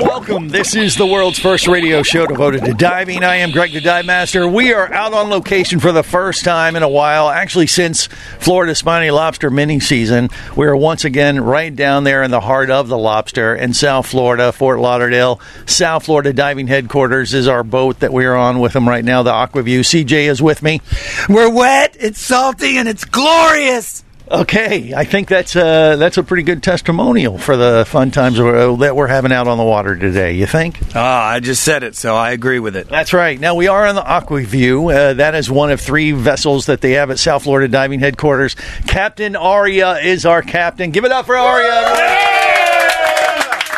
Welcome. 0.00 0.48
This 0.48 0.74
is 0.74 0.96
the 0.96 1.04
world's 1.04 1.38
first 1.38 1.68
radio 1.68 2.02
show 2.02 2.26
devoted 2.26 2.64
to 2.64 2.72
diving. 2.72 3.22
I 3.22 3.36
am 3.36 3.50
Greg 3.50 3.74
the 3.74 3.82
Dive 3.82 4.06
Master. 4.06 4.48
We 4.48 4.72
are 4.72 4.90
out 4.90 5.12
on 5.12 5.28
location 5.28 5.78
for 5.78 5.92
the 5.92 6.02
first 6.02 6.42
time 6.42 6.74
in 6.74 6.82
a 6.82 6.88
while, 6.88 7.28
actually 7.28 7.66
since 7.66 8.06
Florida 8.38 8.74
Spiny 8.74 9.10
Lobster 9.10 9.50
mini 9.50 9.78
season. 9.78 10.30
We 10.56 10.66
are 10.66 10.74
once 10.74 11.04
again 11.04 11.38
right 11.38 11.74
down 11.74 12.04
there 12.04 12.22
in 12.22 12.30
the 12.30 12.40
heart 12.40 12.70
of 12.70 12.88
the 12.88 12.96
lobster 12.96 13.54
in 13.54 13.74
South 13.74 14.06
Florida, 14.06 14.52
Fort 14.52 14.80
Lauderdale. 14.80 15.38
South 15.66 16.06
Florida 16.06 16.32
Diving 16.32 16.66
Headquarters 16.66 17.34
is 17.34 17.46
our 17.46 17.62
boat 17.62 18.00
that 18.00 18.12
we 18.12 18.24
are 18.24 18.36
on 18.36 18.58
with 18.58 18.72
them 18.72 18.88
right 18.88 19.04
now, 19.04 19.22
the 19.22 19.32
Aquaview. 19.32 19.80
CJ 19.80 20.30
is 20.30 20.40
with 20.40 20.62
me. 20.62 20.80
We're 21.28 21.52
wet, 21.52 21.94
it's 22.00 22.20
salty, 22.22 22.78
and 22.78 22.88
it's 22.88 23.04
glorious. 23.04 24.02
Okay, 24.30 24.92
I 24.94 25.02
think 25.04 25.26
that's 25.26 25.56
a, 25.56 25.96
that's 25.98 26.16
a 26.16 26.22
pretty 26.22 26.44
good 26.44 26.62
testimonial 26.62 27.36
for 27.36 27.56
the 27.56 27.84
fun 27.88 28.12
times 28.12 28.38
we're- 28.40 28.76
that 28.76 28.94
we're 28.94 29.08
having 29.08 29.32
out 29.32 29.48
on 29.48 29.58
the 29.58 29.64
water 29.64 29.96
today. 29.96 30.34
You 30.34 30.46
think? 30.46 30.78
Ah, 30.94 31.26
I 31.30 31.40
just 31.40 31.64
said 31.64 31.82
it, 31.82 31.96
so 31.96 32.14
I 32.14 32.30
agree 32.30 32.60
with 32.60 32.76
it. 32.76 32.88
That's 32.88 33.12
right. 33.12 33.40
Now 33.40 33.56
we 33.56 33.66
are 33.66 33.84
on 33.88 33.96
the 33.96 34.02
Aquaview. 34.02 34.94
Uh, 34.94 35.14
that 35.14 35.34
is 35.34 35.50
one 35.50 35.72
of 35.72 35.80
three 35.80 36.12
vessels 36.12 36.66
that 36.66 36.80
they 36.80 36.92
have 36.92 37.10
at 37.10 37.18
South 37.18 37.42
Florida 37.42 37.66
Diving 37.66 37.98
Headquarters. 37.98 38.54
Captain 38.86 39.34
Aria 39.34 39.96
is 39.98 40.24
our 40.24 40.42
captain. 40.42 40.92
Give 40.92 41.04
it 41.04 41.10
up 41.10 41.26
for 41.26 41.36
Aria. 41.36 41.80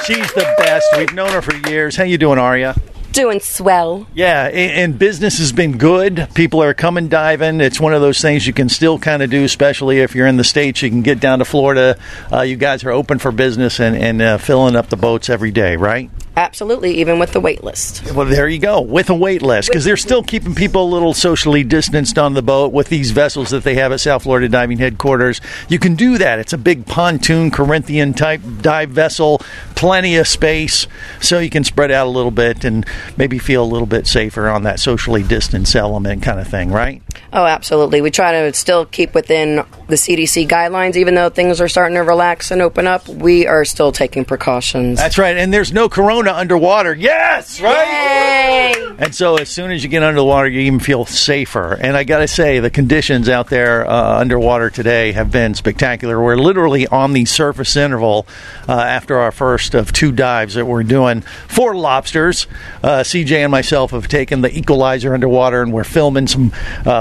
She's 0.05 0.33
the 0.35 0.53
best. 0.59 0.85
We've 0.99 1.15
known 1.15 1.31
her 1.31 1.41
for 1.41 1.55
years. 1.71 1.97
How 1.97 2.05
you 2.05 2.19
doing, 2.19 2.39
Aria? 2.39 2.75
Doing 3.13 3.41
swell. 3.41 4.07
Yeah, 4.15 4.47
and 4.47 4.99
business 4.99 5.39
has 5.39 5.53
been 5.53 5.79
good. 5.79 6.29
People 6.35 6.63
are 6.63 6.75
coming 6.75 7.09
diving. 7.09 7.61
It's 7.61 7.79
one 7.79 7.93
of 7.95 8.01
those 8.01 8.21
things 8.21 8.47
you 8.47 8.53
can 8.53 8.69
still 8.69 8.99
kind 8.99 9.23
of 9.23 9.31
do, 9.31 9.45
especially 9.45 10.01
if 10.01 10.15
you're 10.15 10.27
in 10.27 10.39
the 10.39 10.45
States. 10.45 10.83
You 10.83 10.89
can 10.91 11.03
get 11.03 11.21
down 11.21 11.41
to 11.41 11.45
Florida. 11.45 11.99
Uh, 12.33 12.41
you 12.41 12.57
guys 12.57 12.85
are 12.85 12.91
open 12.91 13.19
for 13.19 13.31
business 13.31 13.81
and, 13.81 13.97
and 13.97 14.23
uh, 14.23 14.39
filling 14.39 14.77
up 14.77 14.89
the 14.89 14.97
boats 14.97 15.29
every 15.29 15.51
day, 15.51 15.77
right? 15.77 16.11
Absolutely, 16.35 16.99
even 16.99 17.19
with 17.19 17.33
the 17.33 17.41
wait 17.41 17.63
list. 17.63 18.11
Well, 18.15 18.25
there 18.25 18.49
you 18.49 18.59
go, 18.59 18.81
with 18.81 19.11
a 19.11 19.15
wait 19.15 19.43
list, 19.43 19.69
because 19.69 19.85
they're 19.85 19.99
still 19.99 20.23
keeping 20.23 20.55
people 20.55 20.83
a 20.85 20.91
little 20.91 21.13
socially 21.13 21.63
distanced 21.63 22.17
on 22.17 22.33
the 22.33 22.41
boat 22.41 22.73
with 22.73 22.89
these 22.89 23.11
vessels 23.11 23.51
that 23.51 23.65
they 23.65 23.75
have 23.75 23.93
at 23.93 24.01
South 24.01 24.23
Florida 24.23 24.49
Diving 24.49 24.79
Headquarters. 24.79 25.43
You 25.69 25.79
can 25.79 25.95
do 25.95 26.17
that. 26.17 26.39
It's 26.39 26.55
a 26.55 26.59
big 26.59 26.87
pontoon 26.87 27.51
Corinthian 27.51 28.15
type 28.15 28.41
dive 28.63 28.91
vessel, 28.91 29.43
plenty 29.75 30.17
of 30.17 30.27
space, 30.27 30.87
so 31.21 31.39
you 31.39 31.51
can 31.51 31.65
spread 31.65 31.91
out 31.91 32.07
a 32.07 32.11
little 32.11 32.31
bit 32.31 32.65
and 32.65 32.87
maybe 33.19 33.39
feel 33.39 33.63
a 33.63 33.67
little 33.67 33.87
bit 33.87 34.07
safer 34.07 34.49
on 34.49 34.63
that 34.63 34.81
socially 34.81 35.23
distanced 35.23 35.77
element 35.77 36.23
kind 36.23 36.41
of 36.41 36.49
thing, 36.49 36.73
right? 36.73 37.03
Oh, 37.33 37.47
absolutely. 37.47 38.01
We 38.01 38.11
try 38.11 38.33
to 38.33 38.53
still 38.53 38.85
keep 38.85 39.15
within 39.15 39.57
the 39.89 39.97
CDC 39.97 40.49
guidelines, 40.49 40.97
even 40.97 41.15
though 41.15 41.31
things 41.31 41.61
are 41.61 41.69
starting 41.69 41.97
to 41.97 42.03
relax 42.03 42.51
and 42.51 42.61
open 42.61 42.87
up. 42.87 43.09
We 43.09 43.47
are 43.47 43.65
still 43.65 43.93
taking 43.93 44.25
precautions. 44.25 44.99
That's 44.99 45.19
right. 45.19 45.37
And 45.37 45.53
there's 45.53 45.73
no 45.73 45.89
corona 45.89 46.33
underwater. 46.33 46.95
Yes, 46.95 47.61
right? 47.61 47.87
Yay! 47.87 48.97
And 48.99 49.15
so, 49.15 49.37
as 49.37 49.49
soon 49.49 49.71
as 49.71 49.83
you 49.83 49.89
get 49.89 50.03
under 50.03 50.21
the 50.21 50.25
water, 50.25 50.49
you 50.49 50.61
even 50.61 50.79
feel 50.79 51.07
safer. 51.07 51.75
And 51.75 51.97
I 51.97 52.05
got 52.05 52.19
to 52.19 52.29
say, 52.29 52.61
the 52.61 52.71
conditions 52.71 53.29
out 53.29 53.49
there 53.49 53.89
uh, 53.89 54.19
underwater 54.19 54.71
today 54.71 55.13
have 55.13 55.31
been 55.31 55.55
spectacular. 55.55 56.23
We're 56.23 56.37
literally 56.37 56.87
on 56.87 57.13
the 57.13 57.25
surface 57.25 57.77
interval 57.77 58.27
uh, 58.69 58.73
after 58.73 59.19
our 59.19 59.33
first 59.33 59.75
of 59.75 59.93
two 59.93 60.13
dives 60.13 60.55
that 60.55 60.67
we're 60.67 60.83
doing 60.83 61.23
for 61.49 61.75
lobsters. 61.75 62.47
Uh, 62.83 63.01
CJ 63.01 63.39
and 63.39 63.51
myself 63.51 63.91
have 63.93 64.09
taken 64.09 64.43
the 64.43 64.57
equalizer 64.57 65.15
underwater, 65.15 65.63
and 65.63 65.73
we're 65.73 65.85
filming 65.85 66.27
some 66.27 66.53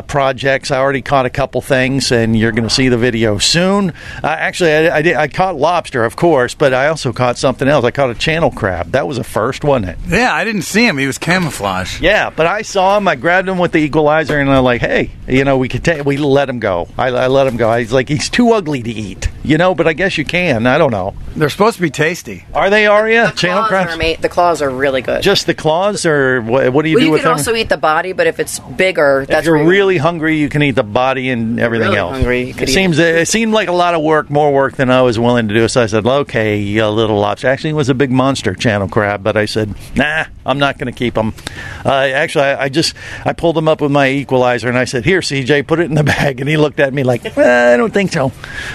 uh, 0.01 0.07
projects. 0.07 0.71
I 0.71 0.77
already 0.79 1.01
caught 1.01 1.25
a 1.25 1.29
couple 1.29 1.61
things, 1.61 2.11
and 2.11 2.37
you're 2.37 2.51
going 2.51 2.67
to 2.67 2.73
see 2.73 2.89
the 2.89 2.97
video 2.97 3.37
soon. 3.37 3.91
Uh, 4.23 4.27
actually, 4.27 4.71
I, 4.71 4.97
I, 4.97 5.01
did, 5.01 5.15
I 5.15 5.27
caught 5.27 5.55
lobster, 5.55 6.03
of 6.03 6.15
course, 6.15 6.53
but 6.55 6.73
I 6.73 6.87
also 6.87 7.13
caught 7.13 7.37
something 7.37 7.67
else. 7.67 7.85
I 7.85 7.91
caught 7.91 8.09
a 8.09 8.15
channel 8.15 8.51
crab. 8.51 8.91
That 8.91 9.07
was 9.07 9.17
a 9.17 9.23
first, 9.23 9.63
wasn't 9.63 9.89
it? 9.91 9.97
Yeah, 10.07 10.33
I 10.33 10.43
didn't 10.43 10.63
see 10.63 10.85
him. 10.85 10.97
He 10.97 11.07
was 11.07 11.17
camouflage. 11.17 12.01
Yeah, 12.01 12.29
but 12.29 12.47
I 12.47 12.63
saw 12.63 12.97
him. 12.97 13.07
I 13.07 13.15
grabbed 13.15 13.47
him 13.47 13.57
with 13.57 13.71
the 13.71 13.79
equalizer, 13.79 14.39
and 14.39 14.49
I'm 14.49 14.63
like, 14.63 14.81
"Hey, 14.81 15.11
you 15.27 15.43
know, 15.43 15.57
we 15.57 15.69
could 15.69 15.83
take. 15.83 16.05
We 16.05 16.17
let 16.17 16.49
him 16.49 16.59
go. 16.59 16.87
I, 16.97 17.07
I 17.07 17.27
let 17.27 17.47
him 17.47 17.57
go. 17.57 17.69
I 17.69 17.79
was 17.79 17.93
like, 17.93 18.09
he's 18.09 18.29
too 18.29 18.51
ugly 18.51 18.81
to 18.83 18.89
eat, 18.91 19.29
you 19.43 19.57
know. 19.57 19.75
But 19.75 19.87
I 19.87 19.93
guess 19.93 20.17
you 20.17 20.25
can. 20.25 20.67
I 20.67 20.77
don't 20.77 20.91
know. 20.91 21.13
They're 21.35 21.49
supposed 21.49 21.77
to 21.77 21.81
be 21.81 21.89
tasty. 21.89 22.45
Are 22.53 22.69
they 22.69 22.87
Aria 22.87 23.31
channel 23.35 23.65
Claws 23.67 23.71
are 23.87 23.95
crabs? 23.97 24.21
the 24.21 24.29
claws 24.29 24.61
are 24.61 24.69
really 24.69 25.01
good. 25.01 25.21
Just 25.21 25.45
the 25.45 25.53
claws, 25.53 26.05
or 26.05 26.41
what, 26.41 26.73
what 26.73 26.83
do 26.83 26.89
you 26.89 26.95
well, 26.95 27.01
do 27.01 27.05
you 27.05 27.11
with 27.11 27.21
them? 27.21 27.29
You 27.29 27.35
can 27.35 27.39
also 27.39 27.55
eat 27.55 27.69
the 27.69 27.77
body, 27.77 28.13
but 28.13 28.27
if 28.27 28.39
it's 28.39 28.59
bigger, 28.59 29.21
if 29.21 29.29
that's 29.29 29.45
you're 29.45 29.55
where 29.55 29.63
you- 29.63 29.69
really 29.91 29.99
hungry, 29.99 30.37
you 30.37 30.47
can 30.47 30.63
eat 30.63 30.71
the 30.71 30.83
body 30.83 31.29
and 31.29 31.59
everything 31.59 31.87
really 31.87 31.99
else. 31.99 32.13
hungry, 32.13 32.51
it 32.57 32.69
seems 32.69 32.97
it 32.97 33.27
seemed 33.27 33.51
like 33.51 33.67
a 33.67 33.73
lot 33.73 33.93
of 33.93 34.01
work, 34.01 34.29
more 34.29 34.53
work 34.53 34.77
than 34.77 34.89
I 34.89 35.01
was 35.01 35.19
willing 35.19 35.49
to 35.49 35.53
do. 35.53 35.67
So 35.67 35.83
I 35.83 35.85
said, 35.87 36.05
"Okay, 36.05 36.77
a 36.77 36.89
little 36.89 37.19
lobster." 37.19 37.49
Actually, 37.49 37.71
it 37.71 37.73
was 37.73 37.89
a 37.89 37.93
big 37.93 38.09
monster 38.09 38.55
channel 38.55 38.87
crab, 38.87 39.21
but 39.21 39.35
I 39.35 39.45
said, 39.45 39.75
"Nah, 39.95 40.25
I'm 40.45 40.59
not 40.59 40.77
going 40.77 40.91
to 40.91 40.97
keep 40.97 41.15
them." 41.15 41.33
Uh, 41.83 41.89
actually, 41.89 42.45
I, 42.45 42.63
I 42.63 42.69
just 42.69 42.95
I 43.25 43.33
pulled 43.33 43.57
them 43.57 43.67
up 43.67 43.81
with 43.81 43.91
my 43.91 44.09
equalizer 44.09 44.69
and 44.69 44.77
I 44.77 44.85
said, 44.85 45.03
"Here, 45.03 45.19
CJ, 45.19 45.67
put 45.67 45.79
it 45.79 45.85
in 45.89 45.95
the 45.95 46.03
bag." 46.15 46.39
And 46.39 46.47
he 46.47 46.55
looked 46.55 46.79
at 46.79 46.93
me 46.93 47.03
like, 47.03 47.25
eh, 47.25 47.73
"I 47.73 47.75
don't 47.75 47.93
think 47.93 48.13
so." 48.13 48.31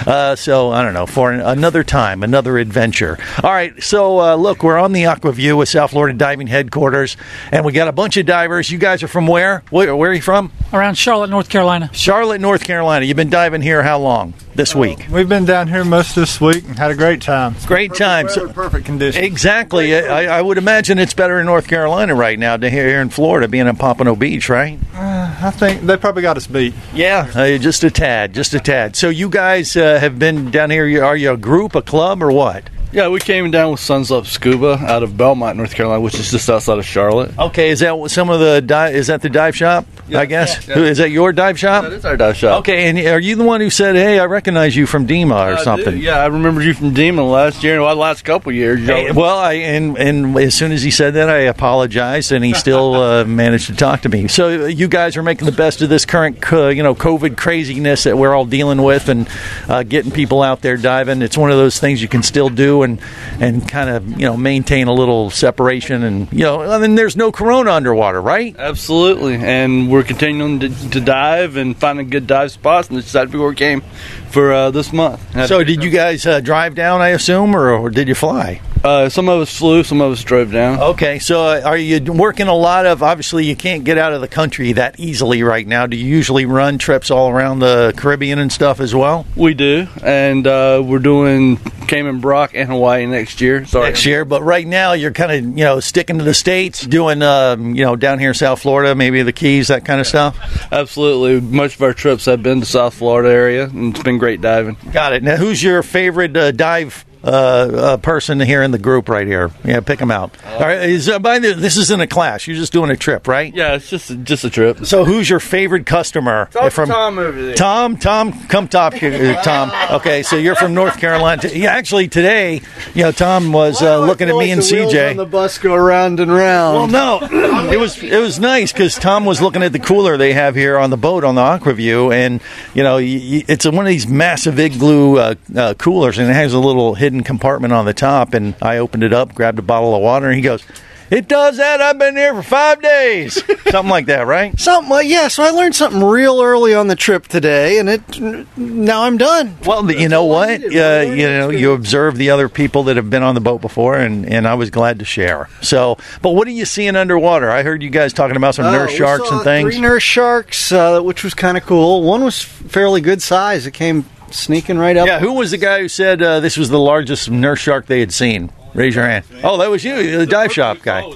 Uh, 0.06 0.36
so 0.36 0.70
I 0.70 0.82
don't 0.82 0.94
know. 0.94 1.06
For 1.06 1.32
an, 1.32 1.40
another 1.40 1.82
time, 1.82 2.22
another 2.24 2.58
adventure. 2.58 3.18
All 3.42 3.52
right. 3.52 3.82
So 3.82 4.20
uh, 4.20 4.34
look, 4.36 4.62
we're 4.62 4.78
on 4.78 4.92
the 4.92 5.04
Aquaview 5.04 5.56
with 5.56 5.70
South 5.70 5.92
Florida 5.92 6.16
Diving 6.16 6.48
Headquarters, 6.48 7.16
and 7.50 7.64
we 7.64 7.72
got 7.72 7.88
a 7.88 7.92
bunch 7.92 8.18
of 8.18 8.26
divers. 8.26 8.70
You 8.70 8.78
guys 8.78 9.02
are 9.02 9.08
from 9.08 9.26
where? 9.26 9.62
Where, 9.70 9.96
where 9.96 10.10
are 10.10 10.14
you 10.14 10.20
from? 10.22 10.52
around 10.72 10.96
Charlotte, 11.06 11.30
North 11.30 11.48
Carolina. 11.48 11.88
Charlotte, 11.92 12.40
North 12.40 12.64
Carolina. 12.64 13.04
You've 13.04 13.16
been 13.16 13.30
diving 13.30 13.62
here 13.62 13.80
how 13.80 14.00
long 14.00 14.34
this 14.56 14.74
week? 14.74 15.06
We've 15.08 15.28
been 15.28 15.44
down 15.44 15.68
here 15.68 15.84
most 15.84 16.16
this 16.16 16.40
week 16.40 16.64
and 16.66 16.76
had 16.76 16.90
a 16.90 16.96
great 16.96 17.22
time. 17.22 17.54
Great 17.64 17.94
time. 17.94 18.26
Weather, 18.26 18.48
So, 18.48 18.52
perfect 18.52 18.86
conditions. 18.86 19.24
exactly. 19.24 19.94
I, 19.94 20.38
I 20.38 20.42
would 20.42 20.58
imagine 20.58 20.98
it's 20.98 21.14
better 21.14 21.38
in 21.38 21.46
North 21.46 21.68
Carolina 21.68 22.12
right 22.16 22.36
now 22.36 22.56
than 22.56 22.72
here, 22.72 22.88
here 22.88 23.00
in 23.00 23.10
Florida, 23.10 23.46
being 23.46 23.68
in 23.68 23.76
Pompano 23.76 24.16
Beach, 24.16 24.48
right? 24.48 24.80
I 24.96 25.52
think 25.52 25.82
they 25.82 25.96
probably 25.96 26.22
got 26.22 26.38
us 26.38 26.48
beat. 26.48 26.74
Yeah, 26.92 27.30
uh, 27.36 27.56
just 27.58 27.84
a 27.84 27.90
tad, 27.92 28.34
just 28.34 28.52
a 28.54 28.58
tad. 28.58 28.96
So 28.96 29.08
you 29.08 29.28
guys 29.28 29.76
uh, 29.76 30.00
have 30.00 30.18
been 30.18 30.50
down 30.50 30.70
here. 30.70 31.04
Are 31.04 31.16
you 31.16 31.30
a 31.30 31.36
group, 31.36 31.76
a 31.76 31.82
club, 31.82 32.20
or 32.20 32.32
what? 32.32 32.68
Yeah, 32.92 33.08
we 33.08 33.18
came 33.20 33.50
down 33.50 33.72
with 33.72 33.80
Suns 33.80 34.10
Up 34.10 34.26
Scuba 34.26 34.78
out 34.80 35.02
of 35.02 35.16
Belmont, 35.16 35.56
North 35.58 35.74
Carolina, 35.74 36.00
which 36.00 36.14
is 36.14 36.30
just 36.30 36.48
outside 36.48 36.78
of 36.78 36.86
Charlotte. 36.86 37.36
Okay, 37.38 37.68
is 37.70 37.80
that 37.80 38.10
some 38.10 38.30
of 38.30 38.40
the 38.40 38.62
di- 38.62 38.90
is 38.90 39.08
that 39.08 39.22
the 39.22 39.28
dive 39.28 39.54
shop? 39.54 39.86
Yeah. 40.08 40.20
I 40.20 40.26
guess 40.26 40.66
Yeah. 40.68 40.78
Is 40.78 40.98
that 40.98 41.10
your 41.10 41.32
dive 41.32 41.58
shop? 41.58 41.84
That 41.84 41.92
is 41.92 42.04
our 42.04 42.16
dive 42.16 42.36
shop. 42.36 42.60
Okay, 42.60 42.88
and 42.88 42.98
are 42.98 43.20
you 43.20 43.36
the 43.36 43.44
one 43.44 43.60
who 43.60 43.70
said, 43.70 43.96
"Hey, 43.96 44.18
I 44.18 44.26
recognize 44.26 44.76
you 44.76 44.86
from 44.86 45.06
DEMA 45.06 45.54
or 45.54 45.58
something"? 45.58 45.98
Yeah, 45.98 46.18
I 46.18 46.26
remember 46.26 46.62
you 46.62 46.74
from 46.74 46.94
DEMA 46.94 47.22
last 47.28 47.64
year, 47.64 47.74
and 47.74 47.82
well, 47.82 47.94
the 47.94 48.00
last 48.00 48.24
couple 48.24 48.52
years. 48.52 48.86
Hey, 48.86 49.10
well, 49.10 49.38
I 49.38 49.54
and 49.54 49.96
and 49.98 50.36
as 50.38 50.54
soon 50.54 50.72
as 50.72 50.82
he 50.82 50.90
said 50.90 51.14
that, 51.14 51.28
I 51.28 51.38
apologized, 51.38 52.32
and 52.32 52.44
he 52.44 52.54
still 52.54 52.94
uh, 53.02 53.24
managed 53.24 53.66
to 53.66 53.74
talk 53.76 54.02
to 54.02 54.08
me. 54.08 54.28
So 54.28 54.64
uh, 54.64 54.66
you 54.66 54.88
guys 54.88 55.16
are 55.16 55.22
making 55.22 55.46
the 55.46 55.52
best 55.52 55.82
of 55.82 55.88
this 55.88 56.04
current, 56.04 56.52
uh, 56.52 56.68
you 56.68 56.82
know, 56.82 56.94
COVID 56.94 57.36
craziness 57.36 58.04
that 58.04 58.16
we're 58.16 58.34
all 58.34 58.46
dealing 58.46 58.82
with, 58.82 59.08
and 59.08 59.28
uh, 59.68 59.82
getting 59.82 60.12
people 60.12 60.42
out 60.42 60.62
there 60.62 60.76
diving. 60.76 61.22
It's 61.22 61.36
one 61.38 61.50
of 61.50 61.56
those 61.56 61.78
things 61.80 62.00
you 62.00 62.08
can 62.08 62.22
still 62.22 62.48
do 62.48 62.82
and 62.82 63.00
and 63.40 63.68
kind 63.68 63.90
of 63.90 64.08
you 64.08 64.26
know 64.26 64.36
maintain 64.36 64.86
a 64.88 64.92
little 64.92 65.30
separation 65.30 66.02
and 66.02 66.32
you 66.32 66.40
know 66.44 66.62
I 66.62 66.78
mean 66.78 66.94
there's 66.94 67.16
no 67.16 67.32
corona 67.32 67.72
underwater, 67.72 68.20
right? 68.20 68.54
Absolutely, 68.58 69.34
and 69.34 69.90
we're 69.96 70.04
continuing 70.04 70.60
to, 70.60 70.68
to 70.90 71.00
dive 71.00 71.56
and 71.56 71.74
finding 71.74 72.10
good 72.10 72.26
dive 72.26 72.52
spots, 72.52 72.90
and 72.90 73.00
decided 73.00 73.32
before 73.32 73.48
we 73.48 73.54
came 73.54 73.80
for 74.28 74.52
uh, 74.52 74.70
this 74.70 74.92
month. 74.92 75.20
So 75.48 75.64
did 75.64 75.82
you 75.82 75.90
guys 75.90 76.26
uh, 76.26 76.40
drive 76.40 76.74
down? 76.74 77.00
I 77.00 77.08
assume, 77.08 77.56
or, 77.56 77.72
or 77.72 77.88
did 77.88 78.06
you 78.06 78.14
fly? 78.14 78.60
Uh, 78.86 79.08
some 79.08 79.28
of 79.28 79.40
us 79.40 79.52
flew, 79.52 79.82
some 79.82 80.00
of 80.00 80.12
us 80.12 80.22
drove 80.22 80.52
down. 80.52 80.78
Okay, 80.80 81.18
so 81.18 81.42
uh, 81.42 81.60
are 81.64 81.76
you 81.76 82.00
working 82.12 82.46
a 82.46 82.54
lot 82.54 82.86
of? 82.86 83.02
Obviously, 83.02 83.44
you 83.44 83.56
can't 83.56 83.82
get 83.82 83.98
out 83.98 84.12
of 84.12 84.20
the 84.20 84.28
country 84.28 84.74
that 84.74 85.00
easily 85.00 85.42
right 85.42 85.66
now. 85.66 85.88
Do 85.88 85.96
you 85.96 86.06
usually 86.06 86.46
run 86.46 86.78
trips 86.78 87.10
all 87.10 87.28
around 87.28 87.58
the 87.58 87.92
Caribbean 87.96 88.38
and 88.38 88.52
stuff 88.52 88.78
as 88.78 88.94
well? 88.94 89.26
We 89.34 89.54
do, 89.54 89.88
and 90.04 90.46
uh, 90.46 90.84
we're 90.86 91.00
doing 91.00 91.56
Cayman 91.88 92.20
Brac 92.20 92.52
and 92.54 92.68
Hawaii 92.68 93.06
next 93.06 93.40
year. 93.40 93.66
Sorry, 93.66 93.88
next 93.88 94.06
year. 94.06 94.24
But 94.24 94.42
right 94.42 94.66
now, 94.66 94.92
you're 94.92 95.12
kind 95.12 95.32
of 95.32 95.58
you 95.58 95.64
know 95.64 95.80
sticking 95.80 96.18
to 96.18 96.24
the 96.24 96.32
states, 96.32 96.86
doing 96.86 97.22
um, 97.22 97.74
you 97.74 97.84
know 97.84 97.96
down 97.96 98.20
here 98.20 98.28
in 98.28 98.34
South 98.34 98.62
Florida, 98.62 98.94
maybe 98.94 99.20
the 99.24 99.32
Keys, 99.32 99.66
that 99.66 99.84
kind 99.84 100.00
of 100.00 100.06
stuff. 100.06 100.38
Absolutely, 100.70 101.40
most 101.40 101.74
of 101.74 101.82
our 101.82 101.92
trips 101.92 102.26
have 102.26 102.40
been 102.40 102.60
to 102.60 102.66
South 102.66 102.94
Florida 102.94 103.30
area, 103.30 103.64
and 103.64 103.96
it's 103.96 104.04
been 104.04 104.18
great 104.18 104.40
diving. 104.40 104.76
Got 104.92 105.12
it. 105.12 105.24
Now, 105.24 105.34
who's 105.34 105.60
your 105.60 105.82
favorite 105.82 106.36
uh, 106.36 106.52
dive? 106.52 107.04
Uh, 107.26 107.30
uh, 107.30 107.96
person 107.96 108.38
here 108.38 108.62
in 108.62 108.70
the 108.70 108.78
group 108.78 109.08
right 109.08 109.26
here. 109.26 109.50
Yeah, 109.64 109.80
pick 109.80 109.98
them 109.98 110.12
out. 110.12 110.30
All 110.46 110.60
right, 110.60 110.78
is, 110.88 111.08
uh, 111.08 111.18
by 111.18 111.40
the, 111.40 111.54
this 111.54 111.76
isn't 111.76 112.00
a 112.00 112.06
class. 112.06 112.46
You're 112.46 112.56
just 112.56 112.72
doing 112.72 112.88
a 112.90 112.96
trip, 112.96 113.26
right? 113.26 113.52
Yeah, 113.52 113.74
it's 113.74 113.90
just 113.90 114.22
just 114.22 114.44
a 114.44 114.50
trip. 114.50 114.86
So, 114.86 115.04
who's 115.04 115.28
your 115.28 115.40
favorite 115.40 115.86
customer? 115.86 116.48
Talk 116.52 116.72
to 116.72 116.86
Tom 116.86 117.18
over 117.18 117.42
there. 117.46 117.54
Tom, 117.56 117.96
Tom, 117.96 118.46
come 118.46 118.68
top 118.68 118.94
here, 118.94 119.36
uh, 119.36 119.42
Tom. 119.42 119.72
Okay, 119.96 120.22
so 120.22 120.36
you're 120.36 120.54
from 120.54 120.74
North 120.74 120.98
Carolina. 120.98 121.42
Yeah, 121.52 121.72
actually, 121.72 122.06
today, 122.08 122.60
you 122.94 123.02
know, 123.02 123.12
Tom 123.12 123.52
was 123.52 123.82
uh, 123.82 123.98
looking 124.00 124.28
at 124.28 124.36
me 124.36 124.50
and 124.52 124.60
CJ. 124.60 125.10
On 125.12 125.16
the 125.16 125.24
bus 125.26 125.58
go 125.58 125.74
round 125.74 126.20
and 126.20 126.30
round. 126.32 126.92
Well, 126.92 127.20
no, 127.20 127.70
it 127.72 127.78
was 127.78 128.00
it 128.02 128.20
was 128.20 128.38
nice 128.38 128.72
because 128.72 128.94
Tom 128.94 129.24
was 129.24 129.40
looking 129.42 129.62
at 129.62 129.72
the 129.72 129.78
cooler 129.80 130.16
they 130.16 130.32
have 130.32 130.54
here 130.54 130.78
on 130.78 130.90
the 130.90 130.96
boat 130.96 131.24
on 131.24 131.34
the 131.34 131.40
Aquaview, 131.42 132.14
and 132.14 132.40
you 132.74 132.82
know, 132.84 132.96
y- 132.96 133.20
y- 133.20 133.44
it's 133.48 133.64
one 133.64 133.78
of 133.86 133.86
these 133.86 134.06
massive 134.06 134.58
igloo 134.60 135.16
uh, 135.16 135.34
uh, 135.56 135.74
coolers, 135.74 136.18
and 136.18 136.28
it 136.30 136.34
has 136.34 136.52
a 136.52 136.58
little 136.60 136.94
hidden 136.94 137.15
compartment 137.22 137.72
on 137.72 137.84
the 137.84 137.94
top. 137.94 138.34
And 138.34 138.54
I 138.60 138.78
opened 138.78 139.02
it 139.02 139.12
up, 139.12 139.34
grabbed 139.34 139.58
a 139.58 139.62
bottle 139.62 139.94
of 139.94 140.02
water, 140.02 140.26
and 140.26 140.36
he 140.36 140.42
goes. 140.42 140.64
It 141.08 141.28
does 141.28 141.58
that. 141.58 141.80
I've 141.80 142.00
been 142.00 142.16
here 142.16 142.34
for 142.34 142.42
five 142.42 142.82
days, 142.82 143.34
something 143.70 143.88
like 143.88 144.06
that, 144.06 144.26
right? 144.26 144.58
Something 144.58 144.90
like 144.90 145.06
yeah. 145.08 145.28
So 145.28 145.44
I 145.44 145.50
learned 145.50 145.76
something 145.76 146.02
real 146.02 146.42
early 146.42 146.74
on 146.74 146.88
the 146.88 146.96
trip 146.96 147.28
today, 147.28 147.78
and 147.78 147.88
it 147.88 148.20
now 148.58 149.04
I'm 149.04 149.16
done. 149.16 149.56
Well, 149.64 149.88
you 149.88 150.08
know 150.08 150.24
what? 150.24 150.64
Uh, 150.64 151.04
you 151.06 151.28
know, 151.28 151.50
you 151.50 151.70
observe 151.74 152.16
the 152.16 152.30
other 152.30 152.48
people 152.48 152.82
that 152.84 152.96
have 152.96 153.08
been 153.08 153.22
on 153.22 153.36
the 153.36 153.40
boat 153.40 153.60
before, 153.60 153.94
and, 153.94 154.26
and 154.26 154.48
I 154.48 154.54
was 154.54 154.70
glad 154.70 154.98
to 154.98 155.04
share. 155.04 155.48
So, 155.62 155.96
but 156.22 156.30
what 156.30 156.48
are 156.48 156.50
you 156.50 156.64
seeing 156.64 156.96
underwater? 156.96 157.52
I 157.52 157.62
heard 157.62 157.84
you 157.84 157.90
guys 157.90 158.12
talking 158.12 158.36
about 158.36 158.56
some 158.56 158.64
Uh, 158.64 158.72
nurse 158.72 158.90
sharks 158.90 159.28
saw 159.28 159.36
and 159.36 159.44
things. 159.44 159.74
Three 159.74 159.80
nurse 159.80 160.02
sharks, 160.02 160.72
uh, 160.72 161.00
which 161.02 161.22
was 161.22 161.34
kind 161.34 161.56
of 161.56 161.64
cool. 161.66 162.02
One 162.02 162.24
was 162.24 162.42
fairly 162.42 163.00
good 163.00 163.22
size. 163.22 163.64
It 163.64 163.74
came 163.74 164.06
sneaking 164.30 164.78
right 164.78 164.96
up. 164.96 165.06
Yeah, 165.06 165.18
who 165.20 165.32
was 165.32 165.50
the 165.50 165.58
guy 165.58 165.80
who 165.80 165.88
said 165.88 166.22
uh, 166.22 166.40
this 166.40 166.56
was 166.56 166.68
the 166.68 166.78
largest 166.78 167.30
nurse 167.30 167.60
shark 167.60 167.86
they 167.86 168.00
had 168.00 168.12
seen? 168.12 168.50
Raise 168.74 168.94
your 168.94 169.06
hand. 169.06 169.24
Oh, 169.42 169.56
that 169.56 169.70
was 169.70 169.82
you, 169.84 170.18
the 170.18 170.26
dive 170.26 170.52
shop 170.52 170.82
guy. 170.82 171.00
It 171.00 171.08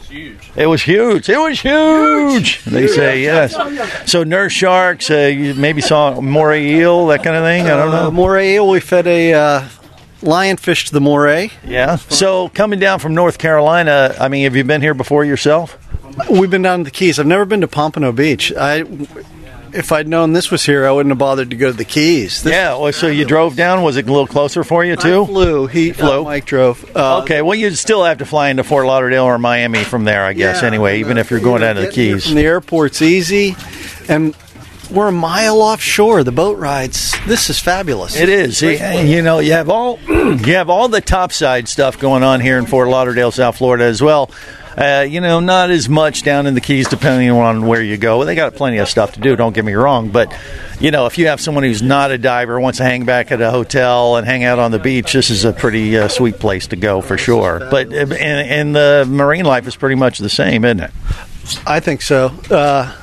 was 0.66 0.82
huge. 0.82 1.28
It 1.28 1.36
was 1.36 1.60
huge. 1.60 1.60
huge. 1.60 2.64
They 2.64 2.86
say 2.86 3.22
yes. 3.22 3.54
So 4.10 4.24
nurse 4.24 4.52
sharks, 4.52 5.10
uh, 5.10 5.16
you 5.16 5.52
maybe 5.54 5.82
saw 5.82 6.16
a 6.16 6.22
moray 6.22 6.66
eel, 6.66 7.08
that 7.08 7.22
kind 7.22 7.36
of 7.36 7.44
thing. 7.44 7.66
I 7.66 7.76
don't 7.76 7.90
know. 7.90 8.08
Uh, 8.08 8.10
moray 8.10 8.54
eel. 8.54 8.66
We 8.66 8.80
fed 8.80 9.06
a 9.06 9.34
uh, 9.34 9.68
lionfish 10.22 10.86
to 10.86 10.92
the 10.92 11.02
moray. 11.02 11.50
Yeah. 11.66 11.96
So 11.96 12.48
coming 12.48 12.78
down 12.78 12.98
from 12.98 13.14
North 13.14 13.36
Carolina, 13.36 14.14
I 14.18 14.28
mean, 14.28 14.44
have 14.44 14.56
you 14.56 14.64
been 14.64 14.80
here 14.80 14.94
before 14.94 15.26
yourself? 15.26 15.76
We've 16.30 16.50
been 16.50 16.62
down 16.62 16.78
to 16.78 16.84
the 16.84 16.90
Keys. 16.90 17.18
I've 17.18 17.26
never 17.26 17.44
been 17.44 17.60
to 17.60 17.68
Pompano 17.68 18.10
Beach. 18.10 18.52
I, 18.54 18.84
if 19.74 19.92
I'd 19.92 20.08
known 20.08 20.32
this 20.32 20.50
was 20.50 20.64
here, 20.64 20.86
I 20.86 20.92
wouldn't 20.92 21.10
have 21.10 21.18
bothered 21.18 21.50
to 21.50 21.56
go 21.56 21.70
to 21.70 21.76
the 21.76 21.84
Keys. 21.84 22.42
This 22.42 22.52
yeah. 22.52 22.76
Well, 22.76 22.92
so 22.92 23.06
you 23.06 23.24
drove 23.24 23.56
down. 23.56 23.82
Was 23.82 23.96
it 23.96 24.06
a 24.06 24.10
little 24.12 24.26
closer 24.26 24.64
for 24.64 24.84
you 24.84 24.96
too? 24.96 25.22
I 25.22 25.26
flew. 25.26 25.66
He 25.66 25.92
Flew. 25.92 26.20
uh, 26.20 26.24
Mike 26.24 26.44
drove. 26.46 26.84
Uh, 26.96 27.20
Okay. 27.22 27.42
Well, 27.42 27.54
you'd 27.54 27.76
still 27.76 28.04
have 28.04 28.18
to 28.18 28.24
fly 28.24 28.48
into 28.50 28.64
Fort 28.64 28.86
Lauderdale 28.86 29.24
or 29.24 29.38
Miami 29.38 29.84
from 29.84 30.04
there, 30.04 30.24
I 30.24 30.32
guess. 30.32 30.62
Yeah, 30.62 30.68
anyway, 30.68 31.00
even 31.00 31.18
if 31.18 31.30
you're 31.30 31.40
going 31.40 31.60
down 31.60 31.76
to 31.76 31.82
the 31.82 31.90
Keys. 31.90 32.26
From 32.26 32.34
the 32.36 32.44
airport's 32.44 33.02
easy, 33.02 33.56
and 34.08 34.34
we're 34.90 35.08
a 35.08 35.12
mile 35.12 35.62
offshore. 35.62 36.24
The 36.24 36.32
boat 36.32 36.58
rides. 36.58 37.14
This 37.26 37.50
is 37.50 37.58
fabulous. 37.58 38.16
It 38.16 38.28
is. 38.28 38.60
You 38.62 39.22
know, 39.22 39.38
you 39.38 39.52
have 39.52 39.68
all 39.68 39.98
you 40.08 40.54
have 40.54 40.70
all 40.70 40.88
the 40.88 41.00
topside 41.00 41.68
stuff 41.68 41.98
going 41.98 42.22
on 42.22 42.40
here 42.40 42.58
in 42.58 42.66
Fort 42.66 42.88
Lauderdale, 42.88 43.30
South 43.30 43.58
Florida, 43.58 43.84
as 43.84 44.02
well. 44.02 44.30
Uh, 44.76 45.04
you 45.06 45.20
know, 45.20 45.40
not 45.40 45.70
as 45.70 45.88
much 45.88 46.22
down 46.22 46.46
in 46.46 46.54
the 46.54 46.60
Keys, 46.60 46.88
depending 46.88 47.28
on 47.30 47.66
where 47.66 47.82
you 47.82 47.96
go. 47.96 48.24
They 48.24 48.34
got 48.34 48.54
plenty 48.54 48.78
of 48.78 48.88
stuff 48.88 49.12
to 49.12 49.20
do. 49.20 49.34
Don't 49.34 49.52
get 49.52 49.64
me 49.64 49.74
wrong, 49.74 50.10
but 50.10 50.34
you 50.78 50.90
know, 50.90 51.06
if 51.06 51.18
you 51.18 51.26
have 51.26 51.40
someone 51.40 51.64
who's 51.64 51.82
not 51.82 52.12
a 52.12 52.18
diver 52.18 52.58
wants 52.60 52.78
to 52.78 52.84
hang 52.84 53.04
back 53.04 53.32
at 53.32 53.40
a 53.40 53.50
hotel 53.50 54.16
and 54.16 54.26
hang 54.26 54.44
out 54.44 54.58
on 54.58 54.70
the 54.70 54.78
beach, 54.78 55.12
this 55.12 55.28
is 55.28 55.44
a 55.44 55.52
pretty 55.52 55.98
uh, 55.98 56.08
sweet 56.08 56.38
place 56.38 56.68
to 56.68 56.76
go 56.76 57.00
for 57.00 57.18
sure. 57.18 57.66
But 57.70 57.88
uh, 57.88 57.96
and, 57.96 58.14
and 58.14 58.74
the 58.74 59.06
marine 59.08 59.44
life 59.44 59.66
is 59.66 59.76
pretty 59.76 59.96
much 59.96 60.18
the 60.18 60.30
same, 60.30 60.64
isn't 60.64 60.80
it? 60.80 60.90
I 61.66 61.80
think 61.80 62.00
so. 62.00 62.26
Uh, 62.48 62.94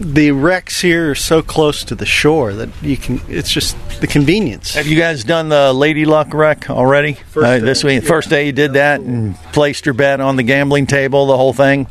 the 0.00 0.30
wrecks 0.30 0.80
here 0.80 1.10
are 1.10 1.14
so 1.14 1.42
close 1.42 1.84
to 1.84 1.94
the 1.94 2.06
shore 2.06 2.52
that 2.54 2.68
you 2.82 2.96
can. 2.96 3.20
It's 3.28 3.50
just 3.50 3.76
the 4.00 4.06
convenience. 4.06 4.74
Have 4.74 4.86
you 4.86 4.98
guys 4.98 5.24
done 5.24 5.48
the 5.48 5.72
Lady 5.72 6.04
Luck 6.04 6.32
wreck 6.32 6.70
already? 6.70 7.18
Uh, 7.36 7.58
this 7.58 7.84
week, 7.84 8.04
first 8.04 8.30
day 8.30 8.46
you 8.46 8.52
did 8.52 8.74
that 8.74 9.00
and 9.00 9.36
placed 9.52 9.86
your 9.86 9.94
bet 9.94 10.20
on 10.20 10.36
the 10.36 10.42
gambling 10.42 10.86
table, 10.86 11.26
the 11.26 11.36
whole 11.36 11.52
thing. 11.52 11.86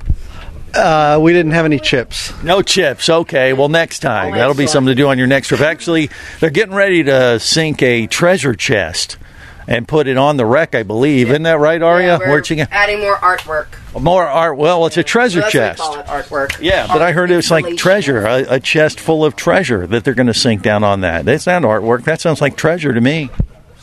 Uh, 0.74 1.18
we 1.22 1.34
didn't 1.34 1.54
have 1.54 1.66
any 1.66 1.80
chips. 1.80 2.32
No 2.44 2.62
chips. 2.62 3.10
Okay. 3.10 3.54
Well, 3.54 3.70
next 3.70 4.00
time 4.00 4.34
that'll 4.34 4.54
be 4.54 4.68
something 4.68 4.92
to 4.92 4.96
do 4.96 5.08
on 5.08 5.18
your 5.18 5.28
next 5.28 5.48
trip. 5.48 5.62
Actually, 5.62 6.10
they're 6.40 6.50
getting 6.50 6.76
ready 6.76 7.04
to 7.04 7.40
sink 7.40 7.82
a 7.82 8.08
treasure 8.08 8.54
chest 8.54 9.18
and 9.68 9.88
put 9.88 10.08
it 10.08 10.18
on 10.18 10.38
the 10.38 10.46
wreck. 10.46 10.74
I 10.76 10.84
believe. 10.84 11.30
Isn't 11.30 11.44
that 11.44 11.60
right, 11.60 11.82
Aria? 11.82 12.18
we're 12.20 12.28
Where'd 12.30 12.50
you 12.50 12.56
get 12.58 12.70
adding 12.72 13.00
more 13.02 13.16
artwork. 13.18 13.68
more 14.00 14.26
art? 14.26 14.58
Well, 14.58 14.86
it's 14.86 14.98
a 14.98 15.04
treasure 15.04 15.42
That's 15.42 15.52
chest. 15.52 15.80
what 15.80 15.98
we 15.98 16.04
call 16.04 16.18
it, 16.20 16.24
artwork. 16.24 16.62
Yeah, 16.62 16.88
but 16.88 17.02
I 17.02 17.12
heard 17.12 17.30
it 17.32 17.36
was 17.36 17.52
like 17.52 17.78
treasure, 17.78 18.26
a, 18.26 18.56
a 18.56 18.60
chest 18.60 19.00
full 19.00 19.26
of 19.26 19.36
treasure 19.36 19.86
that 19.88 20.04
they're 20.04 20.14
going 20.14 20.28
to 20.28 20.34
sink 20.34 20.62
down 20.62 20.84
on 20.84 21.02
that. 21.02 21.26
That's 21.26 21.46
not 21.46 21.62
artwork. 21.64 22.04
That 22.06 22.22
sounds 22.22 22.42
like 22.42 22.56
treasure 22.58 22.94
to 22.94 23.02
me. 23.02 23.30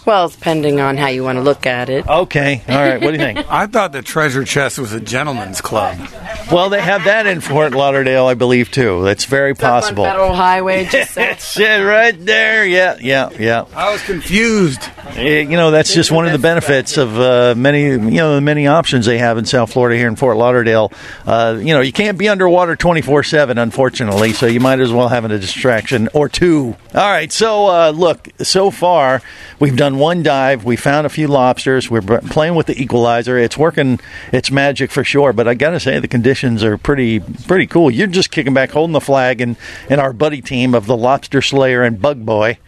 Well, 0.06 0.28
depending 0.28 0.80
on 0.80 0.96
how 0.96 1.08
you 1.08 1.24
want 1.24 1.36
to 1.36 1.42
look 1.42 1.66
at 1.66 1.88
it. 1.88 2.06
Okay. 2.06 2.62
All 2.68 2.74
right. 2.76 3.00
What 3.00 3.06
do 3.08 3.12
you 3.12 3.18
think? 3.18 3.38
I 3.50 3.66
thought 3.66 3.92
the 3.92 4.02
treasure 4.02 4.44
chest 4.44 4.78
was 4.78 4.92
a 4.92 5.00
gentleman's 5.00 5.60
club. 5.60 5.96
Well, 6.52 6.68
they 6.68 6.80
have 6.80 7.04
that 7.04 7.26
in 7.26 7.40
Fort 7.40 7.72
Lauderdale, 7.72 8.26
I 8.26 8.34
believe, 8.34 8.70
too. 8.70 9.02
That's 9.02 9.24
very 9.24 9.54
possible. 9.54 10.04
Federal 10.04 10.34
Highway 10.34 10.84
just 10.84 11.14
That's 11.14 11.58
it 11.58 11.82
right 11.82 12.14
there. 12.24 12.66
Yeah, 12.66 12.96
yeah, 13.00 13.30
yeah. 13.38 13.64
I 13.74 13.90
was 13.92 14.02
confused. 14.02 14.82
Eh, 15.16 15.40
You 15.40 15.56
know, 15.56 15.70
that's 15.70 15.94
just 15.94 16.12
one 16.12 16.26
of 16.26 16.32
the 16.32 16.38
benefits 16.38 16.98
of 16.98 17.18
uh, 17.18 17.54
many, 17.56 17.84
you 17.84 17.98
know, 17.98 18.34
the 18.34 18.40
many 18.40 18.66
options 18.66 19.06
they 19.06 19.18
have 19.18 19.38
in 19.38 19.46
South 19.46 19.72
Florida 19.72 19.96
here 19.96 20.08
in 20.08 20.16
Fort 20.16 20.36
Lauderdale. 20.36 20.92
Uh, 21.26 21.56
you 21.58 21.72
know, 21.72 21.80
you 21.80 21.92
can't 21.92 22.18
be 22.18 22.28
underwater 22.28 22.76
24 22.76 23.22
7, 23.22 23.56
unfortunately, 23.58 24.32
so 24.34 24.46
you 24.46 24.60
might 24.60 24.80
as 24.80 24.92
well 24.92 25.08
have 25.08 25.24
a 25.24 25.28
distraction 25.28 26.08
or 26.12 26.28
two. 26.28 26.76
All 26.94 27.10
right, 27.10 27.32
so 27.32 27.66
uh, 27.68 27.90
look, 27.90 28.28
so 28.42 28.70
far 28.70 29.22
we've 29.60 29.76
done 29.76 29.93
one 29.98 30.22
dive. 30.22 30.64
We 30.64 30.76
found 30.76 31.06
a 31.06 31.10
few 31.10 31.28
lobsters. 31.28 31.90
We're 31.90 32.02
playing 32.02 32.54
with 32.54 32.66
the 32.66 32.80
equalizer. 32.80 33.38
It's 33.38 33.56
working 33.56 34.00
its 34.32 34.50
magic 34.50 34.90
for 34.90 35.04
sure, 35.04 35.32
but 35.32 35.48
I 35.48 35.54
got 35.54 35.70
to 35.70 35.80
say, 35.80 35.98
the 35.98 36.08
conditions 36.08 36.62
are 36.62 36.78
pretty 36.78 37.20
pretty 37.20 37.66
cool. 37.66 37.90
You're 37.90 38.06
just 38.06 38.30
kicking 38.30 38.54
back, 38.54 38.70
holding 38.70 38.92
the 38.92 39.00
flag, 39.00 39.40
and, 39.40 39.56
and 39.88 40.00
our 40.00 40.12
buddy 40.12 40.42
team 40.42 40.74
of 40.74 40.86
the 40.86 40.96
Lobster 40.96 41.42
Slayer 41.42 41.82
and 41.82 42.00
Bug 42.00 42.24
Boy. 42.24 42.58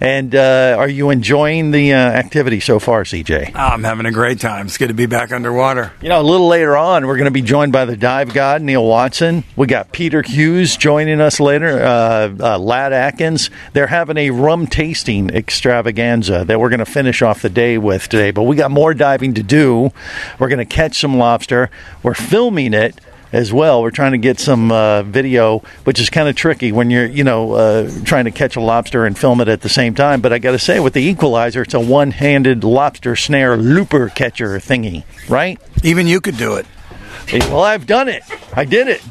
And 0.00 0.34
uh, 0.34 0.76
are 0.78 0.88
you 0.88 1.10
enjoying 1.10 1.72
the 1.72 1.92
uh, 1.92 1.96
activity 1.96 2.60
so 2.60 2.78
far, 2.78 3.02
CJ? 3.02 3.54
I'm 3.54 3.82
having 3.82 4.06
a 4.06 4.12
great 4.12 4.38
time. 4.38 4.66
It's 4.66 4.78
good 4.78 4.88
to 4.88 4.94
be 4.94 5.06
back 5.06 5.32
underwater. 5.32 5.92
You 6.00 6.08
know, 6.08 6.20
a 6.20 6.22
little 6.22 6.46
later 6.46 6.76
on, 6.76 7.06
we're 7.06 7.16
going 7.16 7.24
to 7.24 7.32
be 7.32 7.42
joined 7.42 7.72
by 7.72 7.84
the 7.84 7.96
dive 7.96 8.32
god, 8.32 8.62
Neil 8.62 8.84
Watson. 8.84 9.42
We 9.56 9.66
got 9.66 9.90
Peter 9.90 10.22
Hughes 10.22 10.76
joining 10.76 11.20
us 11.20 11.40
later, 11.40 11.80
uh, 11.80 12.32
uh, 12.38 12.58
Lad 12.58 12.92
Atkins. 12.92 13.50
They're 13.72 13.88
having 13.88 14.16
a 14.16 14.30
rum 14.30 14.68
tasting 14.68 15.30
extravaganza 15.30 16.44
that 16.44 16.60
we're 16.60 16.70
going 16.70 16.78
to 16.78 16.86
finish 16.86 17.20
off 17.20 17.42
the 17.42 17.50
day 17.50 17.76
with 17.76 18.08
today. 18.08 18.30
But 18.30 18.44
we 18.44 18.54
got 18.54 18.70
more 18.70 18.94
diving 18.94 19.34
to 19.34 19.42
do. 19.42 19.90
We're 20.38 20.48
going 20.48 20.58
to 20.58 20.64
catch 20.64 21.00
some 21.00 21.16
lobster. 21.16 21.70
We're 22.04 22.14
filming 22.14 22.72
it 22.72 23.00
as 23.32 23.52
well. 23.52 23.82
We're 23.82 23.90
trying 23.90 24.12
to 24.12 24.18
get 24.18 24.38
some 24.38 24.72
uh, 24.72 25.02
video, 25.02 25.62
which 25.84 26.00
is 26.00 26.10
kind 26.10 26.28
of 26.28 26.36
tricky 26.36 26.72
when 26.72 26.90
you're, 26.90 27.06
you 27.06 27.24
know, 27.24 27.52
uh, 27.52 27.90
trying 28.04 28.24
to 28.24 28.30
catch 28.30 28.56
a 28.56 28.60
lobster 28.60 29.04
and 29.04 29.18
film 29.18 29.40
it 29.40 29.48
at 29.48 29.60
the 29.60 29.68
same 29.68 29.94
time. 29.94 30.20
But 30.20 30.32
I 30.32 30.38
got 30.38 30.52
to 30.52 30.58
say, 30.58 30.80
with 30.80 30.94
the 30.94 31.02
equalizer, 31.02 31.62
it's 31.62 31.74
a 31.74 31.80
one-handed 31.80 32.64
lobster 32.64 33.16
snare 33.16 33.56
looper 33.56 34.08
catcher 34.08 34.58
thingy, 34.58 35.04
right? 35.28 35.60
Even 35.84 36.06
you 36.06 36.20
could 36.20 36.36
do 36.36 36.54
it. 36.54 36.66
Well, 37.32 37.62
I've 37.62 37.86
done 37.86 38.08
it. 38.08 38.22
I 38.54 38.64
did 38.64 38.88
it. 38.88 39.02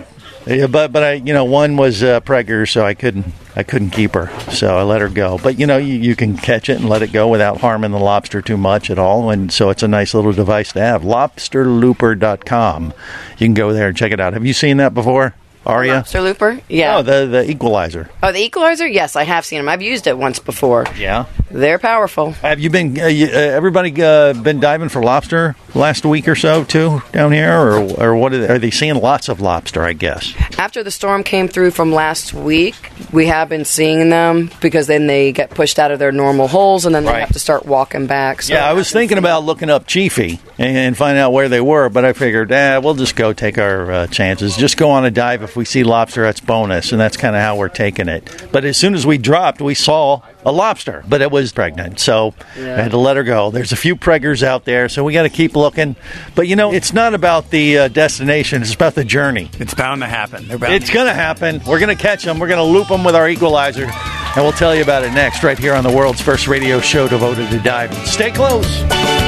Yeah, 0.47 0.67
but 0.67 0.93
but 0.93 1.03
I 1.03 1.13
you 1.13 1.33
know 1.33 1.43
one 1.43 1.75
was 1.75 2.01
uh, 2.01 2.21
pregger, 2.21 2.69
so 2.71 2.85
I 2.85 2.93
couldn't 2.93 3.33
I 3.55 3.63
couldn't 3.63 3.89
keep 3.89 4.13
her, 4.13 4.27
so 4.49 4.77
I 4.77 4.83
let 4.83 5.01
her 5.01 5.09
go. 5.09 5.37
But 5.37 5.59
you 5.59 5.67
know 5.67 5.75
you, 5.77 5.95
you 5.95 6.15
can 6.15 6.37
catch 6.37 6.69
it 6.69 6.79
and 6.79 6.87
let 6.87 7.01
it 7.01 7.11
go 7.11 7.27
without 7.27 7.59
harming 7.59 7.91
the 7.91 7.99
lobster 7.99 8.41
too 8.41 8.55
much 8.55 8.89
at 8.89 8.97
all, 8.97 9.29
and 9.29 9.51
so 9.51 9.69
it's 9.69 9.83
a 9.83 9.89
nice 9.89 10.13
little 10.13 10.31
device 10.31 10.71
to 10.73 10.79
have. 10.79 11.01
Lobsterlooper.com. 11.01 12.93
You 13.37 13.45
can 13.45 13.53
go 13.55 13.73
there 13.73 13.89
and 13.89 13.97
check 13.97 14.13
it 14.13 14.21
out. 14.21 14.33
Have 14.33 14.45
you 14.45 14.53
seen 14.53 14.77
that 14.77 14.93
before, 14.93 15.35
Aria? 15.67 15.95
Lobster 15.95 16.21
looper? 16.21 16.59
Yeah. 16.69 16.97
Oh, 16.97 17.01
the 17.03 17.25
the 17.27 17.50
equalizer. 17.51 18.09
Oh, 18.24 18.31
the 18.31 18.39
equalizer? 18.43 18.88
Yes, 18.88 19.15
I 19.15 19.24
have 19.24 19.45
seen 19.45 19.59
them. 19.59 19.67
I've 19.69 19.81
used 19.81 20.07
it 20.07 20.17
once 20.17 20.39
before. 20.39 20.86
Yeah. 20.97 21.25
They're 21.51 21.77
powerful. 21.79 22.31
Have 22.31 22.59
you 22.59 22.69
been? 22.69 23.00
Uh, 23.00 23.05
you, 23.07 23.27
uh, 23.27 23.29
everybody 23.29 23.93
uh, 24.01 24.33
been 24.33 24.59
diving 24.59 24.89
for 24.89 25.01
lobster 25.03 25.55
last 25.75 26.05
week 26.05 26.27
or 26.27 26.36
so 26.36 26.63
too 26.63 27.01
down 27.12 27.31
here, 27.31 27.51
or 27.53 27.79
or 28.03 28.15
what 28.15 28.33
are 28.33 28.39
they, 28.39 28.47
are 28.53 28.59
they 28.59 28.71
seeing? 28.71 28.95
Lots 28.95 29.29
of 29.29 29.39
lobster, 29.41 29.83
I 29.83 29.93
guess. 29.93 30.33
After 30.57 30.83
the 30.83 30.91
storm 30.91 31.24
came 31.24 31.47
through 31.47 31.71
from 31.71 31.91
last 31.93 32.33
week, 32.33 32.91
we 33.13 33.27
have 33.27 33.47
been 33.50 33.63
seeing 33.65 34.09
them 34.09 34.50
because 34.62 34.88
then 34.88 35.07
they 35.07 35.31
get 35.31 35.50
pushed 35.51 35.79
out 35.79 35.91
of 35.91 36.00
their 36.00 36.12
normal 36.12 36.47
holes 36.47 36.86
and 36.86 36.93
then 36.95 37.03
they 37.05 37.12
Right. 37.12 37.19
have 37.21 37.33
to 37.33 37.39
start 37.39 37.65
walking 37.65 38.07
back. 38.07 38.41
So 38.41 38.53
yeah, 38.53 38.69
I 38.69 38.74
was 38.74 38.91
thinking 38.91 39.17
about 39.17 39.43
looking 39.43 39.69
up 39.69 39.86
Chiefy 39.88 40.39
and, 40.57 40.97
find 40.97 41.17
out 41.17 41.33
where 41.33 41.49
they 41.49 41.61
were, 41.61 41.89
but 41.89 42.03
I 42.03 42.13
figured, 42.13 42.51
eh, 42.51 42.77
we'll 42.77 42.95
just 42.95 43.15
go 43.15 43.33
take 43.33 43.57
our 43.57 43.91
uh, 43.91 44.07
chances. 44.07 44.57
Just 44.57 44.77
go 44.77 44.89
on 44.89 45.05
a 45.05 45.11
dive. 45.11 45.43
If 45.43 45.55
we 45.55 45.65
see 45.65 45.83
lobster, 45.83 46.23
that's 46.23 46.39
bonus, 46.39 46.91
and 46.91 46.99
that's 46.99 47.17
kind 47.17 47.35
of 47.35 47.41
how 47.41 47.57
we're 47.57 47.69
taking 47.69 48.07
it. 48.07 48.47
But 48.51 48.65
as 48.65 48.77
soon 48.77 48.95
as 48.95 49.05
we 49.05 49.17
dropped, 49.17 49.61
we 49.61 49.75
saw 49.75 50.21
a 50.45 50.51
lobster, 50.51 51.03
but 51.07 51.21
it 51.21 51.29
was 51.29 51.51
pregnant, 51.51 51.99
so 51.99 52.33
I 52.55 52.61
had 52.61 52.91
to 52.91 52.97
let 52.97 53.17
her 53.17 53.23
go. 53.23 53.51
There's 53.51 53.71
a 53.71 53.75
few 53.75 53.95
preggers 53.95 54.43
out 54.43 54.65
there, 54.65 54.87
so 54.89 55.03
we 55.03 55.13
got 55.13 55.23
to 55.23 55.29
keep 55.29 55.55
looking. 55.55 55.95
But 56.35 56.47
you 56.47 56.55
know, 56.55 56.71
it's 56.73 56.93
not 56.93 57.13
about 57.13 57.49
the 57.49 57.77
uh, 57.77 57.87
destination; 57.89 58.61
it's 58.61 58.73
about 58.73 58.95
the 58.95 59.03
journey. 59.03 59.49
It's 59.59 59.73
bound 59.73 60.01
to 60.01 60.07
happen. 60.07 60.47
Bound 60.47 60.73
It's 60.73 60.89
going 60.89 61.07
to 61.07 61.13
happen. 61.13 61.61
We're 61.67 61.79
going 61.79 61.95
to 61.95 62.01
catch 62.01 62.23
them. 62.23 62.39
We're 62.39 62.47
going 62.47 62.65
to 62.65 62.79
loop 62.79 62.87
them 62.87 63.03
with 63.03 63.15
our 63.15 63.27
equalizer, 63.27 63.85
and 63.85 64.37
we'll 64.37 64.53
tell 64.53 64.73
you 64.73 64.83
about 64.83 65.03
it 65.03 65.11
next, 65.11 65.43
right 65.43 65.59
here 65.59 65.73
on 65.73 65.83
the 65.83 65.91
world's 65.91 66.21
first 66.21 66.47
radio 66.47 66.79
show 66.79 67.07
devoted 67.09 67.49
to 67.49 67.59
diving. 67.59 67.97
Stay 68.05 68.31
close. 68.31 69.26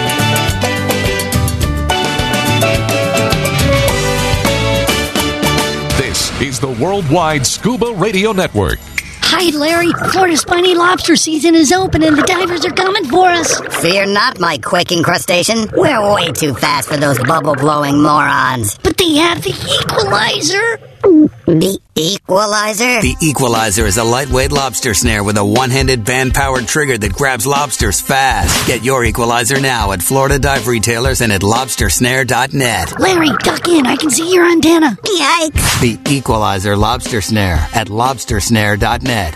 Is 6.60 6.78
the 6.78 6.84
Worldwide 6.84 7.46
Scuba 7.46 7.94
Radio 7.94 8.32
Network. 8.32 8.80
Hi, 9.22 9.56
Larry. 9.56 9.92
Florida 10.12 10.36
spiny 10.36 10.75
lobster 10.75 11.16
season 11.16 11.56
is 11.56 11.72
open 11.72 12.04
and 12.04 12.18
the 12.18 12.24
divers 12.24 12.66
are 12.66 12.72
coming 12.72 13.06
for 13.06 13.28
us. 13.28 13.60
Fear 13.82 14.08
not, 14.08 14.39
my 14.39 14.58
quaking 14.58 15.04
crustacean. 15.04 15.70
We're 15.74 16.13
way 16.16 16.32
too 16.32 16.54
fast 16.54 16.89
for 16.89 16.98
those 16.98 17.20
bubble 17.20 17.56
blowing 17.56 18.01
morons. 18.01 18.78
But 18.80 18.98
they 18.98 19.16
have 19.16 19.44
the 19.44 19.51
equalizer. 19.51 20.80
The 21.01 21.79
equalizer? 21.96 23.01
The 23.01 23.15
Equalizer 23.22 23.86
is 23.86 23.98
a 23.98 24.03
lightweight 24.03 24.51
lobster 24.51 24.94
snare 24.94 25.24
with 25.24 25.38
a 25.38 25.46
one-handed 25.46 26.06
band-powered 26.06 26.68
trigger 26.68 26.98
that 26.98 27.13
grabs 27.13 27.46
lobsters 27.46 28.00
fast. 28.01 28.68
Get 28.68 28.84
your 28.84 29.03
Equalizer 29.03 29.60
now 29.60 29.91
at 29.91 30.01
Florida 30.01 30.39
dive 30.39 30.68
retailers 30.68 31.22
and 31.22 31.32
at 31.32 31.41
lobstersnare.net. 31.41 33.00
Larry, 33.00 33.29
duck 33.39 33.68
in. 33.68 33.86
I 33.88 33.96
can 33.96 34.10
see 34.10 34.34
your 34.34 34.46
antenna. 34.46 34.98
Yikes. 35.03 35.82
The 35.82 36.00
Equalizer 36.10 36.75
lobster 36.77 37.22
snare 37.22 37.60
at 37.74 37.88
lobstersnare.net. 37.88 39.36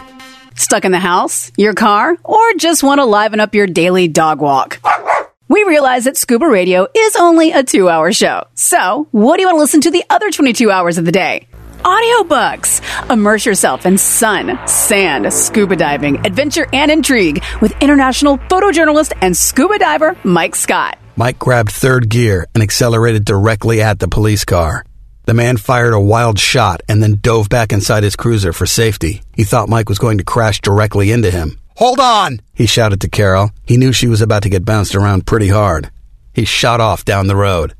Stuck 0.55 0.85
in 0.85 0.91
the 0.91 0.99
house, 0.99 1.51
your 1.57 1.73
car, 1.73 2.15
or 2.23 2.53
just 2.57 2.83
want 2.83 2.99
to 2.99 3.05
liven 3.05 3.39
up 3.39 3.55
your 3.55 3.65
daily 3.65 4.07
dog 4.07 4.39
walk? 4.39 4.79
We 5.47 5.63
realize 5.63 6.03
that 6.05 6.15
Scuba 6.17 6.47
Radio 6.47 6.87
is 6.95 7.15
only 7.15 7.51
a 7.51 7.63
two 7.63 7.89
hour 7.89 8.11
show. 8.13 8.45
So, 8.53 9.07
what 9.11 9.37
do 9.37 9.41
you 9.41 9.47
want 9.47 9.57
to 9.57 9.61
listen 9.61 9.81
to 9.81 9.91
the 9.91 10.03
other 10.09 10.31
22 10.31 10.69
hours 10.69 10.97
of 10.97 11.05
the 11.05 11.11
day? 11.11 11.47
Audiobooks. 11.83 12.81
Immerse 13.11 13.45
yourself 13.45 13.85
in 13.85 13.97
sun, 13.97 14.57
sand, 14.67 15.31
scuba 15.33 15.75
diving, 15.75 16.25
adventure, 16.25 16.67
and 16.71 16.89
intrigue 16.89 17.43
with 17.61 17.73
international 17.81 18.37
photojournalist 18.37 19.13
and 19.21 19.35
scuba 19.35 19.77
diver 19.77 20.17
Mike 20.23 20.55
Scott. 20.55 20.97
Mike 21.15 21.37
grabbed 21.37 21.71
third 21.71 22.09
gear 22.09 22.47
and 22.55 22.63
accelerated 22.63 23.25
directly 23.25 23.81
at 23.81 23.99
the 23.99 24.07
police 24.07 24.45
car. 24.45 24.85
The 25.25 25.33
man 25.33 25.57
fired 25.57 25.93
a 25.93 25.99
wild 25.99 26.39
shot 26.39 26.81
and 26.89 27.01
then 27.01 27.19
dove 27.21 27.49
back 27.49 27.71
inside 27.71 28.03
his 28.03 28.15
cruiser 28.15 28.51
for 28.51 28.65
safety. 28.65 29.21
He 29.33 29.43
thought 29.43 29.69
Mike 29.69 29.89
was 29.89 29.99
going 29.99 30.17
to 30.17 30.23
crash 30.23 30.59
directly 30.61 31.11
into 31.11 31.31
him. 31.31 31.59
Hold 31.77 31.99
on! 31.99 32.39
He 32.53 32.65
shouted 32.65 33.01
to 33.01 33.09
Carol. 33.09 33.51
He 33.65 33.77
knew 33.77 33.93
she 33.93 34.07
was 34.07 34.21
about 34.21 34.43
to 34.43 34.49
get 34.49 34.65
bounced 34.65 34.95
around 34.95 35.25
pretty 35.25 35.49
hard. 35.49 35.89
He 36.33 36.45
shot 36.45 36.81
off 36.81 37.05
down 37.05 37.27
the 37.27 37.35
road. 37.35 37.73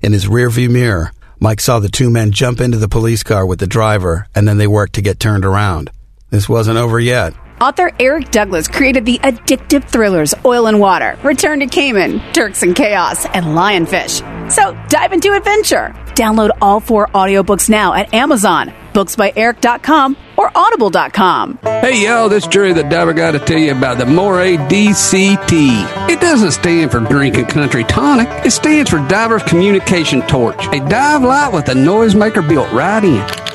In 0.00 0.12
his 0.12 0.26
rearview 0.26 0.70
mirror, 0.70 1.12
Mike 1.40 1.60
saw 1.60 1.78
the 1.78 1.88
two 1.88 2.10
men 2.10 2.32
jump 2.32 2.60
into 2.60 2.78
the 2.78 2.88
police 2.88 3.22
car 3.22 3.46
with 3.46 3.60
the 3.60 3.66
driver, 3.66 4.26
and 4.34 4.48
then 4.48 4.58
they 4.58 4.66
worked 4.66 4.94
to 4.94 5.02
get 5.02 5.20
turned 5.20 5.44
around. 5.44 5.90
This 6.30 6.48
wasn't 6.48 6.78
over 6.78 6.98
yet. 6.98 7.32
Author 7.60 7.92
Eric 7.98 8.30
Douglas 8.30 8.66
created 8.68 9.04
the 9.04 9.18
addictive 9.18 9.88
thrillers 9.88 10.34
Oil 10.44 10.66
and 10.66 10.80
Water, 10.80 11.16
Return 11.22 11.60
to 11.60 11.66
Cayman, 11.66 12.20
Turks 12.32 12.62
and 12.62 12.74
Chaos, 12.74 13.24
and 13.26 13.46
Lionfish. 13.46 14.50
So 14.50 14.76
dive 14.88 15.12
into 15.12 15.32
adventure. 15.32 15.94
Download 16.14 16.50
all 16.60 16.80
four 16.80 17.06
audiobooks 17.08 17.68
now 17.68 17.94
at 17.94 18.12
Amazon, 18.12 18.72
booksbyeric.com, 18.98 20.16
or 20.36 20.50
audible.com. 20.56 21.58
Hey 21.62 22.04
y'all, 22.04 22.28
this 22.28 22.46
Jerry 22.48 22.72
the 22.72 22.82
Diver 22.82 23.12
got 23.12 23.32
to 23.32 23.38
tell 23.38 23.58
you 23.58 23.70
about 23.70 23.98
the 23.98 24.06
Moray 24.06 24.56
DCT. 24.56 26.08
It 26.10 26.20
doesn't 26.20 26.52
stand 26.52 26.90
for 26.90 27.00
Drinking 27.00 27.46
Country 27.46 27.84
Tonic. 27.84 28.28
It 28.44 28.50
stands 28.50 28.90
for 28.90 28.98
Divers 29.08 29.44
Communication 29.44 30.22
Torch. 30.22 30.66
A 30.68 30.80
dive 30.88 31.22
light 31.22 31.52
with 31.52 31.68
a 31.68 31.74
noisemaker 31.74 32.46
built 32.48 32.70
right 32.72 33.04
in. 33.04 33.47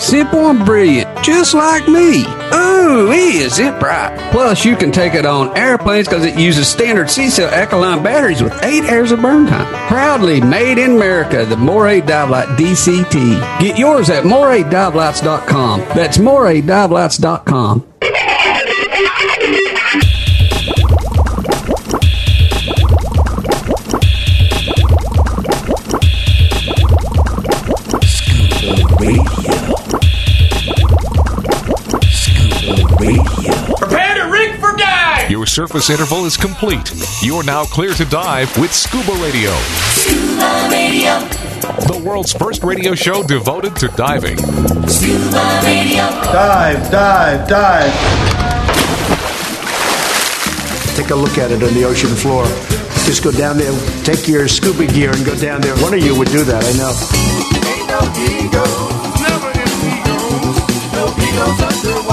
Simple 0.00 0.48
and 0.48 0.64
brilliant, 0.64 1.22
just 1.22 1.52
like 1.52 1.86
me. 1.86 2.24
Ooh, 2.54 3.12
is 3.12 3.58
it 3.58 3.78
bright? 3.78 4.16
Plus, 4.32 4.64
you 4.64 4.74
can 4.74 4.90
take 4.90 5.14
it 5.14 5.26
on 5.26 5.54
airplanes 5.56 6.08
because 6.08 6.24
it 6.24 6.38
uses 6.38 6.66
standard 6.68 7.10
C-cell 7.10 7.50
alkaline 7.50 8.02
batteries 8.02 8.42
with 8.42 8.58
eight 8.64 8.84
hours 8.84 9.12
of 9.12 9.20
burn 9.20 9.46
time. 9.46 9.66
Proudly 9.88 10.40
made 10.40 10.78
in 10.78 10.92
America, 10.96 11.44
the 11.44 11.56
Moray 11.56 12.00
Dive 12.00 12.30
Light 12.30 12.48
DCT. 12.58 13.60
Get 13.60 13.78
yours 13.78 14.08
at 14.08 14.24
moraydivelights.com. 14.24 15.80
That's 15.80 16.16
moraydivelights.com. 16.18 17.86
Your 35.40 35.46
surface 35.46 35.88
interval 35.88 36.26
is 36.26 36.36
complete. 36.36 36.92
You're 37.22 37.42
now 37.42 37.64
clear 37.64 37.94
to 37.94 38.04
dive 38.04 38.54
with 38.58 38.74
Scuba 38.74 39.12
Radio. 39.24 39.50
Scuba 39.96 40.68
Radio. 40.70 41.18
The 41.88 42.02
world's 42.04 42.34
first 42.34 42.62
radio 42.62 42.94
show 42.94 43.22
devoted 43.22 43.74
to 43.76 43.88
diving. 43.88 44.36
Scuba 44.36 45.62
Radio. 45.64 46.04
Dive, 46.28 46.90
dive, 46.90 47.48
dive. 47.48 47.90
Take 50.94 51.08
a 51.08 51.14
look 51.14 51.38
at 51.38 51.50
it 51.50 51.62
on 51.62 51.72
the 51.72 51.84
ocean 51.84 52.14
floor. 52.14 52.44
Just 53.08 53.24
go 53.24 53.32
down 53.32 53.56
there, 53.56 53.72
take 54.04 54.28
your 54.28 54.46
scuba 54.46 54.84
gear 54.92 55.10
and 55.10 55.24
go 55.24 55.34
down 55.36 55.62
there. 55.62 55.74
One 55.78 55.94
of 55.94 56.04
you 56.04 56.14
would 56.18 56.28
do 56.28 56.44
that, 56.44 56.62
I 56.62 56.72
know. 56.76 56.92
Ain't 57.64 57.88
no 57.88 58.00
egos, 58.28 59.20
never 59.24 59.48
any 59.56 60.04
egos, 60.04 60.92
no 60.92 61.06
Oh, 62.02 62.09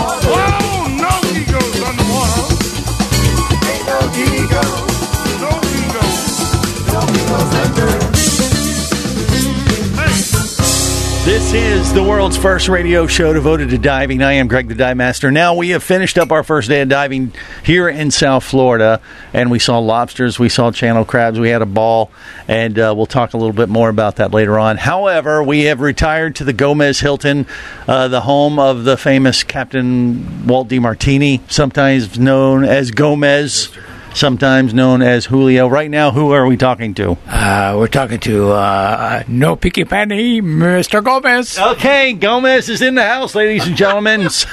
This 11.28 11.54
is 11.54 11.94
the 11.94 12.04
world's 12.04 12.36
first 12.36 12.68
radio 12.68 13.06
show 13.06 13.32
devoted 13.32 13.70
to 13.70 13.78
diving. 13.78 14.22
I 14.22 14.34
am 14.34 14.48
Greg 14.48 14.68
the 14.68 14.76
Dive 14.76 14.98
Master. 14.98 15.30
Now 15.30 15.56
we 15.56 15.70
have 15.70 15.84
finished 15.84 16.18
up 16.18 16.32
our 16.32 16.44
first 16.44 16.68
day 16.68 16.82
of 16.82 16.90
diving 16.90 17.34
here 17.64 17.88
in 17.88 18.12
South 18.12 18.44
Florida, 18.44 19.02
and 19.34 19.52
we 19.52 19.60
saw 19.60 19.78
lobsters, 19.80 20.40
we 20.40 20.50
saw 20.50 20.72
channel 20.72 21.06
crabs, 21.06 21.40
we 21.40 21.50
had 21.50 21.62
a 21.62 21.66
ball, 21.66 22.12
and 22.48 22.80
uh, 22.80 22.94
we'll 22.96 23.06
talk 23.06 23.34
a 23.34 23.38
little 23.38 23.54
bit 23.54 23.70
more 23.70 23.88
about 23.88 24.18
that 24.18 24.32
later 24.32 24.58
on. 24.58 24.78
However, 24.78 25.44
we 25.44 25.66
have 25.66 25.80
retired 25.80 26.36
to 26.38 26.44
the 26.44 26.54
Gomez 26.54 27.02
Hilton, 27.02 27.46
uh, 27.88 28.08
the 28.08 28.22
home 28.22 28.58
of 28.58 28.84
the 28.84 28.98
famous 28.98 29.44
Captain 29.44 30.48
Walt 30.48 30.70
DiMartini, 30.70 31.42
sometimes 31.52 32.18
known 32.18 32.64
as 32.64 32.92
Gomez. 32.92 33.70
Sometimes 34.14 34.74
known 34.74 35.02
as 35.02 35.26
Julio. 35.28 35.68
Right 35.68 35.92
now, 35.92 36.12
who 36.12 36.32
are 36.32 36.48
we 36.48 36.58
talking 36.58 36.94
to? 36.96 37.12
Uh, 37.28 37.76
we're 37.78 37.88
talking 37.88 38.20
to 38.22 38.50
uh, 38.52 39.24
No 39.28 39.56
Picky 39.56 39.86
Penny, 39.86 40.42
Mr. 40.42 41.04
Gomez. 41.04 41.58
Okay, 41.60 42.14
Gomez 42.14 42.68
is 42.68 42.82
in 42.82 42.96
the 42.96 43.04
house, 43.04 43.36
ladies 43.36 43.68
and 43.68 43.76
gentlemen. 43.76 44.28
So, 44.38 44.48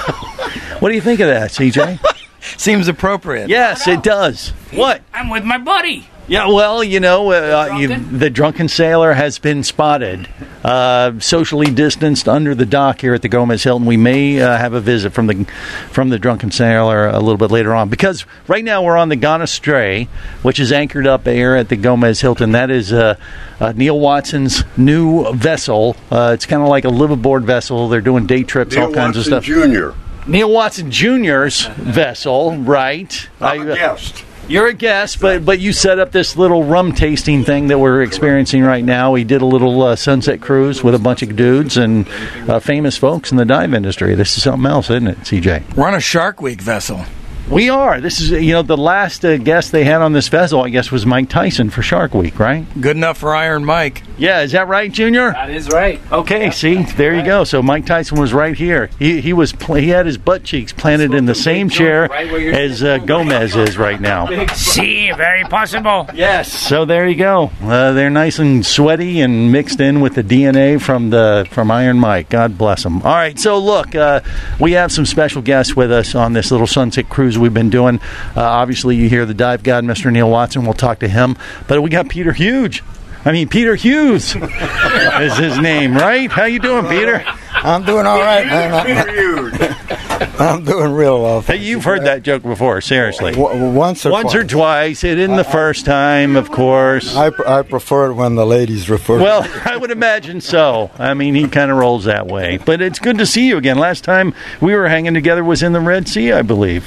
what 0.80 0.90
do 0.90 0.94
you 0.94 1.00
think 1.00 1.20
of 1.20 1.28
that, 1.28 1.50
CJ? 1.50 1.98
Seems 2.58 2.88
appropriate. 2.88 3.48
Yes, 3.48 3.88
it 3.88 4.02
does. 4.02 4.50
What? 4.72 5.02
I'm 5.14 5.30
with 5.30 5.44
my 5.44 5.56
buddy. 5.58 6.06
Yeah, 6.26 6.48
well, 6.48 6.82
you 6.82 7.00
know, 7.00 7.30
uh, 7.32 7.76
you, 7.78 7.88
the 7.98 8.30
drunken 8.30 8.68
sailor 8.68 9.12
has 9.12 9.38
been 9.38 9.62
spotted, 9.62 10.26
uh, 10.64 11.20
socially 11.20 11.66
distanced 11.70 12.28
under 12.28 12.54
the 12.54 12.64
dock 12.64 13.02
here 13.02 13.12
at 13.12 13.20
the 13.20 13.28
Gomez 13.28 13.62
Hilton. 13.62 13.84
We 13.86 13.98
may 13.98 14.40
uh, 14.40 14.56
have 14.56 14.72
a 14.72 14.80
visit 14.80 15.12
from 15.12 15.26
the 15.26 15.44
from 15.90 16.08
the 16.08 16.18
drunken 16.18 16.50
sailor 16.50 17.08
a 17.08 17.18
little 17.18 17.36
bit 17.36 17.50
later 17.50 17.74
on 17.74 17.90
because 17.90 18.24
right 18.48 18.64
now 18.64 18.82
we're 18.82 18.96
on 18.96 19.10
the 19.10 19.16
Gone 19.16 19.42
Astray, 19.42 20.04
which 20.40 20.58
is 20.58 20.72
anchored 20.72 21.06
up 21.06 21.26
here 21.26 21.54
at 21.56 21.68
the 21.68 21.76
Gomez 21.76 22.22
Hilton. 22.22 22.52
That 22.52 22.70
is 22.70 22.90
uh, 22.90 23.16
uh, 23.60 23.72
Neil 23.76 24.00
Watson's 24.00 24.64
new 24.78 25.30
vessel. 25.34 25.94
Uh, 26.10 26.30
it's 26.32 26.46
kind 26.46 26.62
of 26.62 26.68
like 26.68 26.86
a 26.86 26.90
liveaboard 26.90 27.44
vessel. 27.44 27.90
They're 27.90 28.00
doing 28.00 28.24
day 28.26 28.44
trips, 28.44 28.78
all 28.78 28.92
kinds 28.94 29.18
Watson 29.18 29.34
of 29.34 29.44
stuff. 29.44 29.44
Jr. 29.44 29.90
Neil 30.26 30.50
Watson 30.50 30.90
Jr.'s 30.90 31.66
vessel, 31.66 32.56
right? 32.56 33.28
I'm 33.42 33.68
a 33.68 33.72
I- 33.72 33.76
guest. 33.76 34.24
You're 34.46 34.66
a 34.66 34.74
guest, 34.74 35.20
but 35.20 35.44
but 35.44 35.58
you 35.58 35.72
set 35.72 35.98
up 35.98 36.12
this 36.12 36.36
little 36.36 36.64
rum 36.64 36.92
tasting 36.92 37.44
thing 37.44 37.68
that 37.68 37.78
we're 37.78 38.02
experiencing 38.02 38.62
right 38.62 38.84
now. 38.84 39.12
We 39.12 39.24
did 39.24 39.40
a 39.40 39.46
little 39.46 39.82
uh, 39.82 39.96
sunset 39.96 40.42
cruise 40.42 40.84
with 40.84 40.94
a 40.94 40.98
bunch 40.98 41.22
of 41.22 41.34
dudes 41.34 41.78
and 41.78 42.06
uh, 42.46 42.60
famous 42.60 42.98
folks 42.98 43.30
in 43.30 43.38
the 43.38 43.46
dive 43.46 43.72
industry. 43.72 44.14
This 44.14 44.36
is 44.36 44.42
something 44.42 44.70
else, 44.70 44.90
isn't 44.90 45.08
it, 45.08 45.18
CJ? 45.20 45.76
We're 45.76 45.86
on 45.86 45.94
a 45.94 46.00
Shark 46.00 46.42
Week 46.42 46.60
vessel. 46.60 47.06
We 47.50 47.68
are. 47.68 48.00
This 48.00 48.20
is 48.20 48.30
you 48.30 48.52
know 48.52 48.62
the 48.62 48.76
last 48.76 49.24
uh, 49.24 49.36
guest 49.36 49.70
they 49.70 49.84
had 49.84 50.00
on 50.00 50.12
this 50.14 50.28
vessel, 50.28 50.62
I 50.62 50.70
guess, 50.70 50.90
was 50.90 51.04
Mike 51.04 51.28
Tyson 51.28 51.68
for 51.68 51.82
Shark 51.82 52.14
Week, 52.14 52.38
right? 52.38 52.64
Good 52.80 52.96
enough 52.96 53.18
for 53.18 53.34
Iron 53.34 53.64
Mike. 53.66 54.02
Yeah, 54.16 54.40
is 54.42 54.52
that 54.52 54.66
right, 54.66 54.90
Junior? 54.90 55.32
That 55.32 55.50
is 55.50 55.68
right. 55.68 56.00
Okay, 56.10 56.50
see, 56.52 56.82
there 56.82 57.14
you 57.14 57.22
go. 57.22 57.44
So 57.44 57.62
Mike 57.62 57.84
Tyson 57.84 58.18
was 58.18 58.32
right 58.32 58.56
here. 58.56 58.88
He 58.98 59.20
he 59.20 59.32
was 59.34 59.52
pl- 59.52 59.74
he 59.74 59.88
had 59.88 60.06
his 60.06 60.16
butt 60.16 60.44
cheeks 60.44 60.72
planted 60.72 61.12
in 61.12 61.26
the 61.26 61.34
same 61.34 61.68
chair 61.68 62.10
as 62.12 62.82
uh, 62.82 62.98
Gomez 62.98 63.56
is 63.56 63.76
right 63.76 64.00
now. 64.00 64.26
See, 64.54 65.12
very 65.12 65.44
possible. 65.44 66.08
Yes. 66.14 66.50
So 66.50 66.84
there 66.84 67.06
you 67.06 67.16
go. 67.16 67.50
Uh, 67.62 67.92
they're 67.92 68.08
nice 68.10 68.38
and 68.38 68.64
sweaty 68.64 69.20
and 69.20 69.52
mixed 69.52 69.80
in 69.80 70.00
with 70.00 70.14
the 70.14 70.22
DNA 70.24 70.80
from 70.80 71.10
the 71.10 71.46
from 71.50 71.70
Iron 71.70 71.98
Mike. 71.98 72.30
God 72.30 72.56
bless 72.56 72.84
them. 72.84 73.02
All 73.02 73.14
right. 73.14 73.38
So 73.38 73.58
look, 73.58 73.94
uh, 73.94 74.20
we 74.58 74.72
have 74.72 74.90
some 74.92 75.04
special 75.04 75.42
guests 75.42 75.76
with 75.76 75.92
us 75.92 76.14
on 76.14 76.32
this 76.32 76.50
little 76.50 76.66
sunset 76.66 77.08
cruise 77.10 77.33
we've 77.38 77.54
been 77.54 77.70
doing. 77.70 78.00
Uh, 78.36 78.42
obviously, 78.42 78.96
you 78.96 79.08
hear 79.08 79.26
the 79.26 79.34
dive 79.34 79.62
god, 79.62 79.84
Mr. 79.84 80.12
Neil 80.12 80.30
Watson. 80.30 80.64
We'll 80.64 80.74
talk 80.74 81.00
to 81.00 81.08
him. 81.08 81.36
But 81.68 81.82
we 81.82 81.90
got 81.90 82.08
Peter 82.08 82.32
Huge. 82.32 82.82
I 83.26 83.32
mean, 83.32 83.48
Peter 83.48 83.74
Hughes 83.74 84.36
is 84.36 85.36
his 85.38 85.58
name, 85.58 85.94
right? 85.94 86.30
How 86.30 86.44
you 86.44 86.58
doing, 86.58 86.86
Peter? 86.86 87.24
I'm 87.54 87.82
doing 87.82 88.04
all 88.04 88.18
right, 88.20 88.46
man. 88.46 89.74
I'm 90.38 90.62
doing 90.64 90.92
real 90.92 91.22
well. 91.22 91.40
Hey, 91.40 91.56
you've 91.56 91.84
heard 91.84 92.02
that 92.04 92.22
joke 92.22 92.42
before, 92.42 92.82
seriously. 92.82 93.32
W- 93.32 93.70
once 93.70 94.04
or 94.04 94.10
Once 94.12 94.32
twice. 94.32 94.44
or 94.44 94.46
twice. 94.46 95.04
It 95.04 95.18
isn't 95.18 95.36
the 95.36 95.44
first 95.44 95.86
time, 95.86 96.36
of 96.36 96.50
course. 96.50 97.16
I, 97.16 97.30
I 97.46 97.62
prefer 97.62 98.10
it 98.10 98.14
when 98.14 98.34
the 98.34 98.44
ladies 98.44 98.90
refer. 98.90 99.18
Well, 99.18 99.48
I 99.64 99.78
would 99.78 99.90
imagine 99.90 100.42
so. 100.42 100.90
I 100.98 101.14
mean, 101.14 101.34
he 101.34 101.48
kind 101.48 101.70
of 101.70 101.78
rolls 101.78 102.04
that 102.04 102.26
way. 102.26 102.58
But 102.58 102.82
it's 102.82 102.98
good 102.98 103.16
to 103.18 103.26
see 103.26 103.48
you 103.48 103.56
again. 103.56 103.78
Last 103.78 104.04
time 104.04 104.34
we 104.60 104.74
were 104.74 104.86
hanging 104.88 105.14
together 105.14 105.42
was 105.42 105.62
in 105.62 105.72
the 105.72 105.80
Red 105.80 106.08
Sea, 106.08 106.32
I 106.32 106.42
believe. 106.42 106.86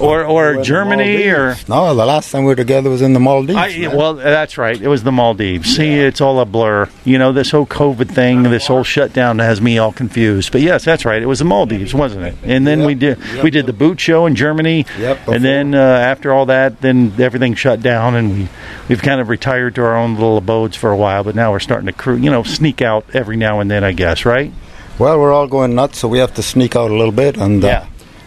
Or 0.00 0.24
or 0.24 0.62
Germany 0.62 1.26
or 1.26 1.56
no, 1.66 1.92
the 1.92 2.06
last 2.06 2.30
time 2.30 2.44
we 2.44 2.50
were 2.50 2.54
together 2.54 2.88
was 2.88 3.02
in 3.02 3.14
the 3.14 3.20
Maldives. 3.20 3.58
I, 3.58 3.88
well, 3.88 4.14
that's 4.14 4.56
right. 4.56 4.80
It 4.80 4.86
was 4.86 5.02
the 5.02 5.10
Maldives. 5.10 5.74
See, 5.74 5.92
it's 5.92 6.20
all 6.20 6.38
a 6.38 6.44
blur. 6.44 6.88
You 7.04 7.18
know, 7.18 7.32
this 7.32 7.50
whole 7.50 7.66
COVID 7.66 8.08
thing, 8.08 8.44
this 8.44 8.68
whole 8.68 8.84
shutdown 8.84 9.40
has 9.40 9.60
me 9.60 9.76
all 9.78 9.90
confused. 9.90 10.52
But 10.52 10.60
yes, 10.60 10.84
that's 10.84 11.04
right. 11.04 11.20
It 11.20 11.26
was 11.26 11.40
the 11.40 11.46
Maldives, 11.46 11.94
wasn't 11.94 12.26
it? 12.26 12.36
And 12.44 12.64
then 12.64 12.84
we 12.84 12.94
did 12.94 13.18
we 13.42 13.50
did 13.50 13.66
the 13.66 13.72
boot 13.72 13.98
show 13.98 14.26
in 14.26 14.36
Germany. 14.36 14.86
Yep, 15.00 15.26
and 15.26 15.44
then 15.44 15.74
uh, 15.74 15.78
after 15.78 16.32
all 16.32 16.46
that, 16.46 16.80
then 16.80 17.12
everything 17.18 17.54
shut 17.54 17.82
down, 17.82 18.14
and 18.14 18.32
we 18.32 18.48
we've 18.88 19.02
kind 19.02 19.20
of 19.20 19.28
retired 19.28 19.74
to 19.76 19.82
our 19.82 19.96
own 19.96 20.14
little 20.14 20.36
abodes 20.36 20.76
for 20.76 20.92
a 20.92 20.96
while. 20.96 21.24
But 21.24 21.34
now 21.34 21.50
we're 21.50 21.58
starting 21.58 21.86
to 21.86 21.92
crew, 21.92 22.16
you 22.16 22.30
know, 22.30 22.44
sneak 22.44 22.82
out 22.82 23.04
every 23.14 23.36
now 23.36 23.58
and 23.58 23.68
then, 23.68 23.82
I 23.82 23.90
guess. 23.94 24.24
Right? 24.24 24.52
Well, 24.96 25.18
we're 25.18 25.32
all 25.32 25.48
going 25.48 25.74
nuts, 25.74 25.98
so 25.98 26.06
we 26.06 26.18
have 26.18 26.34
to 26.34 26.42
sneak 26.42 26.76
out 26.76 26.92
a 26.92 26.94
little 26.94 27.12
bit. 27.12 27.36
And 27.36 27.64
uh, 27.64 27.84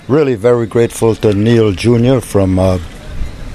really 0.08 0.36
very 0.36 0.68
grateful 0.68 1.16
to 1.16 1.34
Neil 1.34 1.72
Jr. 1.72 2.20
from 2.20 2.60
uh, 2.60 2.80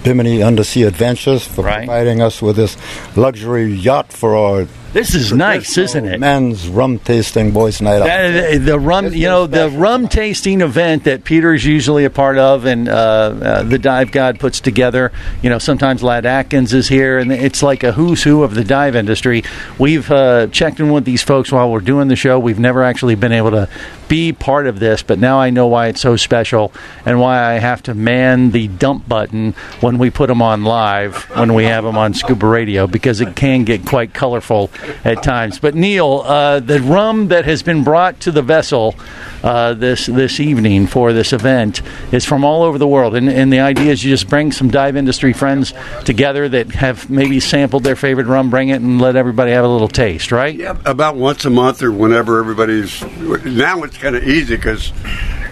Bimini 0.03 0.43
Undersea 0.43 0.85
Adventures 0.85 1.47
for 1.47 1.63
providing 1.65 2.21
us 2.21 2.41
with 2.41 2.57
this 2.57 2.77
luxury 3.17 3.73
yacht 3.73 4.13
for 4.13 4.37
our. 4.37 4.67
This 4.97 5.15
is 5.15 5.31
nice, 5.31 5.77
isn't 5.77 6.07
it? 6.07 6.19
Men's 6.21 6.69
rum 6.69 6.99
tasting 6.99 7.51
boys' 7.51 7.83
night 7.83 8.01
out. 8.01 8.07
That, 8.07 8.65
the 8.65 8.79
rum, 8.81 9.13
you 9.13 9.29
know, 9.29 9.47
the 9.47 9.69
rum 9.69 10.09
tasting 10.09 10.63
event 10.63 11.05
that 11.05 11.23
Peter's 11.23 11.67
usually 11.67 12.07
a 12.07 12.11
part 12.11 12.39
of, 12.39 12.65
and 12.65 12.89
uh, 12.89 12.93
uh, 12.95 13.63
the 13.63 13.79
Dive 13.79 14.11
God 14.11 14.41
puts 14.41 14.59
together. 14.59 15.13
You 15.43 15.51
know, 15.51 15.59
sometimes 15.59 16.03
Lad 16.03 16.25
Atkins 16.25 16.73
is 16.73 16.89
here, 16.89 17.19
and 17.19 17.31
it's 17.31 17.63
like 17.63 17.85
a 17.85 17.93
who's 17.93 18.23
who 18.23 18.43
of 18.43 18.55
the 18.55 18.65
dive 18.65 18.97
industry. 18.97 19.45
We've 19.79 20.11
uh, 20.11 20.47
checked 20.47 20.81
in 20.81 20.91
with 20.91 21.05
these 21.05 21.23
folks 21.23 21.53
while 21.53 21.71
we're 21.71 21.81
doing 21.81 22.09
the 22.09 22.17
show. 22.17 22.39
We've 22.39 22.59
never 22.59 22.83
actually 22.83 23.17
been 23.17 23.33
able 23.33 23.51
to 23.51 23.69
be 24.09 24.33
part 24.33 24.67
of 24.67 24.79
this, 24.79 25.03
but 25.03 25.19
now 25.19 25.39
I 25.39 25.51
know 25.51 25.67
why 25.67 25.89
it's 25.89 26.01
so 26.01 26.17
special 26.17 26.73
and 27.05 27.21
why 27.21 27.53
I 27.53 27.59
have 27.59 27.83
to 27.83 27.95
man 27.95 28.51
the 28.51 28.69
dump 28.69 29.09
button 29.09 29.53
when 29.81 29.99
we 29.99 30.11
put 30.11 30.29
them 30.29 30.41
on 30.41 30.65
live, 30.65 31.25
when 31.37 31.53
we 31.55 31.65
have 31.65 31.85
them 31.85 31.99
on 31.99 32.15
Scuba 32.15 32.47
Radio, 32.47 32.87
because 32.87 33.21
it 33.21 33.37
can 33.37 33.65
get 33.65 33.85
quite 33.85 34.15
colorful 34.15 34.71
at 35.05 35.23
times. 35.23 35.59
But 35.59 35.75
Neil, 35.75 36.23
uh, 36.25 36.61
the 36.61 36.81
rum 36.81 37.29
that 37.29 37.45
has 37.45 37.63
been 37.63 37.85
brought 37.85 38.21
to 38.21 38.31
the 38.31 38.43
vessel 38.43 38.95
uh, 39.43 39.75
this 39.75 40.07
this 40.07 40.41
evening 40.41 40.87
for 40.87 41.13
this 41.13 41.33
event 41.33 41.83
is 42.13 42.25
from 42.25 42.45
all 42.45 42.63
over 42.63 42.79
the 42.79 42.87
world, 42.87 43.15
and, 43.15 43.29
and 43.29 43.53
the 43.53 43.61
idea 43.61 43.93
is 43.93 44.03
you 44.03 44.11
just 44.11 44.29
bring 44.29 44.53
some 44.53 44.71
dive 44.71 44.97
industry 44.97 45.33
friends 45.33 45.73
together 46.05 46.49
that 46.49 46.71
have 46.73 47.09
maybe 47.11 47.39
sampled 47.41 47.85
their 47.85 47.97
favorite 47.97 48.27
rum, 48.27 48.51
bring 48.51 48.71
it, 48.71 48.81
and 48.81 49.01
let 49.01 49.17
everybody 49.17 49.53
have 49.53 49.65
a 49.65 49.69
little 49.69 49.89
taste, 49.89 50.33
right? 50.33 50.55
Yeah, 50.55 50.77
about 50.85 51.17
once 51.17 51.45
a 51.45 51.51
month 51.51 51.83
or 51.83 51.93
whenever 51.93 52.41
everybody's. 52.41 53.03
Now 53.45 53.83
it's 53.83 53.99
kind 53.99 54.17
of 54.17 54.25
easy 54.25 54.57
because 54.57 54.93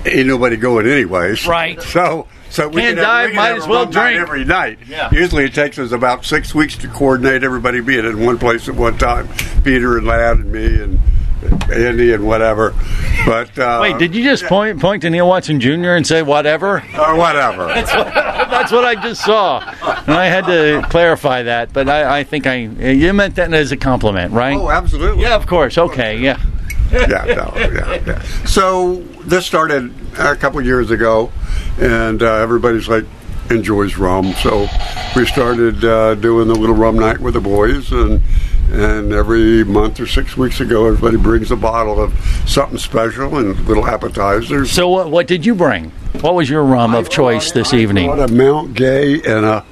ain't 0.05 0.27
nobody 0.27 0.57
going 0.57 0.87
anyways. 0.87 1.47
Right. 1.47 1.81
So. 1.83 2.27
So 2.54 2.68
we 2.68 2.82
Can't 2.82 2.96
can 2.96 3.04
have- 3.04 3.06
dive, 3.06 3.30
we 3.30 3.36
might 3.36 3.46
have 3.48 3.56
as 3.58 3.66
well 3.66 3.84
rum 3.84 3.90
night 3.94 4.10
drink. 4.12 4.22
every 4.22 4.44
night. 4.44 4.78
Yeah. 4.88 5.08
Usually 5.10 5.44
it 5.44 5.54
takes 5.54 5.76
us 5.76 5.90
about 5.90 6.24
six 6.24 6.54
weeks 6.54 6.76
to 6.78 6.86
coordinate 6.88 7.42
everybody 7.42 7.80
being 7.80 8.04
in 8.04 8.24
one 8.24 8.38
place 8.38 8.68
at 8.68 8.76
one 8.76 8.96
time. 8.96 9.28
Peter 9.64 9.98
and 9.98 10.06
Lad 10.06 10.36
and 10.36 10.52
me 10.52 10.80
and 10.80 11.00
Andy 11.72 12.12
and 12.12 12.24
whatever. 12.24 12.72
But 13.26 13.58
uh, 13.58 13.80
Wait, 13.82 13.98
did 13.98 14.14
you 14.14 14.22
just 14.22 14.44
point 14.44 14.80
point 14.80 15.02
to 15.02 15.10
Neil 15.10 15.26
Watson 15.26 15.58
Jr. 15.58 15.96
and 15.96 16.06
say 16.06 16.22
whatever? 16.22 16.76
Or 16.96 17.16
whatever. 17.16 17.66
that's, 17.74 17.92
what, 17.92 18.14
that's 18.14 18.70
what 18.70 18.84
I 18.84 18.94
just 19.02 19.24
saw, 19.24 19.58
and 20.06 20.14
I 20.14 20.26
had 20.26 20.46
to 20.46 20.86
clarify 20.90 21.42
that. 21.42 21.72
But 21.72 21.88
I, 21.88 22.20
I 22.20 22.22
think 22.24 22.46
I 22.46 22.54
you 22.58 23.12
meant 23.12 23.34
that 23.34 23.52
as 23.52 23.72
a 23.72 23.76
compliment, 23.76 24.32
right? 24.32 24.56
Oh, 24.56 24.70
absolutely. 24.70 25.22
Yeah, 25.24 25.34
of 25.34 25.48
course. 25.48 25.76
Okay, 25.76 26.18
yeah. 26.20 26.40
yeah, 26.92 27.24
no, 27.24 27.52
yeah, 27.56 28.00
yeah. 28.06 28.22
So 28.44 28.98
this 29.24 29.44
started 29.44 29.92
a 30.20 30.36
couple 30.36 30.60
years 30.62 30.90
ago, 30.92 31.32
and 31.78 32.22
uh, 32.22 32.34
everybody's 32.34 32.88
like 32.88 33.04
enjoys 33.50 33.96
rum. 33.96 34.32
So 34.34 34.66
we 35.14 35.26
started 35.26 35.84
uh, 35.84 36.14
doing 36.14 36.48
the 36.48 36.54
little 36.54 36.74
rum 36.74 36.98
night 36.98 37.20
with 37.20 37.34
the 37.34 37.40
boys, 37.40 37.92
and 37.92 38.22
and 38.72 39.12
every 39.12 39.62
month 39.64 40.00
or 40.00 40.06
six 40.06 40.37
weeks 40.37 40.60
ago, 40.60 40.87
everybody 40.87 41.16
brings 41.16 41.50
a 41.50 41.56
bottle 41.56 42.00
of 42.00 42.12
something 42.46 42.78
special 42.78 43.37
and 43.37 43.58
little 43.66 43.87
appetizers. 43.87 44.72
So 44.72 44.88
what, 44.88 45.10
what 45.10 45.26
did 45.26 45.44
you 45.46 45.54
bring? 45.54 45.90
What 46.20 46.34
was 46.34 46.48
your 46.48 46.64
rum 46.64 46.94
of 46.94 47.08
choice 47.08 47.52
this 47.52 47.74
evening? 47.74 48.06
Brought 48.06 48.30
a 48.30 48.32
Mount 48.32 48.74
Gay 48.74 49.16
and 49.22 49.44
a 49.44 49.64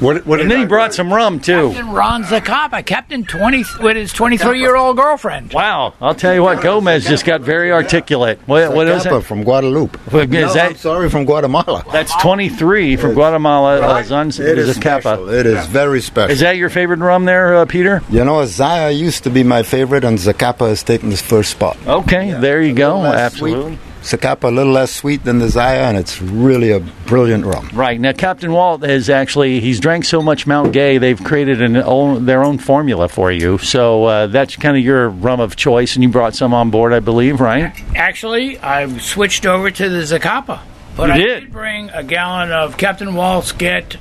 what? 0.00 0.26
what 0.26 0.40
and 0.40 0.50
then 0.50 0.58
I 0.58 0.60
he 0.62 0.66
brought 0.66 0.94
some 0.94 1.12
rum 1.12 1.40
too. 1.40 1.68
Captain 1.72 1.90
Ron 1.92 2.24
Zacapa, 2.24 2.84
Captain 2.84 3.24
20 3.24 3.64
with 3.80 3.96
his 3.96 4.12
23 4.12 4.58
year 4.58 4.76
old 4.76 4.96
girlfriend. 4.96 5.52
Wow, 5.52 5.94
I'll 6.00 6.14
tell 6.14 6.34
you 6.34 6.42
what, 6.42 6.62
Gomez 6.62 7.06
just 7.06 7.24
got 7.24 7.40
very 7.42 7.72
articulate. 7.72 8.38
What, 8.46 8.72
what 8.74 8.88
is 8.88 9.04
Zacapa 9.04 9.22
from 9.22 9.44
Guadalupe. 9.44 9.98
Is 10.06 10.12
No, 10.30 10.52
that- 10.54 10.70
I'm 10.70 10.76
sorry, 10.76 11.10
from 11.10 11.24
Guatemala. 11.24 11.84
That's 11.92 12.14
23 12.22 12.96
from 12.96 13.14
Guatemala. 13.14 13.80
Uh, 13.80 14.02
Zan 14.02 14.28
It 14.28 14.38
is 14.40 14.76
Zacapa. 14.76 15.00
special. 15.00 15.28
It 15.30 15.46
is 15.46 15.66
very 15.66 16.00
special. 16.00 16.32
Is 16.32 16.40
that 16.40 16.56
your 16.56 16.70
favorite 16.70 17.00
rum 17.00 17.24
there, 17.24 17.56
uh, 17.56 17.64
Peter? 17.66 18.02
You 18.10 18.24
know, 18.24 18.44
Zaya 18.46 18.90
used 18.90 19.24
to 19.24 19.30
be 19.30 19.42
my 19.42 19.62
favorite, 19.62 20.04
and 20.04 20.18
Zacapa 20.18 20.68
has 20.68 20.82
taken 20.82 21.10
this 21.10 21.20
first 21.22 21.50
spot. 21.50 21.76
Okay, 21.86 22.32
there 22.32 22.62
you 22.62 22.72
go. 22.74 22.98
less 23.00 23.32
Absolutely. 23.32 23.78
Zacapa 24.02 24.44
a 24.44 24.50
little 24.50 24.72
less 24.72 24.90
sweet 24.94 25.24
than 25.24 25.38
the 25.40 25.48
Zaya, 25.48 25.82
and 25.82 25.96
it's 25.96 26.22
really 26.22 26.70
a 26.72 26.80
brilliant 26.80 27.44
rum. 27.44 27.68
Right 27.74 28.00
now, 28.00 28.12
Captain 28.12 28.50
Walt 28.50 28.82
has 28.82 29.10
actually 29.10 29.60
he's 29.60 29.78
drank 29.78 30.04
so 30.06 30.22
much 30.22 30.46
Mount 30.46 30.72
Gay 30.72 30.96
they've 30.98 31.22
created 31.22 31.60
an 31.60 31.76
own, 31.76 32.24
their 32.24 32.42
own 32.42 32.56
formula 32.58 33.08
for 33.08 33.30
you. 33.30 33.58
So 33.58 34.04
uh, 34.04 34.26
that's 34.28 34.56
kind 34.56 34.76
of 34.76 34.82
your 34.82 35.08
rum 35.10 35.40
of 35.40 35.54
choice, 35.56 35.96
and 35.96 36.02
you 36.02 36.08
brought 36.08 36.34
some 36.34 36.54
on 36.54 36.70
board, 36.70 36.92
I 36.94 37.00
believe, 37.00 37.40
right? 37.40 37.74
Actually, 37.94 38.58
I've 38.58 39.02
switched 39.02 39.44
over 39.44 39.70
to 39.70 39.88
the 39.88 40.00
Zacapa. 40.02 40.60
But 40.96 41.08
You 41.08 41.12
I 41.14 41.18
did? 41.18 41.52
bring 41.52 41.90
a 41.90 42.02
gallon 42.02 42.50
of 42.52 42.76
Captain 42.76 43.14
Walt's 43.14 43.52
Get 43.52 43.96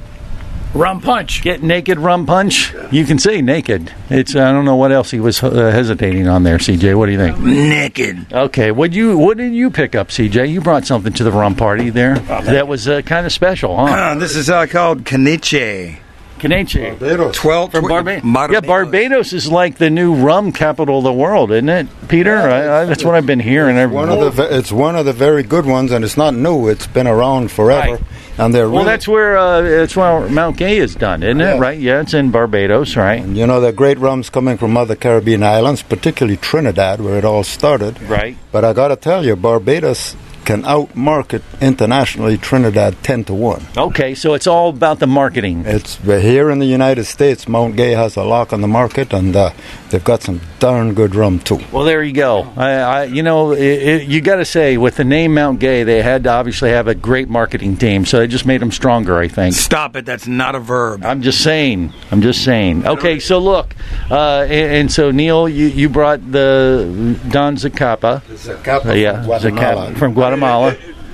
Rum 0.74 1.02
Punch. 1.02 1.42
Get 1.42 1.64
naked 1.64 1.98
rum 1.98 2.26
punch. 2.28 2.74
You 2.92 3.04
can 3.06 3.18
say 3.18 3.42
naked. 3.42 3.92
It's 4.10 4.36
I 4.36 4.52
don't 4.52 4.66
know 4.66 4.76
what 4.76 4.92
else 4.92 5.10
he 5.10 5.20
was 5.20 5.42
uh, 5.42 5.50
hesitating 5.72 6.28
on 6.28 6.44
there, 6.44 6.58
CJ. 6.58 6.96
What 6.96 7.08
do 7.08 7.14
you 7.14 7.18
think? 7.18 7.40
Naked. 7.40 8.32
Okay, 8.32 8.72
what 8.72 8.94
you 8.94 9.18
what 9.18 9.38
did 9.38 9.54
you 9.54 9.72
pick 9.72 9.96
up, 9.96 10.10
CJ? 10.10 10.50
You 10.50 10.62
brought 10.62 10.86
something 10.86 11.12
to 11.14 11.24
the 11.24 11.32
rum 11.32 11.56
party 11.56 11.90
there 11.90 12.20
that 12.20 12.68
was 12.68 12.88
uh, 12.88 13.02
kind 13.02 13.26
of 13.26 13.32
special, 13.32 13.76
huh? 13.76 14.16
this 14.16 14.36
is 14.36 14.50
uh, 14.50 14.68
called 14.68 15.06
Kaniche. 15.06 15.98
Canadian. 16.40 16.98
Barbados. 16.98 17.36
12 17.36 17.72
From 17.72 17.88
Barbados. 17.88 18.52
Yeah, 18.52 18.60
Barbados 18.62 19.34
is 19.34 19.48
like 19.52 19.78
the 19.78 19.90
new 19.90 20.14
rum 20.16 20.52
capital 20.52 21.00
of 21.00 21.04
the 21.04 21.14
world, 21.14 21.52
isn't 21.52 21.70
it, 21.70 21.88
Peter? 22.08 22.36
I, 22.38 22.82
I, 22.82 22.86
that's 22.86 23.04
what 23.04 23.16
I've 23.16 23.26
been 23.26 23.40
hearing. 23.40 23.78
every- 23.78 23.96
One 23.96 24.10
of 24.10 24.36
the 24.36 24.58
it's 24.58 24.72
one 24.72 24.96
of 24.96 25.06
the 25.06 25.14
very 25.14 25.44
good 25.44 25.66
ones, 25.66 25.92
and 25.92 26.04
it's 26.04 26.18
not 26.18 26.34
new. 26.34 26.68
It's 26.68 26.88
been 26.88 27.08
around 27.08 27.52
forever, 27.52 28.00
and 28.38 28.54
they're 28.54 28.70
well, 28.70 28.80
really, 28.84 28.86
that's 28.86 29.08
where 29.08 29.38
uh, 29.38 29.62
that's 29.62 29.96
where 29.96 30.28
Mount 30.30 30.58
Gay 30.58 30.78
is 30.78 30.96
done, 30.96 31.24
isn't 31.24 31.42
it? 31.42 31.60
Right? 31.60 31.80
Yeah, 31.80 32.02
it's 32.02 32.14
in 32.14 32.32
Barbados, 32.32 32.96
right? 32.96 33.24
you 33.26 33.46
know 33.46 33.60
they're 33.62 33.72
great 33.72 34.00
rums 34.00 34.30
coming 34.30 34.58
from 34.58 34.78
other 34.78 34.96
Caribbean 34.96 35.44
islands, 35.44 35.84
particularly 35.84 36.38
Trinidad, 36.38 37.02
where 37.02 37.18
it 37.18 37.26
all 37.26 37.44
started. 37.44 38.02
Right. 38.04 38.38
But 38.52 38.66
I 38.66 38.74
got 38.74 38.88
to 38.90 38.96
tell 38.96 39.26
you, 39.26 39.36
Barbados 39.36 40.16
can 40.50 40.64
outmarket 40.64 41.44
internationally 41.62 42.36
Trinidad 42.36 43.04
ten 43.04 43.24
to 43.24 43.36
one. 43.36 43.64
Okay, 43.78 44.16
so 44.16 44.34
it's 44.34 44.48
all 44.48 44.70
about 44.70 44.98
the 44.98 45.06
marketing. 45.06 45.62
It's 45.64 45.98
here 45.98 46.50
in 46.50 46.58
the 46.58 46.66
United 46.66 47.06
States. 47.06 47.48
Mount 47.48 47.76
Gay 47.76 47.92
has 47.92 48.16
a 48.16 48.24
lock 48.24 48.52
on 48.52 48.62
the 48.62 48.68
market, 48.68 49.14
and 49.14 49.36
uh, 49.36 49.52
they've 49.92 50.04
got 50.04 50.24
some 50.24 50.42
darn 50.58 50.96
good 50.96 51.14
rum 51.14 51.38
too. 51.38 51.60
Well, 51.72 51.84
there 51.84 52.02
you 52.02 52.14
go. 52.14 52.52
I, 52.58 52.70
I 52.72 53.04
you 53.04 53.22
know, 53.22 53.52
it, 53.52 53.62
it, 53.62 54.08
you 54.08 54.22
got 54.22 54.38
to 54.38 54.46
say 54.46 54.78
with 54.78 54.96
the 54.96 55.04
name 55.04 55.36
Mount 55.36 55.60
Gay, 55.60 55.84
they 55.84 56.02
had 56.02 56.24
to 56.24 56.32
obviously 56.32 56.72
have 56.72 56.88
a 56.88 56.96
great 56.96 57.30
marketing 57.30 57.78
team, 57.78 58.04
so 58.04 58.18
they 58.18 58.26
just 58.26 58.48
made 58.48 58.60
them 58.60 58.72
stronger. 58.72 59.20
I 59.20 59.28
think. 59.28 59.54
Stop 59.54 59.96
it. 59.98 60.06
That's 60.08 60.26
not 60.26 60.56
a 60.56 60.60
verb. 60.60 61.06
I'm 61.06 61.22
just 61.22 61.44
saying. 61.44 61.94
I'm 62.10 62.24
just 62.24 62.44
saying. 62.44 62.88
Okay, 62.88 63.20
so 63.20 63.38
look, 63.38 63.76
uh, 64.10 64.48
and, 64.50 64.74
and 64.78 64.92
so 64.92 65.12
Neil, 65.12 65.48
you, 65.48 65.68
you 65.68 65.90
brought 65.90 66.20
the 66.32 67.20
Don 67.30 67.56
Zacapa. 67.56 68.22
Zacapa 68.22 68.88
Uh, 68.88 68.94
yeah, 68.94 69.14
from 69.14 69.26
Guatemala. 69.26 69.92
Zacapa 69.92 69.98
from 70.00 70.14
Guatemala. 70.16 70.39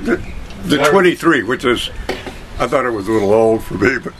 The 0.03 0.87
23, 0.89 1.43
which 1.43 1.63
is, 1.65 1.89
I 2.59 2.67
thought 2.67 2.85
it 2.85 2.91
was 2.91 3.07
a 3.07 3.11
little 3.11 3.33
old 3.33 3.63
for 3.63 3.75
me, 3.75 3.97
but. 3.99 4.13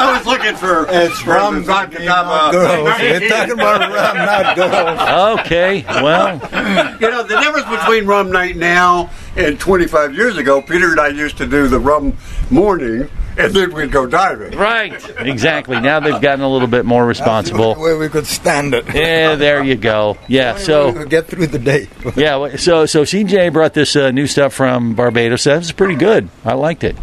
I 0.00 0.16
was 0.16 0.26
looking 0.26 0.54
for. 0.56 0.86
It's 0.88 1.26
rum, 1.26 1.64
vodka 1.64 2.04
not 2.04 2.52
girls. 2.52 2.84
We're 3.00 3.28
talking 3.28 3.52
about 3.54 3.80
rum, 3.80 4.16
not 4.16 4.56
girls. 4.56 5.40
Okay, 5.40 5.84
well, 6.02 6.34
you 7.00 7.10
know, 7.10 7.22
the 7.22 7.38
difference 7.40 7.68
between 7.68 8.06
rum 8.06 8.30
night 8.30 8.56
now 8.56 9.10
and 9.36 9.58
25 9.58 10.14
years 10.14 10.36
ago, 10.36 10.62
Peter 10.62 10.90
and 10.90 11.00
I 11.00 11.08
used 11.08 11.36
to 11.38 11.46
do 11.46 11.68
the 11.68 11.78
rum 11.80 12.16
morning, 12.50 13.08
and 13.38 13.54
then 13.54 13.72
we'd 13.74 13.92
go 13.92 14.06
diving. 14.06 14.58
Right, 14.58 14.92
exactly. 15.18 15.80
Now 15.80 16.00
they've 16.00 16.20
gotten 16.20 16.40
a 16.42 16.48
little 16.48 16.68
bit 16.68 16.84
more 16.84 17.06
responsible. 17.06 17.74
Where 17.76 17.96
we 17.98 18.08
could 18.08 18.26
stand 18.26 18.74
it. 18.74 18.86
Yeah, 18.94 19.34
there 19.36 19.62
you 19.62 19.76
go. 19.76 20.16
Yeah, 20.28 20.56
so 20.58 21.04
get 21.06 21.26
through 21.26 21.46
the 21.46 21.58
day. 21.58 21.88
yeah, 22.16 22.56
so 22.56 22.86
so 22.86 23.02
CJ 23.02 23.52
brought 23.52 23.72
this 23.74 23.96
uh, 23.96 24.10
new 24.10 24.26
stuff 24.26 24.52
from 24.52 24.94
Barbados. 24.94 25.44
That 25.44 25.58
was 25.58 25.72
pretty 25.72 25.94
good. 25.94 26.28
I 26.44 26.52
liked 26.54 26.84
it. 26.84 26.96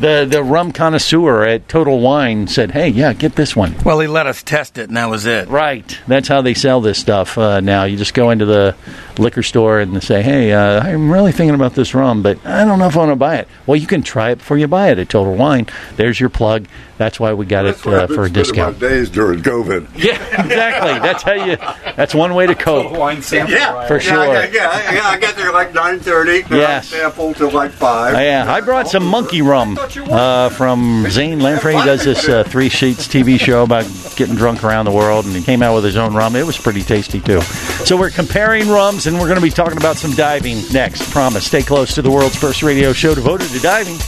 The 0.00 0.26
the 0.28 0.42
rum 0.42 0.72
connoisseur 0.72 1.44
at 1.44 1.68
Total 1.68 1.98
Wine 2.00 2.48
said, 2.48 2.72
"Hey, 2.72 2.88
yeah, 2.88 3.12
get 3.12 3.36
this 3.36 3.54
one." 3.54 3.76
Well, 3.84 4.00
he 4.00 4.08
let 4.08 4.26
us 4.26 4.42
test 4.42 4.76
it, 4.76 4.88
and 4.88 4.96
that 4.96 5.08
was 5.08 5.24
it. 5.24 5.48
Right. 5.48 5.98
That's 6.08 6.26
how 6.26 6.42
they 6.42 6.54
sell 6.54 6.80
this 6.80 6.98
stuff 6.98 7.38
uh, 7.38 7.60
now. 7.60 7.84
You 7.84 7.96
just 7.96 8.12
go 8.12 8.30
into 8.30 8.44
the 8.44 8.74
liquor 9.18 9.42
store 9.44 9.78
and 9.78 10.02
say, 10.02 10.20
"Hey, 10.22 10.52
uh, 10.52 10.82
I'm 10.82 11.10
really 11.12 11.30
thinking 11.32 11.54
about 11.54 11.74
this 11.74 11.94
rum, 11.94 12.22
but 12.22 12.44
I 12.44 12.64
don't 12.64 12.80
know 12.80 12.86
if 12.88 12.96
I 12.96 13.00
want 13.00 13.12
to 13.12 13.16
buy 13.16 13.36
it." 13.36 13.48
Well, 13.66 13.76
you 13.76 13.86
can 13.86 14.02
try 14.02 14.30
it 14.30 14.38
before 14.38 14.58
you 14.58 14.66
buy 14.66 14.88
it 14.90 14.98
at 14.98 15.08
Total 15.08 15.32
Wine. 15.34 15.66
There's 15.96 16.18
your 16.18 16.28
plug. 16.30 16.66
That's 16.96 17.18
why 17.18 17.32
we 17.32 17.44
got 17.46 17.66
it 17.66 17.84
uh, 17.86 18.06
for 18.06 18.24
a 18.24 18.30
discount. 18.30 18.78
Days 18.78 19.10
during 19.10 19.42
COVID. 19.42 19.88
Yeah, 19.96 20.12
exactly. 20.44 20.98
That's 21.00 21.22
how 21.24 21.32
you. 21.32 21.56
That's 21.96 22.14
one 22.14 22.34
way 22.34 22.46
to 22.46 22.54
cope. 22.54 22.92
Wine 22.92 23.20
sample. 23.22 23.54
Yeah, 23.54 23.86
For 23.88 23.94
Yeah, 23.94 23.98
sure. 24.00 24.24
yeah, 24.26 24.44
yeah, 24.52 24.92
yeah, 24.94 25.06
I 25.08 25.18
got 25.18 25.34
there 25.36 25.52
like 25.52 25.72
9:30. 25.72 26.50
Yes. 26.50 26.88
Sample 26.88 27.34
till 27.34 27.50
like 27.50 27.70
five. 27.72 28.14
Yeah, 28.14 28.44
I 28.48 28.60
brought 28.60 28.88
some 28.88 29.06
monkey 29.06 29.42
rum 29.42 29.76
uh, 30.10 30.48
from 30.50 31.06
Zane 31.10 31.40
Lamprey. 31.40 31.76
He 31.76 31.84
does 31.84 32.04
this 32.04 32.28
uh, 32.28 32.44
Three 32.44 32.68
Sheets 32.68 33.06
TV 33.06 33.38
show 33.38 33.62
about 33.62 33.84
getting 34.16 34.34
drunk 34.34 34.64
around 34.64 34.86
the 34.86 34.92
world, 34.92 35.26
and 35.26 35.34
he 35.34 35.42
came 35.42 35.62
out 35.62 35.74
with 35.74 35.84
his 35.84 35.96
own 35.96 36.14
rum. 36.14 36.36
It 36.36 36.46
was 36.46 36.56
pretty 36.58 36.82
tasty 36.82 37.20
too. 37.20 37.40
So 37.84 37.96
we're 37.96 38.10
comparing 38.10 38.68
rums, 38.68 39.06
and 39.06 39.18
we're 39.18 39.26
going 39.26 39.36
to 39.36 39.42
be 39.42 39.50
talking 39.50 39.76
about 39.76 39.96
some 39.96 40.12
diving 40.12 40.62
next. 40.72 41.10
Promise. 41.10 41.46
Stay 41.46 41.62
close 41.62 41.94
to 41.94 42.02
the 42.02 42.10
world's 42.10 42.36
first 42.36 42.62
radio 42.62 42.92
show 42.92 43.14
devoted 43.14 43.48
to 43.50 43.60
diving 43.60 43.98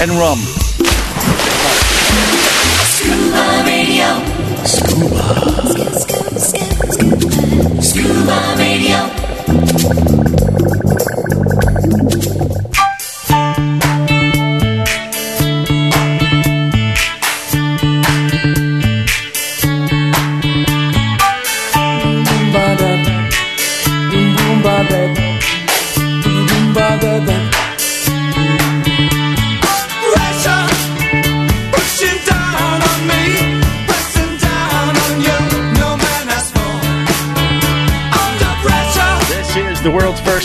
and 0.00 0.10
rum. 0.12 0.38
Scuba 2.88 3.62
Radio. 3.66 4.08
Scuba. 4.64 5.50
Scuba 7.82 8.54
Radio. 8.58 10.39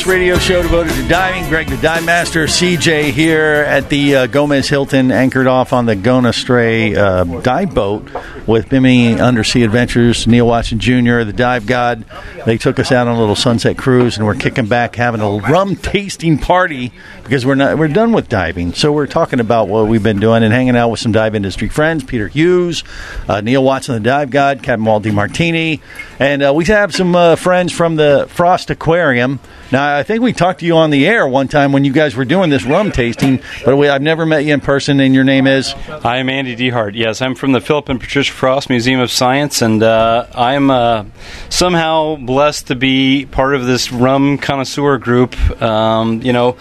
Radio 0.05 0.37
show 0.37 0.61
devoted 0.61 0.93
to 0.93 1.07
diving. 1.07 1.49
Greg 1.49 1.67
the 1.67 1.77
Dive 1.77 2.05
Master, 2.05 2.45
CJ 2.45 3.11
here 3.11 3.65
at 3.67 3.89
the 3.89 4.15
uh, 4.15 4.27
Gomez 4.27 4.69
Hilton, 4.69 5.11
anchored 5.11 5.47
off 5.47 5.73
on 5.73 5.87
the 5.87 5.95
Gone 5.95 6.27
Astray 6.27 6.95
uh, 6.95 7.23
dive 7.41 7.73
boat 7.73 8.07
with 8.47 8.69
Bimini 8.69 9.19
Undersea 9.19 9.63
Adventures, 9.63 10.27
Neil 10.27 10.47
Watson 10.47 10.79
Jr., 10.79 11.23
the 11.23 11.33
dive 11.33 11.65
god. 11.65 12.05
They 12.45 12.57
took 12.57 12.79
us 12.79 12.91
out 12.91 13.07
on 13.07 13.15
a 13.15 13.19
little 13.19 13.35
sunset 13.35 13.77
cruise, 13.77 14.17
and 14.17 14.25
we're 14.25 14.35
kicking 14.35 14.67
back, 14.67 14.95
having 14.95 15.21
a 15.21 15.37
rum 15.37 15.75
tasting 15.75 16.37
party 16.37 16.91
because 17.23 17.45
we're 17.45 17.55
not 17.55 17.77
we're 17.77 17.87
done 17.87 18.11
with 18.11 18.29
diving. 18.29 18.73
So 18.73 18.91
we're 18.91 19.07
talking 19.07 19.39
about 19.39 19.67
what 19.67 19.87
we've 19.87 20.03
been 20.03 20.19
doing 20.19 20.43
and 20.43 20.53
hanging 20.53 20.75
out 20.75 20.89
with 20.89 20.99
some 20.99 21.11
dive 21.11 21.35
industry 21.35 21.69
friends, 21.69 22.03
Peter 22.03 22.27
Hughes, 22.27 22.83
uh, 23.27 23.41
Neil 23.41 23.63
Watson, 23.63 23.95
the 23.95 24.01
dive 24.01 24.29
god, 24.29 24.61
Captain 24.61 24.85
Walt 24.85 25.05
Martini, 25.05 25.81
and 26.19 26.43
uh, 26.43 26.53
we 26.53 26.65
have 26.65 26.93
some 26.93 27.15
uh, 27.15 27.35
friends 27.35 27.71
from 27.71 27.95
the 27.95 28.27
Frost 28.29 28.69
Aquarium. 28.69 29.39
Now, 29.71 29.97
I 29.97 30.03
think 30.03 30.21
we 30.21 30.31
talked 30.31 30.59
to 30.59 30.65
you 30.65 30.77
on 30.77 30.91
the 30.91 31.07
air 31.07 31.27
one 31.27 31.47
time 31.47 31.71
when 31.71 31.83
you 31.83 31.91
guys 31.91 32.15
were 32.15 32.25
doing 32.25 32.49
this 32.51 32.65
rum 32.65 32.91
tasting, 32.91 33.41
but 33.65 33.75
we, 33.75 33.89
I've 33.89 34.01
never 34.01 34.25
met 34.25 34.45
you 34.45 34.53
in 34.53 34.61
person, 34.61 34.99
and 34.99 35.13
your 35.13 35.23
name 35.23 35.47
is? 35.47 35.73
I 35.89 36.17
am 36.17 36.29
Andy 36.29 36.55
Dehart. 36.55 36.91
Yes, 36.93 37.21
I'm 37.21 37.33
from 37.33 37.51
the 37.51 37.59
Phillip 37.59 37.89
and 37.89 37.99
Patricia 37.99 38.31
Frost 38.35 38.69
Museum 38.69 38.99
of 38.99 39.09
Science, 39.09 39.61
and 39.61 39.81
uh, 39.81 40.27
I'm 40.35 40.69
uh, 40.69 41.05
somehow 41.47 42.17
blessed 42.17 42.67
to 42.67 42.75
be 42.75 43.25
part 43.25 43.55
of 43.55 43.65
this 43.65 43.93
rum 43.93 44.37
connoisseur 44.37 44.97
group. 44.97 45.35
Um, 45.61 46.21
you 46.21 46.33
know, 46.33 46.57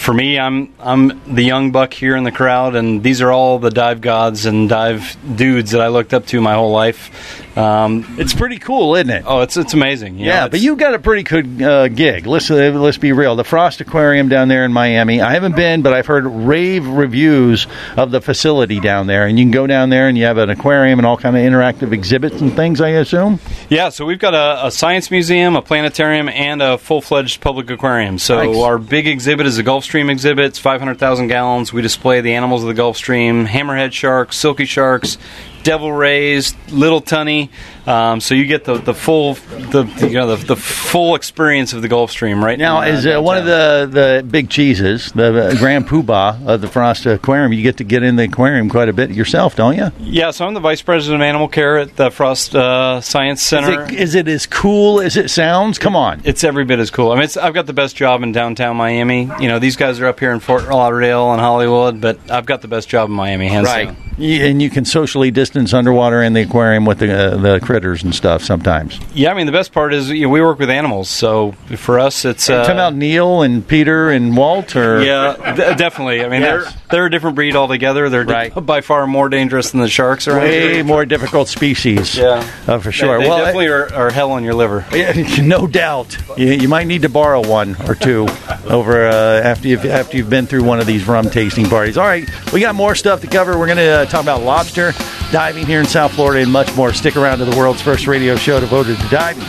for 0.00 0.14
me, 0.14 0.38
I'm 0.38 0.72
I'm 0.80 1.34
the 1.34 1.42
young 1.42 1.72
buck 1.72 1.92
here 1.92 2.16
in 2.16 2.24
the 2.24 2.32
crowd, 2.32 2.74
and 2.74 3.02
these 3.02 3.20
are 3.20 3.30
all 3.30 3.58
the 3.58 3.70
dive 3.70 4.00
gods 4.00 4.46
and 4.46 4.68
dive 4.68 5.16
dudes 5.36 5.72
that 5.72 5.82
I 5.82 5.88
looked 5.88 6.14
up 6.14 6.24
to 6.28 6.40
my 6.40 6.54
whole 6.54 6.72
life. 6.72 7.46
Um, 7.58 8.16
it's 8.18 8.32
pretty 8.32 8.58
cool, 8.58 8.94
isn't 8.94 9.10
it? 9.10 9.24
Oh, 9.26 9.40
it's 9.40 9.56
it's 9.58 9.74
amazing. 9.74 10.18
you 10.18 10.26
Yeah, 10.26 10.44
know, 10.44 10.48
but 10.50 10.60
you 10.60 10.76
got 10.76 10.94
a 10.94 10.98
pretty 10.98 11.24
good 11.24 11.60
uh, 11.60 11.88
gig. 11.88 12.26
Let's 12.26 12.50
uh, 12.50 12.54
let's 12.74 12.96
be 12.96 13.12
real. 13.12 13.36
The 13.36 13.44
Frost 13.44 13.80
Aquarium 13.82 14.28
down 14.28 14.48
there 14.48 14.64
in 14.64 14.72
Miami. 14.72 15.20
I 15.20 15.34
haven't 15.34 15.56
been, 15.56 15.82
but 15.82 15.92
I've 15.92 16.06
heard 16.06 16.24
rave 16.26 16.86
reviews 16.86 17.66
of 17.96 18.10
the 18.10 18.20
facility 18.22 18.80
down 18.80 19.06
there. 19.06 19.26
And 19.26 19.38
you 19.38 19.44
can 19.44 19.50
go 19.50 19.66
down 19.66 19.90
there 19.90 20.08
and 20.08 20.16
you 20.16 20.24
have 20.24 20.38
an 20.38 20.48
aquarium 20.48 20.98
and 20.98 21.04
all 21.06 21.16
kind 21.18 21.36
of 21.36 21.42
interactive 21.42 21.92
exhibits 21.92 22.40
and 22.40 22.54
things. 22.54 22.80
I 22.80 22.90
assume. 22.90 23.38
Yeah, 23.68 23.90
so 23.90 24.06
we've 24.06 24.18
got 24.18 24.34
a, 24.34 24.66
a 24.68 24.70
science 24.70 25.10
museum, 25.10 25.56
a 25.56 25.62
planetarium, 25.62 26.28
and 26.30 26.62
a 26.62 26.78
full 26.78 27.02
fledged 27.02 27.40
public 27.42 27.68
aquarium. 27.68 28.18
So 28.18 28.36
Nice. 28.44 28.56
our 28.62 28.78
big 28.78 29.06
exhibit 29.06 29.46
is 29.46 29.56
the 29.56 29.62
Gulf 29.64 29.84
Stream 29.90 30.08
exhibits, 30.08 30.56
500,000 30.56 31.26
gallons. 31.26 31.72
We 31.72 31.82
display 31.82 32.20
the 32.20 32.34
animals 32.34 32.62
of 32.62 32.68
the 32.68 32.74
Gulf 32.74 32.96
Stream 32.96 33.44
hammerhead 33.44 33.90
sharks, 33.90 34.36
silky 34.36 34.64
sharks, 34.64 35.18
devil 35.62 35.92
rays, 35.92 36.54
little 36.70 37.00
tunny. 37.00 37.50
Um, 37.86 38.20
so 38.20 38.34
you 38.34 38.46
get 38.46 38.64
the, 38.64 38.74
the 38.74 38.94
full 38.94 39.34
the 39.34 39.84
you 40.02 40.10
know 40.14 40.36
the, 40.36 40.44
the 40.46 40.56
full 40.56 41.14
experience 41.14 41.72
of 41.72 41.82
the 41.82 41.88
Gulf 41.88 42.10
Stream 42.10 42.44
right 42.44 42.58
Now, 42.58 42.82
Is 42.82 43.06
uh, 43.06 43.20
one 43.20 43.38
of 43.38 43.46
the, 43.46 43.88
the 43.90 44.22
big 44.26 44.50
cheeses, 44.50 45.10
the 45.12 45.48
uh, 45.48 45.54
Grand 45.56 45.88
Poobah 45.88 46.46
of 46.46 46.60
the 46.60 46.68
Frost 46.68 47.06
Aquarium, 47.06 47.52
you 47.52 47.62
get 47.62 47.78
to 47.78 47.84
get 47.84 48.02
in 48.02 48.16
the 48.16 48.24
aquarium 48.24 48.68
quite 48.68 48.88
a 48.88 48.92
bit 48.92 49.10
yourself, 49.10 49.56
don't 49.56 49.76
you? 49.76 49.90
Yeah, 49.98 50.30
so 50.30 50.46
I'm 50.46 50.54
the 50.54 50.60
vice 50.60 50.82
president 50.82 51.22
of 51.22 51.26
animal 51.26 51.48
care 51.48 51.78
at 51.78 51.96
the 51.96 52.10
Frost 52.10 52.54
uh, 52.54 53.00
Science 53.00 53.42
Center. 53.42 53.84
Is 53.84 53.90
it, 53.90 54.00
is 54.00 54.14
it 54.14 54.28
as 54.28 54.46
cool 54.46 55.00
as 55.00 55.16
it 55.16 55.30
sounds? 55.30 55.78
Come 55.78 55.96
on. 55.96 56.20
It's 56.24 56.44
every 56.44 56.64
bit 56.64 56.78
as 56.78 56.90
cool. 56.90 57.10
I 57.12 57.14
mean, 57.14 57.24
it's, 57.24 57.36
I've 57.36 57.54
got 57.54 57.66
the 57.66 57.72
best 57.72 57.96
job 57.96 58.22
in 58.22 58.32
downtown 58.32 58.76
Miami. 58.76 59.22
You 59.40 59.48
know, 59.48 59.58
these 59.58 59.76
guys 59.76 59.98
are 60.00 60.06
up 60.06 60.20
here 60.20 60.32
in 60.32 60.40
Fort 60.40 60.68
Lauderdale 60.68 61.32
and 61.32 61.40
Hollywood, 61.40 62.00
but 62.00 62.18
I've 62.30 62.46
got 62.46 62.60
the 62.62 62.68
best 62.68 62.88
job 62.88 63.08
in 63.08 63.14
Miami, 63.16 63.48
hands 63.48 63.66
Right. 63.66 63.86
down. 63.86 63.96
And 64.20 64.60
you 64.60 64.68
can 64.70 64.84
socially 64.84 65.30
distance 65.30 65.72
underwater 65.72 66.22
in 66.22 66.32
the 66.34 66.42
aquarium 66.42 66.84
with 66.84 66.98
the 66.98 67.12
uh, 67.12 67.36
the 67.36 67.60
critters 67.60 68.02
and 68.02 68.14
stuff 68.14 68.42
sometimes. 68.44 69.00
Yeah, 69.14 69.30
I 69.30 69.34
mean 69.34 69.46
the 69.46 69.52
best 69.52 69.72
part 69.72 69.94
is 69.94 70.10
you 70.10 70.22
know, 70.22 70.28
we 70.28 70.40
work 70.42 70.58
with 70.58 70.68
animals, 70.70 71.08
so 71.08 71.52
for 71.76 71.98
us 71.98 72.24
it's 72.24 72.48
uh, 72.50 72.58
Talking 72.58 72.72
about 72.72 72.94
Neil 72.94 73.42
and 73.42 73.66
Peter 73.66 74.10
and 74.10 74.36
Walter. 74.36 75.02
yeah, 75.02 75.54
d- 75.56 75.74
definitely. 75.76 76.24
I 76.24 76.28
mean 76.28 76.42
Yes. 76.42 76.64
they're 76.64 76.80
they're 76.90 77.06
a 77.06 77.10
different 77.10 77.36
breed 77.36 77.56
altogether. 77.56 78.08
They're 78.10 78.24
di- 78.24 78.48
by 78.50 78.80
far 78.82 79.06
more 79.06 79.28
dangerous 79.28 79.70
than 79.70 79.80
the 79.80 79.88
sharks 79.88 80.28
are. 80.28 80.38
way 80.38 80.74
here. 80.74 80.84
more 80.84 81.06
difficult 81.06 81.48
species. 81.48 82.16
Yeah, 82.16 82.46
uh, 82.66 82.78
for 82.78 82.92
sure. 82.92 83.16
They, 83.18 83.24
they 83.24 83.28
well, 83.30 83.38
definitely 83.38 83.68
are, 83.68 83.92
are 83.94 84.10
hell 84.10 84.32
on 84.32 84.44
your 84.44 84.54
liver. 84.54 84.84
Yeah, 85.00 85.12
no 85.42 85.66
doubt. 85.66 86.18
You, 86.36 86.48
you 86.48 86.68
might 86.68 86.86
need 86.86 87.02
to 87.02 87.08
borrow 87.08 87.40
one 87.46 87.74
or 87.88 87.94
two 87.94 88.28
over 88.66 89.08
uh, 89.08 89.40
after 89.40 89.66
you've 89.68 89.84
after 89.86 90.16
you've 90.18 90.28
been 90.28 90.46
through 90.46 90.64
one 90.64 90.78
of 90.78 90.86
these 90.86 91.06
rum 91.08 91.30
tasting 91.30 91.68
parties. 91.70 91.96
All 91.96 92.06
right, 92.06 92.28
we 92.52 92.60
got 92.60 92.74
more 92.74 92.94
stuff 92.94 93.22
to 93.22 93.26
cover. 93.26 93.58
We're 93.58 93.70
to 93.74 93.82
uh, 93.82 94.06
talk 94.10 94.22
about 94.22 94.42
lobster 94.42 94.92
diving 95.30 95.66
here 95.66 95.80
in 95.80 95.86
South 95.86 96.12
Florida 96.12 96.42
and 96.42 96.52
much 96.52 96.74
more. 96.76 96.92
Stick 96.92 97.16
around 97.16 97.38
to 97.38 97.44
the 97.44 97.56
world's 97.56 97.80
first 97.80 98.06
radio 98.06 98.36
show 98.36 98.60
devoted 98.60 98.98
to 98.98 99.08
diving. 99.08 99.44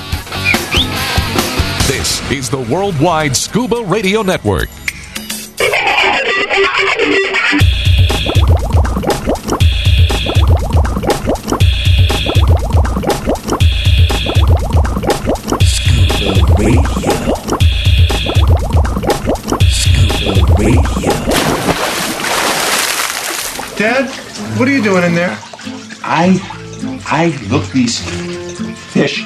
This 1.88 2.22
is 2.32 2.50
the 2.50 2.66
Worldwide 2.72 3.36
Scuba 3.36 3.84
Radio 3.84 4.22
Network. 4.22 4.70
You 24.84 24.90
doing 24.90 25.04
in 25.04 25.16
there? 25.16 25.38
I 26.04 26.42
I 27.06 27.38
look 27.50 27.66
these 27.72 28.00
fish 28.92 29.24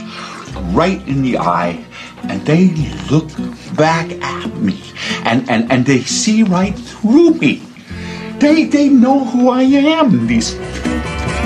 right 0.74 1.02
in 1.08 1.22
the 1.22 1.38
eye 1.38 1.84
and 2.24 2.42
they 2.46 2.70
look 3.10 3.30
back 3.76 4.12
at 4.22 4.54
me 4.58 4.82
and, 5.24 5.50
and, 5.50 5.72
and 5.72 5.86
they 5.86 6.02
see 6.02 6.44
right 6.44 6.78
through 6.78 7.36
me. 7.36 7.62
They 8.40 8.66
they 8.66 8.90
know 8.90 9.24
who 9.24 9.50
I 9.50 9.64
am, 9.64 10.28
these 10.28 10.54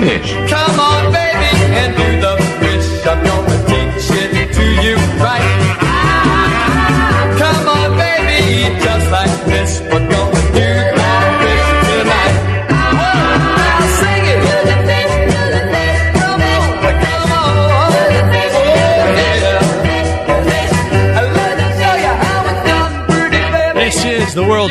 fish. 0.00 0.32
Come 0.50 0.80
on, 0.80 1.12
baby, 1.12 1.50
and 1.80 1.94
do 1.96 2.08
the 2.24 2.34
fish. 2.60 3.06
I'm 3.06 3.22
gonna 3.24 3.58
teach 3.70 4.10
it 4.10 4.52
to 4.54 4.64
you 4.82 4.96
right. 5.22 5.29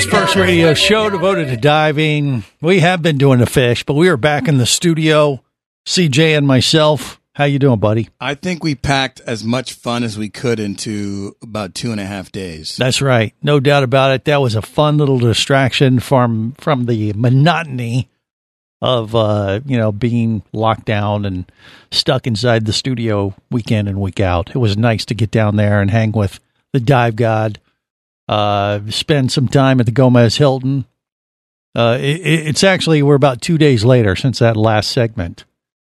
World's 0.05 0.33
first 0.33 0.35
radio 0.35 0.73
show 0.73 1.09
devoted 1.09 1.47
to 1.49 1.57
diving. 1.57 2.43
We 2.61 2.79
have 2.79 3.01
been 3.01 3.17
doing 3.17 3.39
the 3.39 3.45
fish, 3.45 3.83
but 3.83 3.95
we 3.95 4.07
are 4.07 4.17
back 4.17 4.47
in 4.47 4.57
the 4.57 4.65
studio. 4.65 5.43
CJ 5.85 6.37
and 6.37 6.47
myself. 6.47 7.19
How 7.33 7.45
you 7.45 7.59
doing, 7.59 7.79
buddy? 7.79 8.09
I 8.19 8.35
think 8.35 8.63
we 8.63 8.75
packed 8.75 9.21
as 9.21 9.43
much 9.43 9.73
fun 9.73 10.03
as 10.03 10.17
we 10.17 10.29
could 10.29 10.59
into 10.59 11.35
about 11.41 11.73
two 11.73 11.91
and 11.91 11.99
a 11.99 12.05
half 12.05 12.31
days. 12.31 12.75
That's 12.77 13.01
right. 13.01 13.33
No 13.41 13.59
doubt 13.59 13.83
about 13.83 14.11
it. 14.11 14.25
That 14.25 14.41
was 14.41 14.55
a 14.55 14.61
fun 14.61 14.97
little 14.97 15.19
distraction 15.19 15.99
from 15.99 16.53
from 16.57 16.85
the 16.85 17.13
monotony 17.13 18.09
of 18.81 19.15
uh, 19.15 19.59
you 19.65 19.77
know, 19.77 19.91
being 19.91 20.43
locked 20.53 20.85
down 20.85 21.25
and 21.25 21.49
stuck 21.91 22.25
inside 22.25 22.65
the 22.65 22.73
studio 22.73 23.33
week 23.51 23.71
in 23.71 23.87
and 23.87 23.99
week 23.99 24.19
out. 24.19 24.49
It 24.49 24.59
was 24.59 24.77
nice 24.77 25.05
to 25.05 25.13
get 25.13 25.31
down 25.31 25.55
there 25.57 25.81
and 25.81 25.91
hang 25.91 26.11
with 26.13 26.39
the 26.71 26.79
dive 26.79 27.15
god. 27.15 27.59
Uh, 28.29 28.79
spend 28.89 29.31
some 29.31 29.47
time 29.47 29.79
at 29.79 29.87
the 29.87 29.91
Gomez 29.91 30.37
Hilton. 30.37 30.85
Uh, 31.75 31.97
it, 31.99 32.21
it- 32.21 32.47
it's 32.47 32.63
actually 32.63 33.01
we're 33.01 33.15
about 33.15 33.41
two 33.41 33.57
days 33.57 33.83
later 33.83 34.15
since 34.15 34.37
that 34.39 34.55
last 34.55 34.91
segment, 34.91 35.45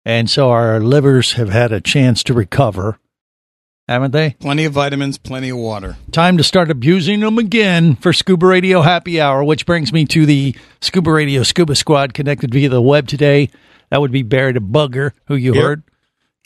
and 0.05 0.29
so 0.29 0.51
our 0.51 0.79
livers 0.79 1.33
have 1.33 1.49
had 1.49 1.71
a 1.71 1.81
chance 1.81 2.21
to 2.23 2.33
recover, 2.35 2.99
haven't 3.87 4.11
they? 4.11 4.31
Plenty 4.39 4.65
of 4.65 4.73
vitamins, 4.73 5.17
plenty 5.17 5.49
of 5.49 5.57
water. 5.57 5.97
Time 6.11 6.37
to 6.37 6.43
start 6.43 6.69
abusing 6.69 7.19
them 7.21 7.39
again 7.39 7.95
for 7.95 8.13
Scuba 8.13 8.45
Radio 8.45 8.81
Happy 8.81 9.19
Hour, 9.19 9.43
which 9.43 9.65
brings 9.65 9.91
me 9.91 10.05
to 10.05 10.25
the 10.27 10.55
Scuba 10.81 11.11
Radio 11.11 11.41
Scuba 11.41 11.75
Squad 11.75 12.13
connected 12.13 12.51
via 12.53 12.69
the 12.69 12.81
web 12.81 13.07
today. 13.07 13.49
That 13.89 14.01
would 14.01 14.11
be 14.11 14.21
Barry 14.21 14.51
the 14.53 14.59
Bugger, 14.59 15.13
who 15.25 15.35
you 15.35 15.55
Yep. 15.55 15.63
heard. 15.63 15.83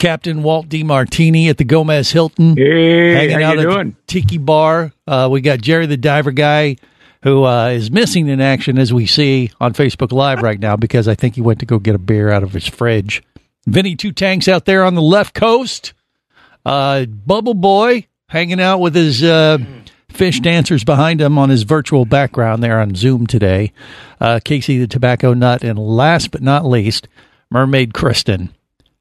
Captain 0.04 0.42
Walt 0.42 0.68
DiMartini 0.68 1.48
at 1.48 1.56
the 1.56 1.64
Gomez 1.64 2.12
Hilton. 2.12 2.58
Hey, 2.58 3.14
hanging 3.14 3.40
how 3.40 3.52
out 3.52 3.54
you 3.54 3.70
at 3.70 3.72
doing? 3.72 3.96
Tiki 4.06 4.36
Bar. 4.36 4.92
Uh, 5.06 5.30
we 5.32 5.40
got 5.40 5.62
Jerry 5.62 5.86
the 5.86 5.96
Diver 5.96 6.30
Guy, 6.30 6.76
who 7.22 7.44
uh, 7.44 7.68
is 7.68 7.90
missing 7.90 8.28
in 8.28 8.38
action 8.38 8.78
as 8.78 8.92
we 8.92 9.06
see 9.06 9.50
on 9.62 9.72
Facebook 9.72 10.12
Live 10.12 10.42
right 10.42 10.60
now 10.60 10.76
because 10.76 11.08
I 11.08 11.14
think 11.14 11.36
he 11.36 11.40
went 11.40 11.60
to 11.60 11.64
go 11.64 11.78
get 11.78 11.94
a 11.94 11.98
beer 11.98 12.30
out 12.30 12.42
of 12.42 12.52
his 12.52 12.66
fridge. 12.66 13.22
Vinny 13.66 13.96
Two 13.96 14.12
Tanks 14.12 14.46
out 14.46 14.66
there 14.66 14.84
on 14.84 14.94
the 14.94 15.00
left 15.00 15.32
coast. 15.32 15.94
Uh, 16.66 17.06
Bubble 17.06 17.54
Boy 17.54 18.06
hanging 18.26 18.60
out 18.60 18.80
with 18.80 18.94
his 18.94 19.24
uh, 19.24 19.56
fish 20.10 20.38
dancers 20.40 20.84
behind 20.84 21.22
him 21.22 21.38
on 21.38 21.48
his 21.48 21.62
virtual 21.62 22.04
background 22.04 22.62
there 22.62 22.78
on 22.78 22.94
Zoom 22.94 23.26
today. 23.26 23.72
Uh, 24.20 24.38
Casey 24.44 24.78
the 24.78 24.86
Tobacco 24.86 25.32
Nut, 25.32 25.64
and 25.64 25.78
last 25.78 26.30
but 26.30 26.42
not 26.42 26.66
least, 26.66 27.08
Mermaid 27.50 27.94
Kristen 27.94 28.50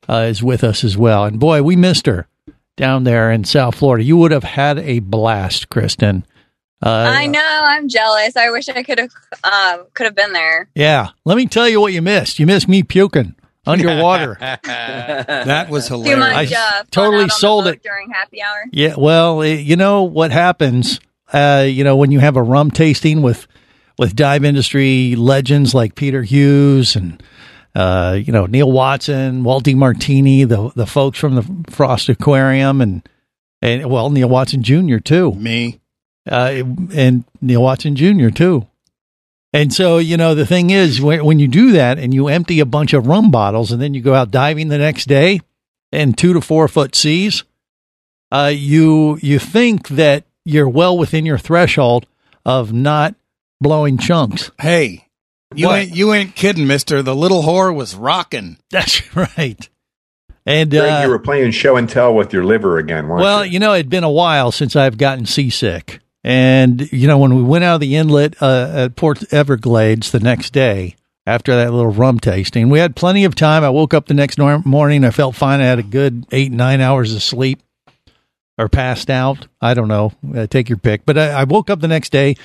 uh, 0.09 0.25
is 0.29 0.41
with 0.43 0.63
us 0.63 0.83
as 0.83 0.97
well. 0.97 1.25
And 1.25 1.39
boy, 1.39 1.61
we 1.63 1.75
missed 1.75 2.05
her 2.07 2.27
down 2.75 3.03
there 3.03 3.31
in 3.31 3.43
South 3.43 3.75
Florida. 3.75 4.03
You 4.03 4.17
would 4.17 4.31
have 4.31 4.43
had 4.43 4.79
a 4.79 4.99
blast, 4.99 5.69
Kristen. 5.69 6.25
Uh, 6.81 6.89
I 7.13 7.27
know. 7.27 7.39
I'm 7.63 7.87
jealous. 7.87 8.35
I 8.35 8.49
wish 8.51 8.67
I 8.67 8.83
could 8.83 8.99
have 8.99 9.11
um, 9.43 9.85
could 9.93 10.05
have 10.05 10.15
been 10.15 10.33
there. 10.33 10.67
yeah, 10.75 11.09
let 11.23 11.37
me 11.37 11.45
tell 11.45 11.69
you 11.69 11.79
what 11.79 11.93
you 11.93 12.01
missed. 12.01 12.39
You 12.39 12.45
missed 12.45 12.67
me 12.67 12.83
puking 12.83 13.35
underwater. 13.65 14.35
that 14.39 15.67
was 15.69 15.87
Too 15.87 15.93
hilarious. 15.95 16.19
much. 16.19 16.53
I 16.53 16.55
Uh, 16.55 16.71
fun 16.79 16.85
totally 16.91 17.15
out 17.17 17.21
on 17.21 17.27
the 17.27 17.33
sold 17.33 17.67
it. 17.67 17.83
during 17.83 18.09
happy 18.11 18.41
hour. 18.41 18.65
Yeah, 18.73 18.95
well, 18.97 19.41
eh, 19.41 19.53
you 19.55 19.77
know 19.77 20.03
what 20.03 20.31
happens, 20.31 20.99
uh, 21.31 21.65
you 21.67 21.85
know, 21.85 21.95
when 21.95 22.11
you 22.11 22.19
have 22.19 22.35
a 22.35 22.43
rum 22.43 22.69
tasting 22.71 23.21
with 23.21 23.47
with 23.97 24.15
dive 24.15 24.43
industry 24.43 25.15
legends 25.15 25.73
like 25.73 25.95
Peter 25.95 26.23
Hughes 26.23 26.95
and 26.97 27.21
uh, 27.75 28.17
you 28.21 28.31
know 28.31 28.45
Neil 28.45 28.71
Watson, 28.71 29.43
Walt 29.43 29.67
Martini, 29.67 30.43
the 30.43 30.71
the 30.75 30.87
folks 30.87 31.19
from 31.19 31.35
the 31.35 31.71
Frost 31.71 32.09
Aquarium, 32.09 32.81
and 32.81 33.07
and 33.61 33.89
well 33.89 34.09
Neil 34.09 34.29
Watson 34.29 34.63
Jr. 34.63 34.97
too. 34.97 35.33
Me 35.33 35.79
uh, 36.29 36.63
and 36.93 37.23
Neil 37.41 37.61
Watson 37.61 37.95
Jr. 37.95 38.29
too. 38.29 38.67
And 39.51 39.71
so, 39.71 39.99
you 39.99 40.17
know, 40.17 40.33
the 40.33 40.47
thing 40.47 40.71
is, 40.71 40.99
when, 40.99 41.23
when 41.23 41.39
you 41.39 41.47
do 41.47 41.73
that 41.73 41.99
and 41.99 42.13
you 42.13 42.27
empty 42.27 42.59
a 42.59 42.65
bunch 42.65 42.93
of 42.93 43.05
rum 43.05 43.29
bottles 43.29 43.71
and 43.71 43.81
then 43.81 43.93
you 43.93 44.01
go 44.01 44.15
out 44.15 44.31
diving 44.31 44.69
the 44.69 44.79
next 44.79 45.05
day 45.05 45.41
in 45.91 46.13
two 46.13 46.33
to 46.33 46.41
four 46.41 46.67
foot 46.67 46.95
seas, 46.95 47.43
uh, 48.31 48.51
you 48.53 49.19
you 49.21 49.37
think 49.37 49.89
that 49.89 50.23
you're 50.43 50.67
well 50.67 50.97
within 50.97 51.25
your 51.25 51.37
threshold 51.37 52.07
of 52.43 52.73
not 52.73 53.13
blowing 53.61 53.99
chunks. 53.99 54.49
Hey, 54.59 55.07
you 55.55 55.67
What? 55.67 55.79
ain't 55.79 55.95
you 55.95 56.13
ain't 56.13 56.35
kidding, 56.35 56.67
Mister. 56.67 57.01
The 57.01 57.15
little 57.15 57.43
whore 57.43 57.73
was 57.73 57.95
rocking. 57.95 58.57
That's 58.71 59.15
right. 59.15 59.69
And 60.45 60.69
Greg, 60.71 60.83
uh, 60.91 61.01
you 61.05 61.09
were 61.09 61.19
playing 61.19 61.51
show 61.51 61.77
and 61.77 61.87
tell 61.87 62.13
with 62.13 62.33
your 62.33 62.43
liver 62.43 62.77
again, 62.77 63.07
weren't 63.07 63.21
Well, 63.21 63.45
you 63.45 63.59
know, 63.59 63.73
it'd 63.73 63.89
been 63.89 64.03
a 64.03 64.11
while 64.11 64.51
since 64.51 64.75
I've 64.75 64.97
gotten 64.97 65.25
seasick. 65.25 65.99
And, 66.25 66.91
you 66.91 67.07
know, 67.07 67.17
when 67.17 67.35
we 67.35 67.43
went 67.43 67.63
out 67.63 67.75
of 67.75 67.81
the 67.81 67.95
inlet 67.95 68.41
uh, 68.41 68.71
at 68.73 68.95
Port 68.95 69.33
Everglades 69.33 70.11
the 70.11 70.19
next 70.19 70.51
day 70.51 70.95
after 71.25 71.55
that 71.55 71.71
little 71.71 71.91
rum 71.91 72.19
tasting, 72.19 72.69
we 72.69 72.79
had 72.79 72.95
plenty 72.95 73.23
of 73.23 73.35
time. 73.35 73.63
I 73.63 73.69
woke 73.69 73.93
up 73.93 74.07
the 74.07 74.13
next 74.13 74.37
nor- 74.37 74.61
morning. 74.65 75.05
I 75.05 75.11
felt 75.11 75.35
fine. 75.35 75.61
I 75.61 75.65
had 75.65 75.79
a 75.79 75.83
good 75.83 76.25
eight, 76.31 76.51
nine 76.51 76.81
hours 76.81 77.13
of 77.15 77.23
sleep 77.23 77.61
or 78.57 78.67
passed 78.67 79.09
out. 79.09 79.47
I 79.61 79.73
don't 79.73 79.87
know. 79.87 80.11
Uh, 80.35 80.47
take 80.47 80.67
your 80.67 80.77
pick. 80.77 81.05
But 81.05 81.17
I, 81.17 81.29
I 81.29 81.43
woke 81.45 81.69
up 81.69 81.79
the 81.79 81.87
next 81.87 82.11
day. 82.11 82.35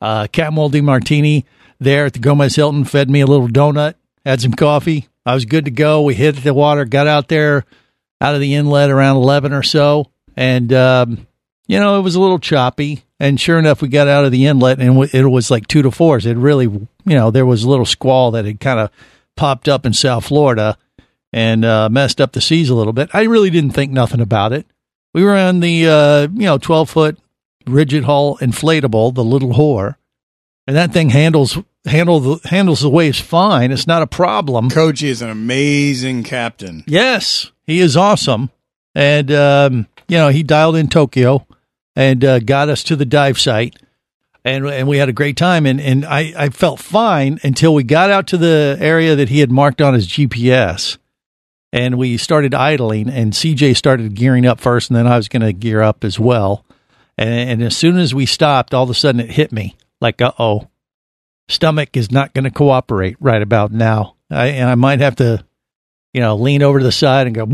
Uh, 0.00 0.26
Cat 0.26 0.52
Moldy 0.52 0.82
Martini 0.82 1.46
there 1.78 2.06
at 2.06 2.12
the 2.12 2.18
Gomez 2.18 2.56
Hilton 2.56 2.84
fed 2.84 3.10
me 3.10 3.20
a 3.20 3.26
little 3.26 3.48
donut, 3.48 3.94
had 4.24 4.40
some 4.40 4.52
coffee. 4.52 5.08
I 5.24 5.34
was 5.34 5.44
good 5.44 5.64
to 5.64 5.70
go. 5.70 6.02
We 6.02 6.14
hit 6.14 6.36
the 6.36 6.54
water, 6.54 6.84
got 6.84 7.06
out 7.06 7.28
there 7.28 7.64
out 8.20 8.34
of 8.34 8.40
the 8.40 8.54
inlet 8.54 8.90
around 8.90 9.16
11 9.16 9.52
or 9.52 9.62
so. 9.62 10.10
And, 10.36 10.72
um, 10.72 11.26
you 11.66 11.80
know, 11.80 11.98
it 11.98 12.02
was 12.02 12.14
a 12.14 12.20
little 12.20 12.38
choppy. 12.38 13.04
And 13.18 13.40
sure 13.40 13.58
enough, 13.58 13.82
we 13.82 13.88
got 13.88 14.08
out 14.08 14.24
of 14.24 14.32
the 14.32 14.46
inlet 14.46 14.78
and 14.78 15.04
it 15.12 15.26
was 15.26 15.50
like 15.50 15.66
two 15.66 15.82
to 15.82 15.90
fours. 15.90 16.26
It 16.26 16.36
really, 16.36 16.66
you 16.66 16.88
know, 17.04 17.30
there 17.30 17.46
was 17.46 17.64
a 17.64 17.68
little 17.68 17.86
squall 17.86 18.30
that 18.32 18.44
had 18.44 18.60
kind 18.60 18.78
of 18.78 18.90
popped 19.36 19.68
up 19.68 19.86
in 19.86 19.92
South 19.92 20.26
Florida 20.26 20.78
and 21.32 21.64
uh, 21.64 21.88
messed 21.88 22.20
up 22.20 22.32
the 22.32 22.40
seas 22.40 22.70
a 22.70 22.74
little 22.74 22.92
bit. 22.92 23.10
I 23.12 23.22
really 23.22 23.50
didn't 23.50 23.72
think 23.72 23.92
nothing 23.92 24.20
about 24.20 24.52
it. 24.52 24.66
We 25.12 25.24
were 25.24 25.36
on 25.36 25.60
the, 25.60 25.88
uh, 25.88 26.22
you 26.32 26.46
know, 26.46 26.58
12 26.58 26.90
foot 26.90 27.18
rigid 27.66 28.04
hull 28.04 28.36
inflatable, 28.38 29.14
the 29.14 29.24
little 29.24 29.54
whore. 29.54 29.96
And 30.66 30.76
that 30.76 30.92
thing 30.92 31.10
handles 31.10 31.56
handle 31.84 32.20
the, 32.20 32.48
handles 32.48 32.80
the 32.80 32.90
waves 32.90 33.20
fine. 33.20 33.70
It's 33.70 33.86
not 33.86 34.02
a 34.02 34.06
problem. 34.06 34.68
Koji 34.68 35.08
is 35.08 35.22
an 35.22 35.30
amazing 35.30 36.24
captain. 36.24 36.84
Yes, 36.86 37.52
he 37.64 37.80
is 37.80 37.96
awesome, 37.96 38.50
and 38.94 39.30
um, 39.30 39.86
you 40.08 40.16
know 40.16 40.28
he 40.28 40.42
dialed 40.42 40.76
in 40.76 40.88
Tokyo 40.88 41.46
and 41.94 42.24
uh, 42.24 42.40
got 42.40 42.68
us 42.68 42.82
to 42.84 42.96
the 42.96 43.04
dive 43.04 43.38
site, 43.38 43.76
and 44.44 44.66
and 44.66 44.88
we 44.88 44.98
had 44.98 45.08
a 45.08 45.12
great 45.12 45.36
time. 45.36 45.66
And 45.66 45.80
and 45.80 46.04
I 46.04 46.32
I 46.36 46.48
felt 46.48 46.80
fine 46.80 47.38
until 47.44 47.72
we 47.72 47.84
got 47.84 48.10
out 48.10 48.26
to 48.28 48.36
the 48.36 48.76
area 48.80 49.14
that 49.14 49.28
he 49.28 49.38
had 49.38 49.52
marked 49.52 49.80
on 49.80 49.94
his 49.94 50.08
GPS, 50.08 50.98
and 51.72 51.96
we 51.96 52.16
started 52.16 52.54
idling. 52.54 53.08
And 53.08 53.32
CJ 53.32 53.76
started 53.76 54.16
gearing 54.16 54.46
up 54.46 54.58
first, 54.58 54.90
and 54.90 54.96
then 54.96 55.06
I 55.06 55.16
was 55.16 55.28
going 55.28 55.42
to 55.42 55.52
gear 55.52 55.80
up 55.80 56.02
as 56.02 56.18
well. 56.18 56.64
And, 57.16 57.50
and 57.50 57.62
as 57.62 57.76
soon 57.76 57.98
as 57.98 58.14
we 58.14 58.26
stopped, 58.26 58.74
all 58.74 58.82
of 58.82 58.90
a 58.90 58.94
sudden 58.94 59.20
it 59.20 59.30
hit 59.30 59.52
me 59.52 59.76
like, 60.00 60.20
uh 60.20 60.32
oh, 60.38 60.68
stomach 61.48 61.96
is 61.96 62.10
not 62.10 62.34
going 62.34 62.44
to 62.44 62.50
cooperate 62.50 63.16
right 63.20 63.42
about 63.42 63.72
now. 63.72 64.16
I, 64.30 64.48
and 64.48 64.68
I 64.68 64.74
might 64.74 65.00
have 65.00 65.16
to, 65.16 65.44
you 66.12 66.20
know, 66.20 66.36
lean 66.36 66.62
over 66.62 66.78
to 66.78 66.84
the 66.84 66.92
side 66.92 67.26
and 67.26 67.34
go. 67.34 67.46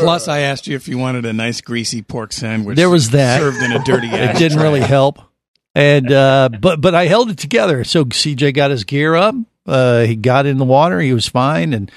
Plus, 0.00 0.28
I 0.28 0.40
asked 0.40 0.66
you 0.66 0.76
if 0.76 0.88
you 0.88 0.98
wanted 0.98 1.26
a 1.26 1.32
nice 1.32 1.60
greasy 1.60 2.02
pork 2.02 2.32
sandwich. 2.32 2.76
There 2.76 2.90
was 2.90 3.10
that 3.10 3.40
served 3.40 3.62
in 3.62 3.72
a 3.72 3.84
dirty. 3.84 4.08
it 4.10 4.36
didn't 4.36 4.58
really 4.58 4.80
help, 4.80 5.18
and 5.74 6.10
uh, 6.10 6.48
but 6.58 6.80
but 6.80 6.94
I 6.94 7.06
held 7.06 7.30
it 7.30 7.38
together. 7.38 7.84
So 7.84 8.06
CJ 8.06 8.54
got 8.54 8.70
his 8.70 8.84
gear 8.84 9.14
up. 9.14 9.34
Uh, 9.66 10.00
he 10.02 10.16
got 10.16 10.46
in 10.46 10.56
the 10.56 10.64
water. 10.64 11.00
He 11.00 11.12
was 11.12 11.28
fine, 11.28 11.74
and 11.74 11.90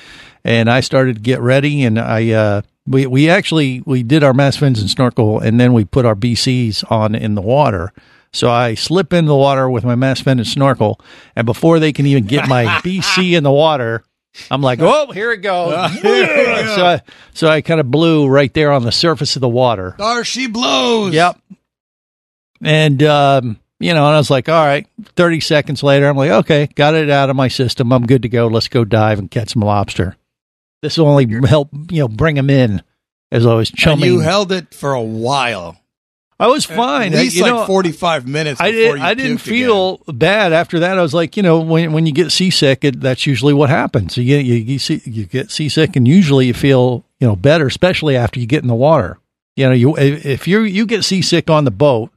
and 0.43 0.69
I 0.69 0.82
started 0.82 1.15
to 1.15 1.21
get 1.21 1.39
ready. 1.39 1.84
And 1.84 1.97
I 1.97 2.32
uh, 2.32 2.62
we 2.86 3.06
we 3.06 3.29
actually 3.29 3.82
we 3.86 4.03
did 4.03 4.23
our 4.23 4.34
mass 4.34 4.58
fins 4.58 4.82
and 4.82 4.89
snorkel, 4.89 5.39
and 5.39 5.60
then 5.60 5.71
we 5.71 5.86
put 5.86 6.06
our 6.06 6.15
BCs 6.15 6.89
on 6.91 7.15
in 7.15 7.36
the 7.36 7.41
water. 7.41 7.93
So 8.33 8.49
I 8.49 8.73
slip 8.73 9.13
in 9.13 9.25
the 9.25 9.35
water 9.35 9.69
with 9.69 9.83
my 9.83 9.95
mass 9.95 10.19
fin 10.19 10.39
and 10.39 10.47
snorkel, 10.47 10.99
and 11.35 11.45
before 11.45 11.79
they 11.79 11.93
can 11.93 12.05
even 12.05 12.25
get 12.25 12.47
my 12.47 12.65
BC 12.83 13.33
in 13.33 13.43
the 13.43 13.51
water, 13.51 14.03
I'm 14.49 14.61
like, 14.61 14.79
oh, 14.81 15.11
here 15.11 15.31
it 15.31 15.37
goes. 15.37 15.73
so 16.01 16.85
I, 16.85 17.01
so 17.33 17.47
I 17.47 17.61
kind 17.61 17.79
of 17.79 17.91
blew 17.91 18.27
right 18.27 18.51
there 18.53 18.71
on 18.71 18.83
the 18.83 18.91
surface 18.91 19.35
of 19.35 19.41
the 19.41 19.49
water. 19.49 19.95
There 19.97 20.23
she 20.23 20.47
blows. 20.47 21.13
Yep. 21.13 21.39
And 22.61 23.03
um, 23.03 23.59
you 23.79 23.93
know, 23.93 24.05
and 24.05 24.15
I 24.15 24.17
was 24.17 24.31
like, 24.31 24.49
all 24.49 24.65
right. 24.65 24.87
Thirty 25.15 25.39
seconds 25.39 25.83
later, 25.83 26.07
I'm 26.07 26.17
like, 26.17 26.31
okay, 26.31 26.67
got 26.73 26.95
it 26.95 27.09
out 27.09 27.29
of 27.29 27.35
my 27.35 27.49
system. 27.49 27.91
I'm 27.91 28.07
good 28.07 28.23
to 28.23 28.29
go. 28.29 28.47
Let's 28.47 28.67
go 28.67 28.83
dive 28.83 29.19
and 29.19 29.29
catch 29.29 29.49
some 29.49 29.61
lobster. 29.61 30.17
This 30.81 30.97
will 30.97 31.07
only 31.07 31.27
help, 31.47 31.69
you 31.91 32.01
know, 32.01 32.07
bring 32.07 32.35
them 32.35 32.49
in 32.49 32.81
as 33.31 33.45
I 33.45 33.53
was 33.53 33.71
And 33.85 34.01
you 34.01 34.19
held 34.19 34.51
it 34.51 34.73
for 34.73 34.93
a 34.93 35.01
while. 35.01 35.77
I 36.43 36.47
was 36.47 36.65
fine. 36.65 37.13
At 37.13 37.19
least 37.19 37.36
You 37.38 37.43
like 37.43 37.53
know, 37.53 37.65
forty-five 37.65 38.27
minutes. 38.27 38.60
I 38.60 38.71
did. 38.71 38.97
you 38.97 39.03
I 39.03 39.13
didn't 39.13 39.38
feel 39.38 39.97
bad 40.08 40.51
after 40.51 40.79
that. 40.79 40.97
I 40.97 41.01
was 41.01 41.13
like, 41.13 41.38
you 41.38 41.43
know, 41.43 41.62
when 41.62 41.93
when 41.93 42.06
you 42.06 42.12
get 42.12 42.32
seasick, 42.32 42.84
it, 42.84 42.99
that's 42.99 43.25
usually 43.25 43.53
what 43.53 43.69
happens. 43.69 44.17
You 44.17 44.25
get 44.25 44.45
you, 44.45 44.56
you 44.56 44.77
see 44.79 45.01
you 45.06 45.25
get 45.25 45.51
seasick, 45.51 45.95
and 45.95 46.08
usually 46.08 46.47
you 46.47 46.53
feel 46.53 47.06
you 47.19 47.27
know 47.27 47.36
better, 47.38 47.65
especially 47.67 48.17
after 48.17 48.39
you 48.39 48.45
get 48.45 48.62
in 48.62 48.67
the 48.67 48.75
water. 48.75 49.19
You 49.56 49.67
know, 49.67 49.73
you 49.73 49.95
if 49.97 50.47
you 50.47 50.62
you 50.62 50.86
get 50.86 51.03
seasick 51.03 51.49
on 51.49 51.63
the 51.63 51.71
boat 51.71 52.12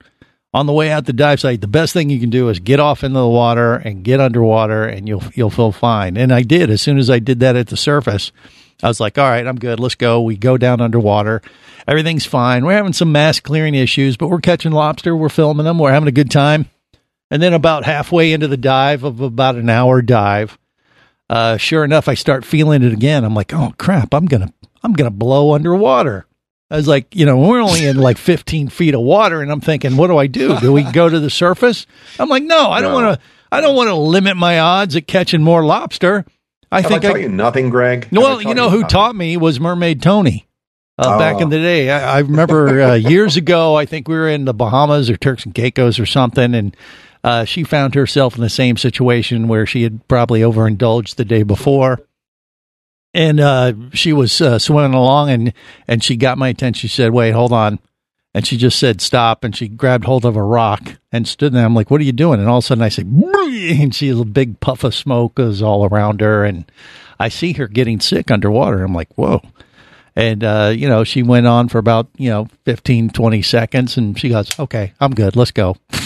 on 0.53 0.67
the 0.67 0.73
way 0.73 0.91
out 0.91 1.05
the 1.05 1.13
dive 1.13 1.39
site, 1.39 1.61
the 1.61 1.67
best 1.69 1.93
thing 1.93 2.09
you 2.09 2.19
can 2.19 2.31
do 2.31 2.49
is 2.49 2.59
get 2.59 2.81
off 2.81 3.05
into 3.05 3.19
the 3.19 3.29
water 3.29 3.75
and 3.77 4.03
get 4.03 4.21
underwater, 4.21 4.85
and 4.85 5.07
you'll 5.07 5.23
you'll 5.35 5.51
feel 5.51 5.71
fine. 5.71 6.17
And 6.17 6.33
I 6.33 6.43
did. 6.43 6.71
As 6.71 6.83
soon 6.83 6.99
as 6.99 7.11
I 7.11 7.19
did 7.19 7.41
that 7.41 7.57
at 7.57 7.69
the 7.69 7.77
surface, 7.77 8.33
I 8.83 8.89
was 8.89 9.01
like, 9.01 9.17
all 9.19 9.29
right, 9.29 9.47
I'm 9.47 9.59
good. 9.59 9.81
Let's 9.81 9.95
go. 9.95 10.21
We 10.23 10.37
go 10.37 10.59
down 10.59 10.81
underwater. 10.81 11.41
Everything's 11.89 12.27
fine. 12.27 12.65
We're 12.65 12.73
having 12.75 12.93
some 12.93 13.13
mass 13.13 13.41
clearing 13.41 13.75
issues, 13.75 14.17
but 14.17 14.29
we're 14.29 14.41
catching 14.41 14.73
lobster. 14.73 15.17
We're 15.17 15.29
filming 15.29 15.65
them. 15.65 15.79
We're 15.79 15.93
having 15.93 16.09
a 16.09 16.13
good 16.13 16.31
time. 16.31 16.69
And 17.31 17.43
then 17.43 17.55
about 17.55 17.85
halfway 17.85 18.33
into 18.33 18.49
the 18.49 18.57
dive 18.57 19.03
of 19.05 19.21
about 19.21 19.57
an 19.57 19.69
hour 19.71 20.03
dive, 20.03 20.59
uh, 21.29 21.57
sure 21.57 21.85
enough, 21.85 22.07
I 22.09 22.15
start 22.15 22.45
feeling 22.45 22.83
it 22.83 22.93
again. 22.93 23.25
I'm 23.25 23.35
like, 23.35 23.53
oh 23.53 23.73
crap, 23.79 24.15
I'm 24.15 24.27
gonna 24.27 24.53
I'm 24.83 24.93
gonna 24.93 25.11
blow 25.11 25.55
underwater. 25.55 26.27
I 26.71 26.77
was 26.77 26.87
like, 26.87 27.15
you 27.17 27.27
know, 27.27 27.37
we're 27.39 27.61
only 27.61 27.85
in 27.87 27.97
like 27.97 28.17
15 28.19 28.69
feet 28.69 28.95
of 28.95 29.01
water, 29.01 29.41
and 29.43 29.51
I'm 29.51 29.61
thinking, 29.61 29.97
what 29.97 30.07
do 30.09 30.17
I 30.19 30.27
do? 30.29 30.59
Do 30.61 30.73
we 30.73 30.83
go 30.85 31.09
to 31.09 31.19
the 31.19 31.31
surface? 31.31 31.87
I'm 32.21 32.29
like, 32.29 32.43
no, 32.45 32.71
I 32.71 32.81
don't 32.81 32.93
No. 32.93 32.95
want 33.07 33.21
to. 33.21 33.27
I 33.51 33.61
don't 33.61 33.77
want 33.77 33.89
to 33.89 33.95
limit 33.95 34.37
my 34.37 34.59
odds 34.61 34.97
at 34.97 35.07
catching 35.07 35.43
more 35.43 35.65
lobster. 35.65 36.25
I 36.73 36.81
Have 36.81 36.91
think 36.91 37.05
I 37.05 37.09
taught 37.13 37.21
you 37.21 37.29
nothing, 37.29 37.71
Greg? 37.71 38.09
I 38.13 38.19
well, 38.19 38.43
you 38.43 38.55
know 38.55 38.71
who 38.71 38.81
nothing? 38.81 38.89
taught 38.89 39.17
me 39.17 39.37
was 39.37 39.61
Mermaid 39.61 40.03
Tony. 40.03 40.47
Uh, 40.99 41.19
Back 41.19 41.37
Oh. 41.37 41.41
in 41.43 41.49
the 41.51 41.59
day, 41.59 41.91
I, 41.91 42.17
I 42.17 42.19
remember 42.21 42.81
uh, 42.83 42.95
years 42.95 43.37
ago. 43.37 43.75
I 43.77 43.85
think 43.85 44.09
we 44.09 44.15
were 44.15 44.29
in 44.29 44.47
the 44.47 44.55
Bahamas 44.55 45.11
or 45.11 45.17
Turks 45.17 45.45
and 45.45 45.55
Caicos 45.55 45.99
or 46.01 46.07
something, 46.07 46.55
and 46.55 46.75
uh, 47.23 47.45
she 47.45 47.65
found 47.65 47.95
herself 47.95 48.35
in 48.37 48.41
the 48.41 48.49
same 48.49 48.77
situation 48.79 49.47
where 49.47 49.67
she 49.67 49.83
had 49.83 50.07
probably 50.09 50.43
overindulged 50.43 51.17
the 51.19 51.25
day 51.27 51.43
before, 51.43 52.01
and 53.13 53.41
uh, 53.41 53.75
she 53.93 54.13
was 54.15 54.41
uh, 54.41 54.59
swimming 54.59 54.95
along, 54.95 55.29
and 55.31 55.53
and 55.87 56.03
she 56.03 56.17
got 56.17 56.39
my 56.39 56.49
attention. 56.49 56.89
She 56.89 56.95
said, 56.95 57.13
"Wait, 57.13 57.33
hold 57.33 57.53
on," 57.53 57.79
and 58.37 58.47
she 58.47 58.59
just 58.59 58.79
said, 58.79 59.01
"Stop," 59.01 59.45
and 59.45 59.57
she 59.57 59.67
grabbed 59.67 60.05
hold 60.05 60.27
of 60.27 60.37
a 60.37 60.43
rock 60.43 60.99
and 61.11 61.27
stood 61.27 61.55
there. 61.55 61.65
I'm 61.65 61.75
like, 61.75 61.91
"What 61.91 62.03
are 62.03 62.05
you 62.05 62.13
doing?" 62.13 62.39
And 62.39 62.51
all 62.51 62.59
of 62.59 62.65
a 62.65 62.67
sudden, 62.67 62.85
I 62.85 62.91
say, 62.91 63.03
and 63.03 63.95
she 63.95 64.11
a 64.11 64.25
big 64.25 64.61
puff 64.61 64.85
of 64.85 64.95
smoke 64.95 65.39
is 65.39 65.63
all 65.63 65.87
around 65.87 66.21
her, 66.21 66.45
and 66.45 66.71
I 67.19 67.31
see 67.31 67.55
her 67.55 67.67
getting 67.67 67.99
sick 67.99 68.31
underwater. 68.31 68.85
I'm 68.85 68.93
like, 68.93 69.09
"Whoa." 69.15 69.41
And, 70.15 70.45
uh, 70.45 70.73
you 70.75 70.87
know, 70.87 71.03
she 71.05 71.23
went 71.23 71.47
on 71.47 71.69
for 71.69 71.79
about, 71.79 72.09
you 72.17 72.31
know, 72.31 72.49
15, 72.65 73.11
20 73.11 73.43
seconds 73.43 73.99
and 73.99 74.19
she 74.19 74.31
goes, 74.31 74.59
okay, 74.59 74.95
I'm 74.99 75.15
good. 75.15 75.37
Let's 75.37 75.51
go. 75.51 75.77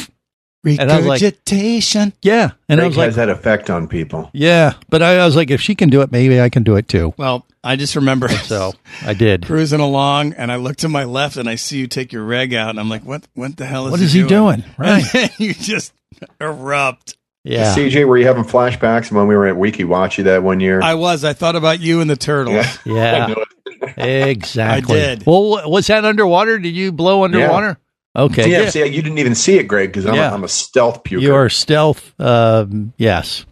And 0.62 0.78
like, 0.90 1.22
Regurgitation. 1.22 2.12
yeah. 2.22 2.50
And 2.68 2.80
I 2.80 2.84
Greg 2.84 2.88
was 2.90 2.96
like, 2.98 3.06
has 3.06 3.16
that 3.16 3.28
effect 3.30 3.70
on 3.70 3.88
people. 3.88 4.30
yeah. 4.34 4.74
But 4.90 5.02
I, 5.02 5.18
I 5.18 5.24
was 5.24 5.34
like, 5.34 5.50
if 5.50 5.60
she 5.60 5.74
can 5.74 5.88
do 5.88 6.02
it, 6.02 6.12
maybe 6.12 6.38
I 6.40 6.50
can 6.50 6.62
do 6.64 6.76
it 6.76 6.86
too. 6.86 7.14
Well, 7.16 7.46
I 7.64 7.76
just 7.76 7.96
remember 7.96 8.28
So 8.44 8.72
I 9.02 9.14
did. 9.14 9.46
cruising 9.46 9.80
along, 9.80 10.34
and 10.34 10.52
I 10.52 10.56
look 10.56 10.76
to 10.78 10.88
my 10.88 11.04
left, 11.04 11.36
and 11.38 11.48
I 11.48 11.54
see 11.54 11.78
you 11.78 11.86
take 11.86 12.12
your 12.12 12.24
reg 12.24 12.52
out, 12.54 12.70
and 12.70 12.78
I'm 12.80 12.88
like, 12.90 13.04
"What? 13.04 13.26
What 13.34 13.56
the 13.56 13.64
hell 13.66 13.86
is 13.86 13.90
What 13.92 14.00
he 14.00 14.06
is 14.06 14.12
he 14.12 14.22
doing? 14.26 14.64
Right. 14.78 15.02
You 15.38 15.54
just 15.54 15.92
erupt. 16.40 17.16
Yeah. 17.44 17.74
CJ, 17.74 18.06
were 18.06 18.18
you 18.18 18.26
having 18.26 18.44
flashbacks 18.44 19.10
when 19.10 19.26
we 19.26 19.34
were 19.36 19.46
at 19.46 19.56
Weeki 19.56 19.86
Wachee 19.86 20.24
that 20.24 20.42
one 20.42 20.60
year? 20.60 20.82
I 20.82 20.94
was. 20.94 21.24
I 21.24 21.32
thought 21.32 21.56
about 21.56 21.80
you 21.80 22.02
and 22.02 22.10
the 22.10 22.16
turtles. 22.16 22.66
Yeah. 22.84 23.34
exactly. 23.96 24.96
I 25.00 25.00
did. 25.14 25.26
Well, 25.26 25.48
wa- 25.48 25.68
was 25.68 25.86
that 25.86 26.04
underwater? 26.04 26.58
Did 26.58 26.74
you 26.74 26.92
blow 26.92 27.24
underwater? 27.24 27.78
Okay. 28.16 28.50
Yeah, 28.50 28.62
Yeah. 28.62 28.70
see, 28.70 28.86
you 28.86 29.02
didn't 29.02 29.18
even 29.18 29.34
see 29.34 29.56
it, 29.58 29.64
Greg, 29.68 29.90
because 29.90 30.06
I'm, 30.06 30.14
Yeah. 30.14 30.30
a, 30.30 30.34
I'm 30.34 30.44
a 30.44 30.48
stealth 30.48 31.04
puker. 31.04 31.20
Your 31.22 31.48
stealth, 31.48 32.12
um, 32.20 32.92
yes. 32.96 33.44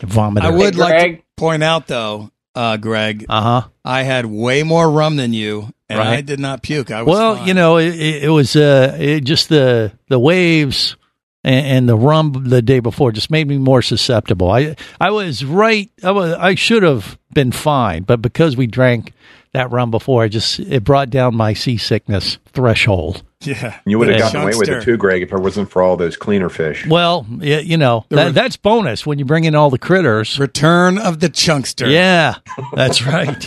Vomiter. 0.00 0.40
I 0.42 0.50
would 0.50 0.76
like 0.76 1.18
to 1.18 1.22
point 1.36 1.62
out, 1.62 1.86
though, 1.86 2.30
uh, 2.54 2.76
Greg. 2.76 3.26
Uh 3.28 3.40
huh. 3.62 3.68
I 3.84 4.02
had 4.02 4.26
way 4.26 4.62
more 4.62 4.90
rum 4.90 5.16
than 5.16 5.32
you, 5.32 5.68
and 5.88 5.98
Right. 5.98 6.18
I 6.18 6.20
did 6.20 6.40
not 6.40 6.62
puke. 6.62 6.90
I 6.90 7.02
was 7.02 7.12
well, 7.16 7.36
fine. 7.36 7.48
you 7.48 7.54
know, 7.54 7.76
it, 7.78 7.94
it 7.94 8.24
it 8.24 8.28
was 8.30 8.56
uh, 8.56 8.96
it 8.98 9.20
just 9.24 9.48
the 9.48 9.92
the 10.08 10.18
waves 10.18 10.96
and, 11.42 11.66
and 11.66 11.88
the 11.88 11.96
rum 11.96 12.32
the 12.48 12.62
day 12.62 12.80
before 12.80 13.12
just 13.12 13.30
made 13.30 13.46
me 13.48 13.58
more 13.58 13.82
susceptible. 13.82 14.50
I 14.50 14.76
I 15.00 15.10
was 15.10 15.44
right. 15.44 15.90
I 16.02 16.10
was 16.10 16.32
I 16.34 16.54
should 16.54 16.82
have 16.82 17.18
been 17.32 17.52
fine, 17.52 18.02
but 18.02 18.20
because 18.22 18.56
we 18.56 18.66
drank 18.66 19.12
that 19.52 19.70
rum 19.70 19.90
before, 19.90 20.22
I 20.24 20.28
just 20.28 20.58
it 20.60 20.84
brought 20.84 21.10
down 21.10 21.34
my 21.36 21.52
seasickness 21.54 22.38
threshold. 22.52 23.22
Yeah, 23.46 23.78
You 23.86 23.98
would 23.98 24.08
have 24.08 24.18
gotten 24.18 24.42
away 24.42 24.52
with 24.56 24.68
it 24.68 24.82
too, 24.82 24.96
Greg, 24.96 25.22
if 25.22 25.32
it 25.32 25.38
wasn't 25.38 25.70
for 25.70 25.82
all 25.82 25.96
those 25.96 26.16
cleaner 26.16 26.48
fish. 26.48 26.86
Well, 26.86 27.26
yeah, 27.38 27.58
you 27.58 27.76
know 27.76 28.04
that, 28.10 28.26
re- 28.26 28.32
that's 28.32 28.56
bonus 28.56 29.06
when 29.06 29.18
you 29.18 29.24
bring 29.24 29.44
in 29.44 29.54
all 29.54 29.70
the 29.70 29.78
critters. 29.78 30.38
Return 30.38 30.98
of 30.98 31.20
the 31.20 31.28
chunkster. 31.28 31.88
Yeah, 31.88 32.36
that's 32.74 33.04
right. 33.06 33.46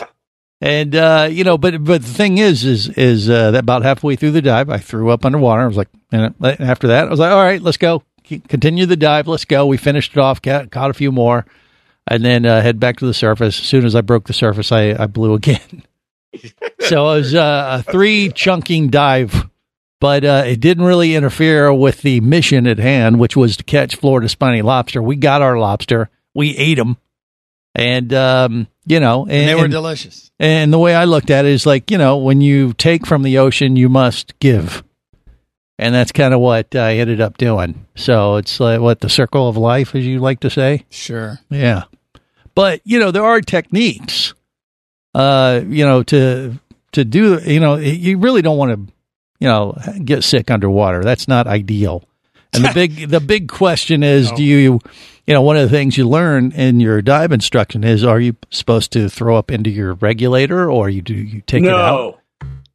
And 0.59 0.95
uh, 0.95 1.27
you 1.31 1.43
know, 1.43 1.57
but 1.57 1.83
but 1.83 2.01
the 2.01 2.07
thing 2.07 2.39
is, 2.39 2.65
is 2.65 2.89
is 2.89 3.29
uh, 3.29 3.51
that 3.51 3.59
about 3.59 3.83
halfway 3.83 4.15
through 4.15 4.31
the 4.31 4.41
dive, 4.41 4.69
I 4.69 4.77
threw 4.79 5.11
up 5.11 5.23
underwater. 5.23 5.61
I 5.61 5.67
was 5.67 5.77
like, 5.77 5.89
and 6.11 6.33
after 6.41 6.87
that, 6.87 7.07
I 7.07 7.09
was 7.11 7.19
like, 7.19 7.31
all 7.31 7.43
right, 7.43 7.61
let's 7.61 7.77
go, 7.77 8.01
continue 8.23 8.85
the 8.87 8.95
dive, 8.95 9.27
let's 9.27 9.45
go. 9.45 9.67
We 9.67 9.77
finished 9.77 10.13
it 10.13 10.17
off, 10.17 10.41
caught, 10.41 10.71
caught 10.71 10.89
a 10.89 10.95
few 10.95 11.11
more, 11.11 11.45
and 12.07 12.25
then 12.25 12.45
uh, 12.45 12.61
head 12.61 12.79
back 12.79 12.97
to 12.97 13.05
the 13.05 13.13
surface. 13.13 13.59
As 13.59 13.65
soon 13.67 13.85
as 13.85 13.95
I 13.95 14.01
broke 14.01 14.25
the 14.25 14.33
surface, 14.33 14.71
I, 14.71 14.95
I 14.97 15.05
blew 15.05 15.33
again. 15.35 15.83
so 16.79 17.11
it 17.11 17.17
was 17.17 17.35
uh, 17.35 17.83
a 17.87 17.91
three 17.91 18.31
chunking 18.31 18.89
dive, 18.89 19.47
but 19.99 20.23
uh, 20.23 20.43
it 20.45 20.59
didn't 20.59 20.85
really 20.85 21.15
interfere 21.15 21.73
with 21.73 22.01
the 22.01 22.19
mission 22.21 22.67
at 22.67 22.77
hand, 22.79 23.19
which 23.19 23.35
was 23.35 23.57
to 23.57 23.63
catch 23.63 23.95
Florida 23.95 24.29
spiny 24.29 24.61
lobster. 24.61 25.01
We 25.01 25.15
got 25.15 25.41
our 25.41 25.57
lobster, 25.57 26.09
we 26.33 26.55
ate 26.57 26.77
them, 26.77 26.97
and 27.75 28.13
um, 28.13 28.67
you 28.85 28.99
know, 28.99 29.23
and, 29.23 29.31
And 29.31 29.49
they 29.49 29.55
were 29.55 29.63
and- 29.65 29.71
delicious. 29.71 30.31
and 30.39 30.71
the 30.71 30.79
way 30.79 30.95
I 30.95 31.05
looked 31.05 31.29
at 31.29 31.45
it 31.45 31.51
is 31.51 31.65
like, 31.65 31.89
you 31.91 31.97
know, 31.97 32.17
when 32.17 32.41
you 32.41 32.73
take 32.73 33.05
from 33.07 33.23
the 33.23 33.37
ocean, 33.39 33.75
you 33.75 33.89
must 33.89 34.37
give. 34.39 34.83
And 35.79 35.93
that's 35.93 36.11
kind 36.11 36.33
of 36.33 36.39
what 36.39 36.75
I 36.75 36.95
ended 36.97 37.21
up 37.21 37.37
doing. 37.37 37.85
So 37.93 38.37
it's 38.37 38.59
like 38.59 38.79
what 38.81 38.99
the 38.99 39.09
circle 39.09 39.47
of 39.47 39.57
life, 39.57 39.93
as 39.93 40.03
you 40.07 40.17
like 40.19 40.39
to 40.39 40.49
say. 40.49 40.85
Sure. 40.89 41.37
Yeah. 41.51 41.83
But, 42.55 42.81
you 42.83 42.97
know, 42.97 43.11
there 43.11 43.23
are 43.23 43.41
techniques, 43.41 44.33
uh, 45.13 45.61
you 45.67 45.85
know, 45.85 46.01
to, 46.01 46.59
to 46.93 47.05
do, 47.05 47.39
you 47.45 47.59
know, 47.59 47.75
you 47.75 48.17
really 48.17 48.41
don't 48.41 48.57
want 48.57 48.87
to, 48.87 48.93
you 49.39 49.47
know, 49.47 49.77
get 50.03 50.23
sick 50.23 50.49
underwater. 50.51 51.03
That's 51.03 51.27
not 51.27 51.47
ideal. 51.47 52.03
And 52.53 52.63
the 52.63 52.71
big 52.73 53.09
the 53.09 53.19
big 53.19 53.49
question 53.49 54.03
is, 54.03 54.31
do 54.35 54.43
you 54.43 54.79
you 55.25 55.33
know 55.33 55.41
one 55.41 55.57
of 55.57 55.63
the 55.63 55.75
things 55.75 55.97
you 55.97 56.07
learn 56.07 56.51
in 56.53 56.79
your 56.79 57.01
dive 57.01 57.31
instruction 57.31 57.83
is, 57.83 58.03
are 58.03 58.19
you 58.19 58.35
supposed 58.51 58.91
to 58.93 59.09
throw 59.09 59.35
up 59.37 59.51
into 59.51 59.69
your 59.69 59.93
regulator 59.95 60.71
or 60.71 60.89
you 60.89 61.01
do 61.01 61.13
you 61.13 61.41
take 61.41 61.63
it 61.63 61.69
out? 61.69 61.75
No. 61.97 62.17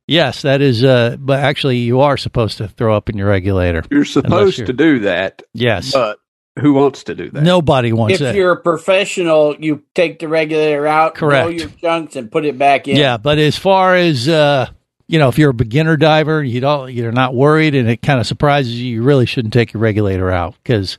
Yes, 0.06 0.42
that 0.42 0.60
is. 0.60 0.84
Uh, 0.84 1.16
but 1.18 1.40
actually, 1.40 1.78
you 1.78 2.00
are 2.00 2.16
supposed 2.16 2.58
to 2.58 2.68
throw 2.68 2.94
up 2.94 3.08
in 3.08 3.16
your 3.16 3.28
regulator. 3.28 3.82
You're 3.90 4.04
supposed 4.04 4.58
you're- 4.58 4.66
to 4.66 4.72
do 4.72 4.98
that. 5.00 5.42
Yes. 5.54 5.92
But 5.92 6.18
who 6.58 6.74
wants 6.74 7.04
to 7.04 7.14
do 7.14 7.30
that? 7.30 7.42
Nobody 7.42 7.92
wants 7.92 8.14
if 8.14 8.20
that. 8.20 8.30
If 8.30 8.36
you're 8.36 8.52
a 8.52 8.60
professional, 8.60 9.56
you 9.58 9.84
take 9.94 10.18
the 10.18 10.28
regulator 10.28 10.86
out, 10.86 11.14
Correct. 11.14 11.46
blow 11.46 11.56
your 11.56 11.68
chunks, 11.80 12.16
and 12.16 12.30
put 12.30 12.44
it 12.44 12.58
back 12.58 12.88
in. 12.88 12.96
Yeah, 12.96 13.16
but 13.16 13.38
as 13.38 13.56
far 13.56 13.94
as 13.94 14.28
uh, 14.28 14.66
you 15.12 15.18
know, 15.18 15.28
if 15.28 15.36
you're 15.36 15.50
a 15.50 15.54
beginner 15.54 15.98
diver, 15.98 16.42
you 16.42 16.62
don't 16.62 16.90
you're 16.90 17.12
not 17.12 17.34
worried, 17.34 17.74
and 17.74 17.86
it 17.86 18.00
kind 18.00 18.18
of 18.18 18.26
surprises 18.26 18.80
you. 18.80 18.94
You 18.94 19.02
really 19.02 19.26
shouldn't 19.26 19.52
take 19.52 19.74
your 19.74 19.82
regulator 19.82 20.30
out 20.30 20.54
because 20.62 20.96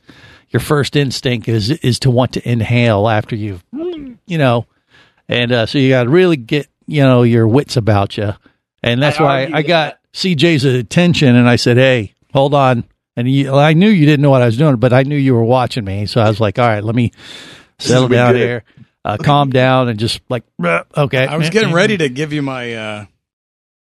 your 0.50 0.60
first 0.60 0.94
instinct 0.94 1.48
is 1.48 1.70
is 1.70 1.98
to 1.98 2.12
want 2.12 2.34
to 2.34 2.48
inhale 2.48 3.08
after 3.08 3.34
you've 3.34 3.64
you 3.72 4.38
know, 4.38 4.66
and 5.28 5.50
uh, 5.50 5.66
so 5.66 5.78
you 5.78 5.90
got 5.90 6.04
to 6.04 6.10
really 6.10 6.36
get 6.36 6.68
you 6.86 7.02
know 7.02 7.24
your 7.24 7.48
wits 7.48 7.76
about 7.76 8.16
you, 8.16 8.34
and 8.84 9.02
that's 9.02 9.18
I 9.18 9.22
why 9.24 9.50
I 9.52 9.62
got 9.62 9.98
CJ's 10.12 10.64
attention, 10.64 11.34
and 11.34 11.48
I 11.48 11.56
said, 11.56 11.76
"Hey, 11.76 12.14
hold 12.32 12.54
on." 12.54 12.84
And 13.16 13.28
you, 13.28 13.52
I 13.52 13.72
knew 13.72 13.88
you 13.88 14.06
didn't 14.06 14.22
know 14.22 14.30
what 14.30 14.42
I 14.42 14.46
was 14.46 14.56
doing, 14.56 14.76
but 14.76 14.92
I 14.92 15.02
knew 15.02 15.16
you 15.16 15.34
were 15.34 15.42
watching 15.44 15.84
me, 15.84 16.06
so 16.06 16.20
I 16.20 16.28
was 16.28 16.38
like, 16.38 16.60
"All 16.60 16.68
right, 16.68 16.84
let 16.84 16.94
me 16.94 17.10
settle 17.80 18.06
down 18.06 18.34
good. 18.34 18.40
here, 18.40 18.64
uh, 19.04 19.16
calm 19.16 19.50
down, 19.50 19.88
and 19.88 19.98
just 19.98 20.20
like, 20.28 20.44
okay." 20.96 21.26
I 21.26 21.36
was 21.36 21.50
getting 21.50 21.74
ready 21.74 21.96
to 21.96 22.08
give 22.08 22.32
you 22.32 22.42
my 22.42 22.74
uh 22.74 23.06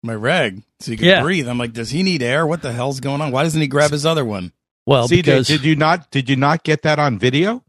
my 0.04 0.14
reg 0.16 0.62
so 0.80 0.92
you 0.92 0.98
could 0.98 1.08
Yeah. 1.08 1.22
breathe. 1.22 1.48
I'm 1.48 1.58
like, 1.58 1.74
does 1.74 1.90
he 1.92 2.04
need 2.04 2.22
air? 2.22 2.46
What 2.46 2.62
the 2.62 2.74
hell's 2.74 3.00
going 3.00 3.22
on? 3.22 3.32
Why 3.32 3.44
doesn't 3.44 3.62
he 3.62 3.68
grab 3.68 3.92
his 3.92 4.06
other 4.06 4.26
one? 4.26 4.52
Well, 4.86 5.08
CJ, 5.08 5.48
did 5.48 5.64
you 5.64 5.76
not 5.76 6.12
did 6.12 6.30
you 6.30 6.36
not 6.36 6.64
get 6.64 6.82
that 6.82 7.00
on 7.00 7.18
video? 7.18 7.64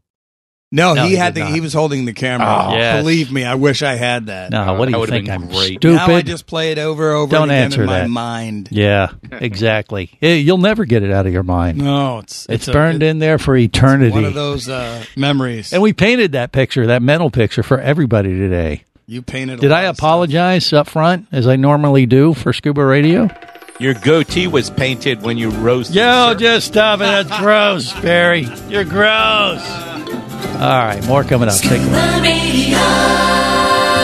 No, 0.71 0.93
No, 0.93 1.03
he, 1.03 1.11
he 1.11 1.15
had 1.15 1.33
did 1.35 1.41
the, 1.41 1.45
not. 1.45 1.53
he 1.53 1.61
was 1.61 1.71
holding 1.73 2.03
the 2.03 2.11
camera. 2.11 2.47
Oh. 2.69 2.75
Yes. 2.75 3.01
Believe 3.01 3.31
me, 3.31 3.45
I 3.45 3.55
wish 3.55 3.81
I 3.83 3.93
had 3.95 4.25
that. 4.25 4.51
No, 4.51 4.73
what 4.73 4.85
do 4.87 4.91
That 4.91 4.97
you 4.97 4.99
would've 4.99 5.13
think? 5.13 5.25
been 5.27 5.33
I'm 5.43 5.47
great. 5.47 5.77
stupid. 5.77 5.93
Now 5.95 6.07
I 6.07 6.21
just 6.23 6.47
play 6.47 6.71
it 6.71 6.77
over 6.77 7.11
over 7.11 7.31
Don't 7.31 7.43
and 7.43 7.51
again 7.51 7.63
answer 7.63 7.81
in 7.83 7.87
my 7.87 7.99
that. 7.99 8.09
mind. 8.09 8.67
Yeah, 8.71 9.11
exactly. 9.31 10.17
You'll 10.19 10.57
never 10.57 10.83
get 10.83 11.03
it 11.03 11.11
out 11.11 11.27
of 11.27 11.31
your 11.33 11.43
mind. 11.43 11.77
No, 11.77 12.19
it's 12.19 12.45
It's, 12.49 12.67
a- 12.67 12.73
burned 12.73 13.03
in 13.03 13.19
there 13.19 13.37
for 13.37 13.55
eternity. 13.55 14.11
one 14.11 14.25
of 14.25 14.33
those 14.33 14.67
uh, 14.67 15.05
memories. 15.15 15.71
and 15.71 15.81
we 15.81 15.93
painted 15.93 16.33
that 16.33 16.51
picture, 16.51 16.87
that 16.87 17.01
mental 17.01 17.29
picture, 17.29 17.63
for 17.63 17.79
everybody 17.79 18.29
today. 18.37 18.83
You 19.07 19.21
painted. 19.21 19.59
a 19.59 19.61
Did 19.61 19.71
lot 19.71 19.83
I 19.83 19.87
apologize 19.87 20.73
up 20.73 20.87
front 20.87 21.27
as 21.31 21.47
I 21.47 21.55
normally 21.57 22.05
do 22.07 22.33
for 22.33 22.53
Scuba 22.53 22.83
Radio? 22.83 23.29
Your 23.79 23.93
goatee 23.93 24.47
was 24.47 24.69
painted 24.69 25.21
when 25.21 25.37
you 25.37 25.49
rose. 25.51 25.93
Yo, 25.93 26.33
just 26.33 26.67
stop 26.67 26.99
it. 26.99 27.03
That's 27.03 27.39
gross, 27.39 27.93
Barry. 28.01 28.47
You're 28.69 28.83
gross. 28.85 29.61
All 30.55 30.59
right, 30.59 31.03
more 31.05 31.23
coming 31.23 31.49
up. 31.49 31.55
Take 31.57 31.81
a 31.81 31.85
look. 31.85 31.95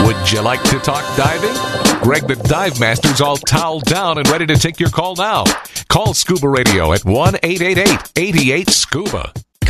Would 0.08 0.32
you 0.32 0.42
like 0.42 0.62
to 0.64 0.80
talk 0.80 1.04
diving? 1.16 2.02
Greg 2.04 2.28
the 2.28 2.36
Dive 2.48 2.80
Master's 2.80 3.22
all 3.22 3.38
toweled 3.38 3.86
down 3.86 4.18
and 4.18 4.28
ready 4.30 4.46
to 4.48 4.56
take 4.56 4.80
your 4.80 4.90
call 4.90 5.16
now. 5.16 5.46
Call 5.88 6.14
Scuba 6.14 6.50
Radio 6.50 6.92
at 6.94 7.06
1 7.06 7.36
888 7.42 8.12
88 8.16 8.70
Scuba. 8.70 9.32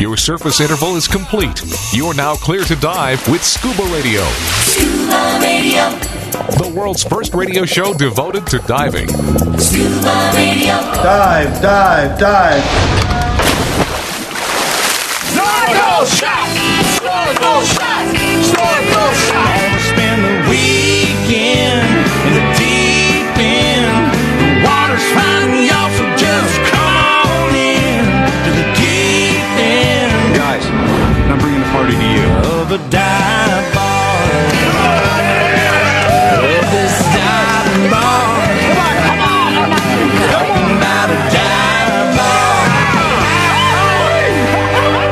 Your 0.00 0.16
surface 0.16 0.60
interval 0.60 0.96
is 0.96 1.06
complete. 1.06 1.62
You're 1.92 2.14
now 2.14 2.34
clear 2.34 2.64
to 2.64 2.74
dive 2.76 3.28
with 3.28 3.44
Scuba 3.44 3.82
Radio. 3.92 4.22
Scuba 4.62 5.38
Radio. 5.42 5.90
The 6.56 6.72
world's 6.74 7.04
first 7.04 7.34
radio 7.34 7.66
show 7.66 7.92
devoted 7.92 8.46
to 8.46 8.60
diving. 8.60 9.08
Scuba 9.58 10.32
Radio. 10.34 10.72
Dive, 11.04 11.60
dive, 11.60 12.18
dive. 12.18 12.64
Snorkel 15.28 16.06
shot! 16.06 16.48
Snorkel 16.96 17.60
shot! 17.68 18.08
Snorkel 18.48 19.12
shot! 19.28 19.80
Spend 19.92 20.24
the 20.24 20.48
weekend 20.48 22.59
Of 32.70 32.78
a 32.80 32.90
dive 32.90 33.74
bar. 33.74 34.26
This 36.70 36.98
dive 37.02 37.90
bar. 37.90 38.46
Come 38.62 38.78
on, 38.78 38.96
come 39.02 39.20
on! 39.20 39.70
Talking 40.30 40.76
about 40.76 41.08
a 41.10 41.18
dive 41.34 42.16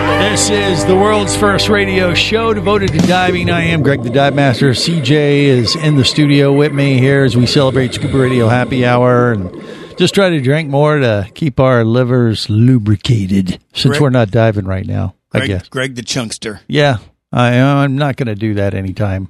bar. 0.09 0.31
This 0.31 0.51
is 0.51 0.85
the 0.87 0.95
world's 0.95 1.35
first 1.37 1.69
radio 1.69 2.15
show 2.15 2.55
devoted 2.55 2.93
to 2.93 2.99
diving. 2.99 3.51
I 3.51 3.63
am 3.65 3.83
Greg 3.83 4.05
the 4.05 4.11
Dive 4.11 4.37
Master. 4.37 4.71
CJ 4.71 5.11
is 5.47 5.75
in 5.75 5.97
the 5.97 6.05
studio 6.05 6.53
with 6.53 6.73
me 6.73 6.99
here 6.99 7.25
as 7.25 7.37
we 7.37 7.47
celebrate 7.47 7.93
Scuba 7.93 8.19
Radio 8.19 8.47
Happy 8.47 8.87
Hour 8.87 9.33
and 9.33 9.51
Just 9.99 10.15
try 10.15 10.31
to 10.31 10.41
drink 10.41 10.71
more 10.71 10.99
to 10.99 11.29
keep 11.35 11.59
our 11.59 11.85
livers 11.85 12.49
lubricated 12.49 13.59
since 13.73 13.93
Greg- 13.95 14.01
we're 14.01 14.11
not 14.11 14.31
diving 14.31 14.65
right 14.67 14.87
now, 14.87 15.17
I 15.33 15.39
Greg, 15.39 15.49
guess. 15.49 15.69
Greg 15.69 15.95
the 15.97 16.03
Chunkster. 16.03 16.61
Yeah, 16.69 16.99
I, 17.33 17.59
I'm 17.61 17.97
not 17.97 18.17
going 18.17 18.27
to 18.29 18.35
do 18.35 18.55
that 18.55 18.75
anytime 18.75 19.29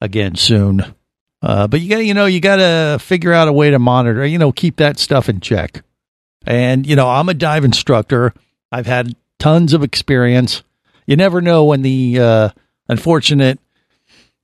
again 0.00 0.34
soon. 0.36 0.84
Uh, 1.40 1.66
but 1.66 1.80
you 1.80 1.88
got, 1.90 1.98
you 2.04 2.14
know, 2.14 2.26
you 2.26 2.40
got 2.40 2.56
to 2.56 2.98
figure 3.00 3.32
out 3.32 3.48
a 3.48 3.52
way 3.52 3.70
to 3.70 3.78
monitor. 3.78 4.24
You 4.24 4.38
know, 4.38 4.52
keep 4.52 4.76
that 4.76 4.98
stuff 4.98 5.28
in 5.28 5.40
check. 5.40 5.82
And 6.46 6.86
you 6.86 6.96
know, 6.96 7.08
I'm 7.08 7.28
a 7.28 7.34
dive 7.34 7.64
instructor. 7.64 8.32
I've 8.70 8.86
had 8.86 9.14
tons 9.38 9.72
of 9.72 9.82
experience. 9.82 10.62
You 11.06 11.16
never 11.16 11.40
know 11.40 11.64
when 11.64 11.82
the 11.82 12.18
uh, 12.20 12.48
unfortunate, 12.88 13.58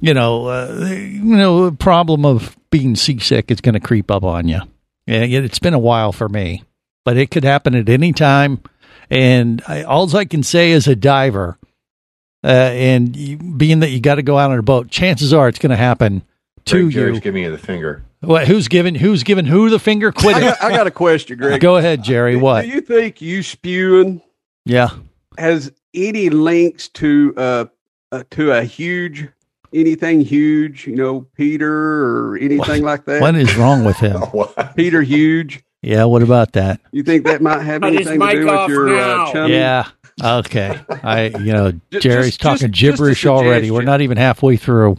you 0.00 0.14
know, 0.14 0.46
uh, 0.46 0.86
you 0.90 1.22
know, 1.36 1.70
problem 1.72 2.24
of 2.24 2.56
being 2.70 2.96
seasick 2.96 3.50
is 3.50 3.60
going 3.60 3.74
to 3.74 3.80
creep 3.80 4.10
up 4.10 4.24
on 4.24 4.48
you. 4.48 4.60
It- 5.06 5.32
it's 5.44 5.58
been 5.60 5.74
a 5.74 5.78
while 5.78 6.12
for 6.12 6.28
me, 6.28 6.62
but 7.04 7.16
it 7.16 7.30
could 7.30 7.44
happen 7.44 7.74
at 7.74 7.88
any 7.88 8.12
time. 8.12 8.60
And 9.10 9.62
I, 9.66 9.82
all 9.84 10.14
I 10.16 10.24
can 10.24 10.42
say 10.42 10.72
as 10.72 10.86
a 10.86 10.94
diver, 10.96 11.58
uh, 12.44 12.46
and 12.46 13.16
you, 13.16 13.36
being 13.36 13.80
that 13.80 13.90
you 13.90 14.00
got 14.00 14.16
to 14.16 14.22
go 14.22 14.38
out 14.38 14.50
on 14.50 14.58
a 14.58 14.62
boat, 14.62 14.88
chances 14.88 15.32
are 15.32 15.48
it's 15.48 15.58
going 15.58 15.70
to 15.70 15.76
happen 15.76 16.22
to 16.66 16.82
Greg 16.82 16.92
Jerry's 16.92 17.14
you. 17.16 17.20
giving 17.20 17.42
you 17.42 17.50
the 17.50 17.58
finger. 17.58 18.02
What, 18.20 18.46
who's 18.48 18.66
giving 18.68 18.94
who's 18.96 19.22
giving 19.22 19.44
who 19.46 19.70
the 19.70 19.78
finger? 19.78 20.10
Quit 20.12 20.36
I 20.36 20.38
it. 20.38 20.42
got, 20.42 20.62
I 20.62 20.70
got 20.70 20.86
a 20.86 20.90
question, 20.90 21.38
Greg. 21.38 21.60
Go 21.60 21.76
ahead, 21.76 22.02
Jerry. 22.02 22.36
What? 22.36 22.62
Do 22.62 22.68
you 22.68 22.80
think 22.80 23.20
you 23.20 23.42
spewing 23.42 24.20
Yeah. 24.64 24.88
has 25.38 25.72
any 25.94 26.28
links 26.30 26.88
to 26.88 27.32
uh, 27.36 27.64
uh 28.10 28.24
to 28.32 28.52
a 28.52 28.64
huge 28.64 29.28
anything 29.72 30.20
huge? 30.20 30.86
You 30.86 30.96
know, 30.96 31.20
Peter 31.36 31.72
or 31.72 32.36
anything 32.38 32.82
like 32.82 33.04
that. 33.04 33.20
What 33.20 33.36
is 33.36 33.54
wrong 33.56 33.84
with 33.84 33.96
him? 33.98 34.20
Peter 34.76 35.02
Huge. 35.02 35.62
Yeah. 35.82 36.04
What 36.06 36.22
about 36.24 36.52
that? 36.54 36.80
You 36.90 37.04
think 37.04 37.24
that 37.24 37.40
might 37.40 37.62
have 37.62 37.82
Cut 37.82 37.92
his 37.92 38.08
anything 38.08 38.18
to 38.20 38.26
mic 38.26 38.34
do 38.34 38.46
with 38.46 38.54
off 38.54 38.68
your 38.68 38.88
now. 38.88 39.26
uh, 39.26 39.32
chummy? 39.32 39.54
Yeah. 39.54 39.86
Okay. 40.22 40.78
I 41.02 41.26
you 41.26 41.52
know 41.52 41.72
Jerry's 42.00 42.36
just- 42.36 42.40
talking 42.40 42.72
just- 42.72 42.74
just 42.74 42.96
gibberish 42.98 43.26
already. 43.26 43.70
We're 43.70 43.82
not 43.82 44.00
even 44.00 44.16
halfway 44.16 44.56
through. 44.56 44.96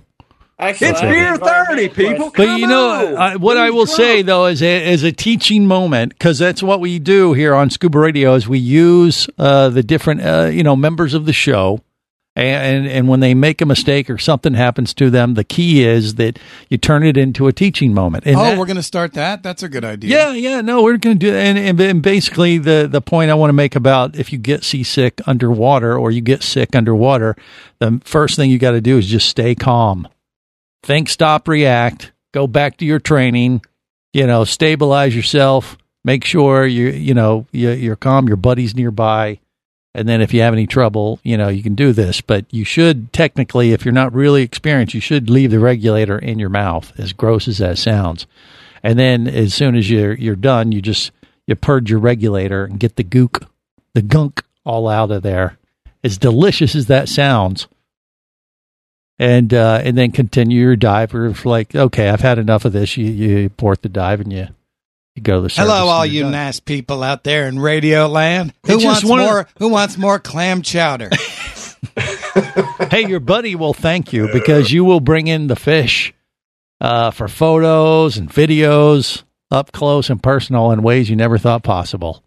Actually, 0.57 0.87
It's 0.89 1.01
I- 1.01 1.09
beer 1.09 1.37
thirty, 1.37 1.87
people. 1.89 2.31
But 2.35 2.47
Come 2.47 2.59
you 2.59 2.67
know. 2.67 3.15
I, 3.15 3.35
what 3.37 3.55
I 3.55 3.69
will 3.69 3.85
say 3.85 4.21
though, 4.23 4.45
is 4.47 4.61
a, 4.61 4.91
as 4.91 5.03
a 5.03 5.11
teaching 5.13 5.65
moment, 5.65 6.11
because 6.13 6.37
that's 6.37 6.61
what 6.61 6.81
we 6.81 6.99
do 6.99 7.31
here 7.31 7.55
on 7.55 7.69
Scuba 7.69 7.97
Radio, 7.97 8.33
is 8.35 8.45
we 8.47 8.59
use 8.59 9.29
uh, 9.37 9.69
the 9.69 9.83
different 9.83 10.21
uh, 10.21 10.49
you 10.51 10.63
know 10.63 10.75
members 10.75 11.13
of 11.13 11.25
the 11.25 11.31
show, 11.31 11.79
and, 12.45 12.87
and 12.87 13.07
when 13.07 13.19
they 13.19 13.33
make 13.33 13.61
a 13.61 13.65
mistake 13.65 14.09
or 14.09 14.17
something 14.17 14.53
happens 14.53 14.93
to 14.95 15.09
them, 15.09 15.33
the 15.33 15.43
key 15.43 15.83
is 15.83 16.15
that 16.15 16.39
you 16.69 16.77
turn 16.77 17.03
it 17.03 17.17
into 17.17 17.47
a 17.47 17.53
teaching 17.53 17.93
moment. 17.93 18.25
And 18.25 18.35
oh, 18.35 18.43
that- 18.43 18.57
we're 18.57 18.65
going 18.65 18.77
to 18.77 18.83
start 18.83 19.13
that. 19.13 19.43
That's 19.43 19.63
a 19.63 19.69
good 19.69 19.85
idea. 19.85 20.09
yeah, 20.09 20.33
yeah, 20.33 20.61
no, 20.61 20.83
we're 20.83 20.97
going 20.97 21.17
to 21.19 21.25
do 21.25 21.31
that. 21.31 21.39
And, 21.39 21.57
and, 21.57 21.79
and 21.79 22.01
basically, 22.01 22.57
the, 22.57 22.87
the 22.89 23.01
point 23.01 23.31
I 23.31 23.33
want 23.35 23.49
to 23.49 23.53
make 23.53 23.75
about 23.75 24.15
if 24.15 24.31
you 24.31 24.37
get 24.37 24.63
seasick 24.63 25.21
underwater 25.27 25.97
or 25.97 26.11
you 26.11 26.21
get 26.21 26.43
sick 26.43 26.75
underwater, 26.75 27.35
the 27.79 28.01
first 28.03 28.35
thing 28.35 28.49
you 28.49 28.59
got 28.59 28.71
to 28.71 28.81
do 28.81 28.97
is 28.97 29.07
just 29.07 29.29
stay 29.29 29.55
calm. 29.55 30.07
Think, 30.83 31.09
stop, 31.09 31.47
react, 31.47 32.11
go 32.31 32.47
back 32.47 32.77
to 32.77 32.85
your 32.85 32.99
training, 32.99 33.61
you 34.13 34.25
know, 34.25 34.43
stabilize 34.45 35.15
yourself, 35.15 35.77
make 36.03 36.23
sure 36.23 36.65
you, 36.65 36.87
you 36.89 37.13
know, 37.13 37.47
you, 37.51 37.71
you're 37.71 37.95
calm, 37.97 38.27
your 38.27 38.37
buddy's 38.37 38.75
nearby. 38.75 39.39
And 39.95 40.07
then 40.07 40.21
if 40.21 40.33
you 40.33 40.41
have 40.41 40.53
any 40.53 40.67
trouble, 40.67 41.19
you 41.23 41.35
know, 41.35 41.47
you 41.47 41.63
can 41.63 41.75
do 41.75 41.93
this. 41.93 42.21
But 42.21 42.45
you 42.51 42.63
should 42.63 43.11
technically, 43.11 43.71
if 43.71 43.85
you're 43.85 43.91
not 43.91 44.13
really 44.13 44.43
experienced, 44.43 44.93
you 44.93 45.01
should 45.01 45.29
leave 45.29 45.51
the 45.51 45.59
regulator 45.59 46.17
in 46.17 46.39
your 46.39 46.49
mouth, 46.49 46.93
as 46.99 47.13
gross 47.13 47.47
as 47.47 47.57
that 47.57 47.77
sounds. 47.77 48.27
And 48.83 48.99
then 48.99 49.27
as 49.27 49.53
soon 49.53 49.75
as 49.75 49.89
you're 49.89 50.13
you're 50.13 50.35
done, 50.35 50.71
you 50.71 50.81
just 50.81 51.11
you 51.47 51.55
purge 51.55 51.89
your 51.89 51.99
regulator 51.99 52.65
and 52.65 52.79
get 52.79 52.95
the 52.95 53.03
gook, 53.03 53.47
the 53.93 54.01
gunk 54.01 54.43
all 54.63 54.87
out 54.87 55.11
of 55.11 55.23
there. 55.23 55.57
As 56.03 56.17
delicious 56.17 56.75
as 56.75 56.85
that 56.85 57.09
sounds. 57.09 57.67
And 59.17 59.53
uh, 59.53 59.81
and 59.83 59.97
then 59.97 60.11
continue 60.11 60.61
your 60.61 60.75
dive. 60.77 61.13
Or 61.13 61.25
if 61.25 61.45
like, 61.45 61.75
okay, 61.75 62.09
I've 62.09 62.21
had 62.21 62.39
enough 62.39 62.63
of 62.63 62.71
this. 62.71 62.95
You 62.95 63.07
you 63.07 63.49
port 63.49 63.81
the 63.81 63.89
dive 63.89 64.21
and 64.21 64.31
you 64.31 64.47
you 65.19 65.23
go 65.23 65.41
to 65.47 65.53
the 65.53 65.61
Hello, 65.61 65.87
all 65.87 66.05
you 66.05 66.23
done. 66.23 66.31
nice 66.31 66.59
people 66.59 67.03
out 67.03 67.23
there 67.23 67.47
in 67.47 67.59
Radio 67.59 68.07
Land. 68.07 68.53
Who 68.65 68.75
It's 68.75 68.85
wants 68.85 69.03
of- 69.03 69.09
more? 69.09 69.47
Who 69.59 69.69
wants 69.69 69.97
more 69.97 70.19
clam 70.19 70.61
chowder? 70.61 71.09
hey, 72.91 73.07
your 73.07 73.19
buddy 73.19 73.55
will 73.55 73.73
thank 73.73 74.13
you 74.13 74.29
because 74.31 74.71
you 74.71 74.83
will 74.83 74.99
bring 74.99 75.27
in 75.27 75.47
the 75.47 75.55
fish 75.55 76.13
uh, 76.81 77.11
for 77.11 77.27
photos 77.27 78.17
and 78.17 78.29
videos 78.29 79.23
up 79.51 79.71
close 79.71 80.09
and 80.09 80.21
personal 80.21 80.71
in 80.71 80.81
ways 80.81 81.09
you 81.09 81.15
never 81.15 81.37
thought 81.37 81.63
possible. 81.63 82.23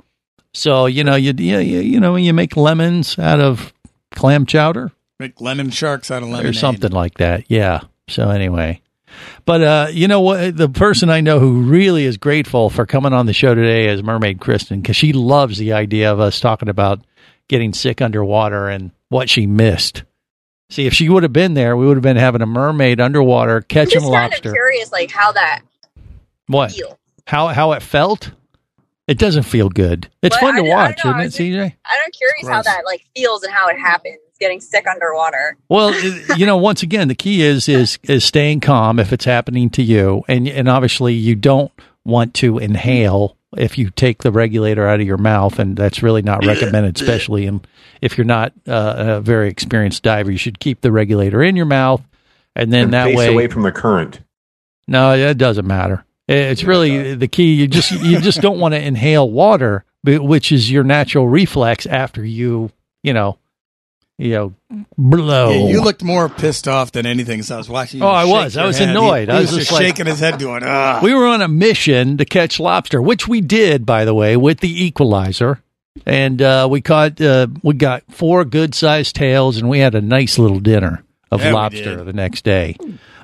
So 0.55 0.87
you 0.87 1.03
know 1.05 1.15
you 1.15 1.33
you, 1.37 1.59
you 1.59 1.81
you 1.81 2.01
know 2.01 2.17
you 2.17 2.35
make 2.35 2.57
lemons 2.57 3.19
out 3.19 3.41
of 3.41 3.73
clam 4.15 4.45
chowder 4.45 4.93
Make 5.19 5.41
lemon 5.41 5.71
sharks 5.71 6.11
out 6.11 6.23
of 6.23 6.29
lemon 6.29 6.47
or 6.47 6.53
something 6.53 6.91
like 6.91 7.15
that. 7.19 7.45
Yeah. 7.49 7.81
So 8.09 8.29
anyway, 8.31 8.82
but 9.45 9.63
uh, 9.63 9.87
you 9.93 10.09
know 10.09 10.21
what? 10.21 10.57
The 10.57 10.69
person 10.69 11.11
I 11.11 11.21
know 11.21 11.39
who 11.39 11.63
really 11.63 12.05
is 12.05 12.17
grateful 12.17 12.71
for 12.71 12.87
coming 12.87 13.13
on 13.13 13.27
the 13.27 13.33
show 13.33 13.55
today 13.55 13.89
is 13.89 14.03
Mermaid 14.03 14.41
Kristen 14.41 14.81
because 14.81 14.97
she 14.97 15.13
loves 15.13 15.59
the 15.59 15.73
idea 15.73 16.13
of 16.13 16.21
us 16.21 16.41
talking 16.41 16.69
about 16.69 17.01
getting 17.49 17.73
sick 17.73 18.01
underwater 18.01 18.69
and 18.69 18.93
what 19.09 19.29
she 19.29 19.47
missed. 19.47 20.05
See, 20.71 20.87
if 20.87 20.95
she 20.95 21.09
would 21.09 21.23
have 21.23 21.33
been 21.35 21.55
there, 21.55 21.77
we 21.77 21.87
would 21.87 21.97
have 21.99 22.03
been 22.03 22.17
having 22.17 22.41
a 22.41 22.47
mermaid 22.47 22.99
underwater 23.01 23.57
I'm 23.57 23.63
catching 23.65 24.01
just 24.01 24.11
kind 24.13 24.27
of 24.33 24.39
lobster. 24.39 24.53
curious, 24.53 24.91
like 24.91 25.11
how 25.11 25.33
that. 25.33 25.63
What? 26.47 26.73
feel. 26.73 26.99
How 27.27 27.49
how 27.49 27.73
it 27.73 27.83
felt? 27.83 28.33
It 29.09 29.19
doesn't 29.19 29.43
feel 29.43 29.69
good. 29.69 30.09
It's 30.23 30.35
But 30.37 30.41
fun 30.41 30.55
to 30.57 30.63
I- 30.63 30.67
I 30.67 30.69
watch, 30.69 30.99
isn't 31.05 31.21
it, 31.21 31.25
was 31.25 31.35
CJ? 31.37 31.75
I'm 31.85 32.11
curious 32.13 32.49
how 32.49 32.63
that 32.63 32.83
like 32.87 33.05
feels 33.15 33.43
and 33.43 33.53
how 33.53 33.69
it 33.69 33.79
happens, 33.79 34.17
getting 34.41 34.61
sick 34.61 34.87
underwater. 34.87 35.57
Well, 35.69 35.95
you 36.37 36.47
know, 36.47 36.57
once 36.57 36.83
again, 36.83 37.09
the 37.09 37.15
key 37.15 37.43
is 37.43 37.69
is 37.69 37.99
is 38.05 38.25
staying 38.25 38.61
calm 38.61 38.99
if 38.99 39.13
it's 39.13 39.25
happening 39.25 39.71
to 39.71 39.83
you, 39.83 40.23
and 40.29 40.49
and 40.49 40.69
obviously 40.69 41.15
you 41.15 41.35
don't 41.35 41.73
want 42.05 42.35
to 42.35 42.59
inhale 42.59 43.37
if 43.57 43.77
you 43.77 43.91
take 43.91 44.23
the 44.23 44.33
regulator 44.33 44.87
out 44.89 45.01
of 45.01 45.07
your 45.07 45.19
mouth, 45.19 45.59
and 45.59 45.77
that's 45.77 46.03
really 46.03 46.23
not 46.23 46.45
recommended, 46.47 46.99
especially 47.01 47.47
in, 47.47 47.61
if 48.01 48.17
you're 48.17 48.25
not 48.25 48.53
uh, 48.67 48.95
a 48.97 49.21
very 49.21 49.49
experienced 49.51 50.03
diver. 50.03 50.31
You 50.31 50.39
should 50.39 50.59
keep 50.59 50.81
the 50.81 50.91
regulator 50.91 51.43
in 51.43 51.55
your 51.55 51.67
mouth, 51.67 52.03
and 52.57 52.73
then 52.73 52.85
And 52.85 52.95
that 52.95 53.05
face 53.07 53.17
way, 53.19 53.29
away 53.29 53.49
from 53.49 53.63
the 53.63 53.73
current. 53.73 54.21
no, 54.89 55.13
it 55.15 55.37
doesn't 55.39 55.67
matter. 55.67 56.05
It's 56.29 56.65
really 56.65 57.15
the 57.15 57.29
key. 57.29 57.53
You 57.55 57.67
just 57.69 57.91
you 57.91 58.21
just 58.21 58.41
don't 58.41 58.59
want 58.59 58.73
to 58.73 58.81
inhale 58.81 59.29
water, 59.31 59.85
which 60.05 60.51
is 60.51 60.71
your 60.71 60.85
natural 60.85 61.29
reflex 61.29 61.85
after 61.85 62.25
you 62.25 62.71
you 63.03 63.13
know 63.13 63.39
you 64.19 64.31
know 64.31 64.55
blow. 64.99 65.51
Yeah, 65.51 65.69
you 65.73 65.83
looked 65.83 66.03
more 66.03 66.29
pissed 66.29 66.69
off 66.69 66.93
than 66.93 67.07
anything. 67.07 67.41
as 67.41 67.51
I 67.51 67.57
was 67.59 67.69
watching. 67.69 68.01
you 68.01 68.07
Oh, 68.07 68.11
I 68.11 68.25
was. 68.25 68.57
I 68.57 68.65
was 68.67 68.79
head. 68.79 68.91
annoyed. 68.91 69.29
He, 69.29 69.35
I 69.35 69.41
was 69.41 69.51
was 69.53 69.57
just 69.57 69.71
just 69.71 69.73
like- 69.73 69.87
shaking 69.89 70.07
his 70.07 70.21
head, 70.21 70.39
going, 70.39 70.63
"Ah." 70.65 71.01
we 71.03 71.15
were 71.15 71.27
on 71.27 71.43
a 71.43 71.49
mission 71.49 72.17
to 72.19 72.25
catch 72.25 72.61
lobster, 72.61 73.01
which 73.03 73.27
we 73.27 73.41
did, 73.41 73.85
by 73.87 74.05
the 74.05 74.15
way, 74.15 74.37
with 74.37 74.61
the 74.61 74.85
equalizer. 74.85 75.61
And 76.07 76.41
uh, 76.41 76.69
we 76.71 76.81
caught, 76.81 77.21
uh, 77.21 77.49
we 77.63 77.75
got 77.75 78.03
four 78.11 78.47
good 78.47 78.75
sized 78.75 79.15
tails, 79.15 79.59
and 79.59 79.69
we 79.69 79.79
had 79.79 79.95
a 79.95 80.01
nice 80.01 80.39
little 80.39 80.59
dinner 80.59 81.05
of 81.31 81.41
Yeah, 81.43 81.53
lobster 81.53 82.03
the 82.03 82.15
next 82.15 82.45
day. 82.45 82.77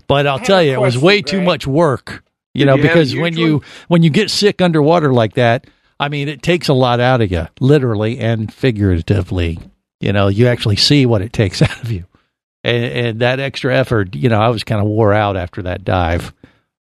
But 0.07 0.27
I'll 0.27 0.39
tell 0.39 0.63
you, 0.63 0.73
it 0.73 0.81
was 0.81 0.99
way 0.99 1.23
too 1.23 1.41
much 1.41 1.67
work, 1.67 2.23
you 2.55 2.61
Did 2.61 2.67
know, 2.67 2.77
you 2.77 2.83
because 2.83 3.15
when 3.17 3.33
usually? 3.33 3.47
you 3.51 3.63
when 3.89 4.03
you 4.03 4.11
get 4.11 4.31
sick 4.31 4.61
underwater 4.61 5.13
like 5.15 5.35
that, 5.35 5.67
I 5.99 6.09
mean, 6.11 6.29
it 6.29 6.43
takes 6.43 6.69
a 6.69 6.75
lot 6.75 7.01
out 7.01 7.21
of 7.23 7.31
you, 7.33 7.49
literally 7.59 8.19
and 8.19 8.53
figuratively. 8.53 9.59
You 10.01 10.13
know, 10.13 10.29
you 10.29 10.47
actually 10.47 10.77
see 10.77 11.07
what 11.07 11.23
it 11.23 11.33
takes 11.33 11.61
out 11.63 11.83
of 11.83 11.91
you, 11.91 12.05
and, 12.65 12.85
and 12.85 13.21
that 13.21 13.41
extra 13.41 13.77
effort. 13.77 14.15
You 14.15 14.29
know, 14.29 14.41
I 14.41 14.49
was 14.49 14.65
kind 14.65 14.81
of 14.81 14.87
wore 14.87 15.13
out 15.13 15.37
after 15.37 15.63
that 15.63 15.85
dive, 15.85 16.33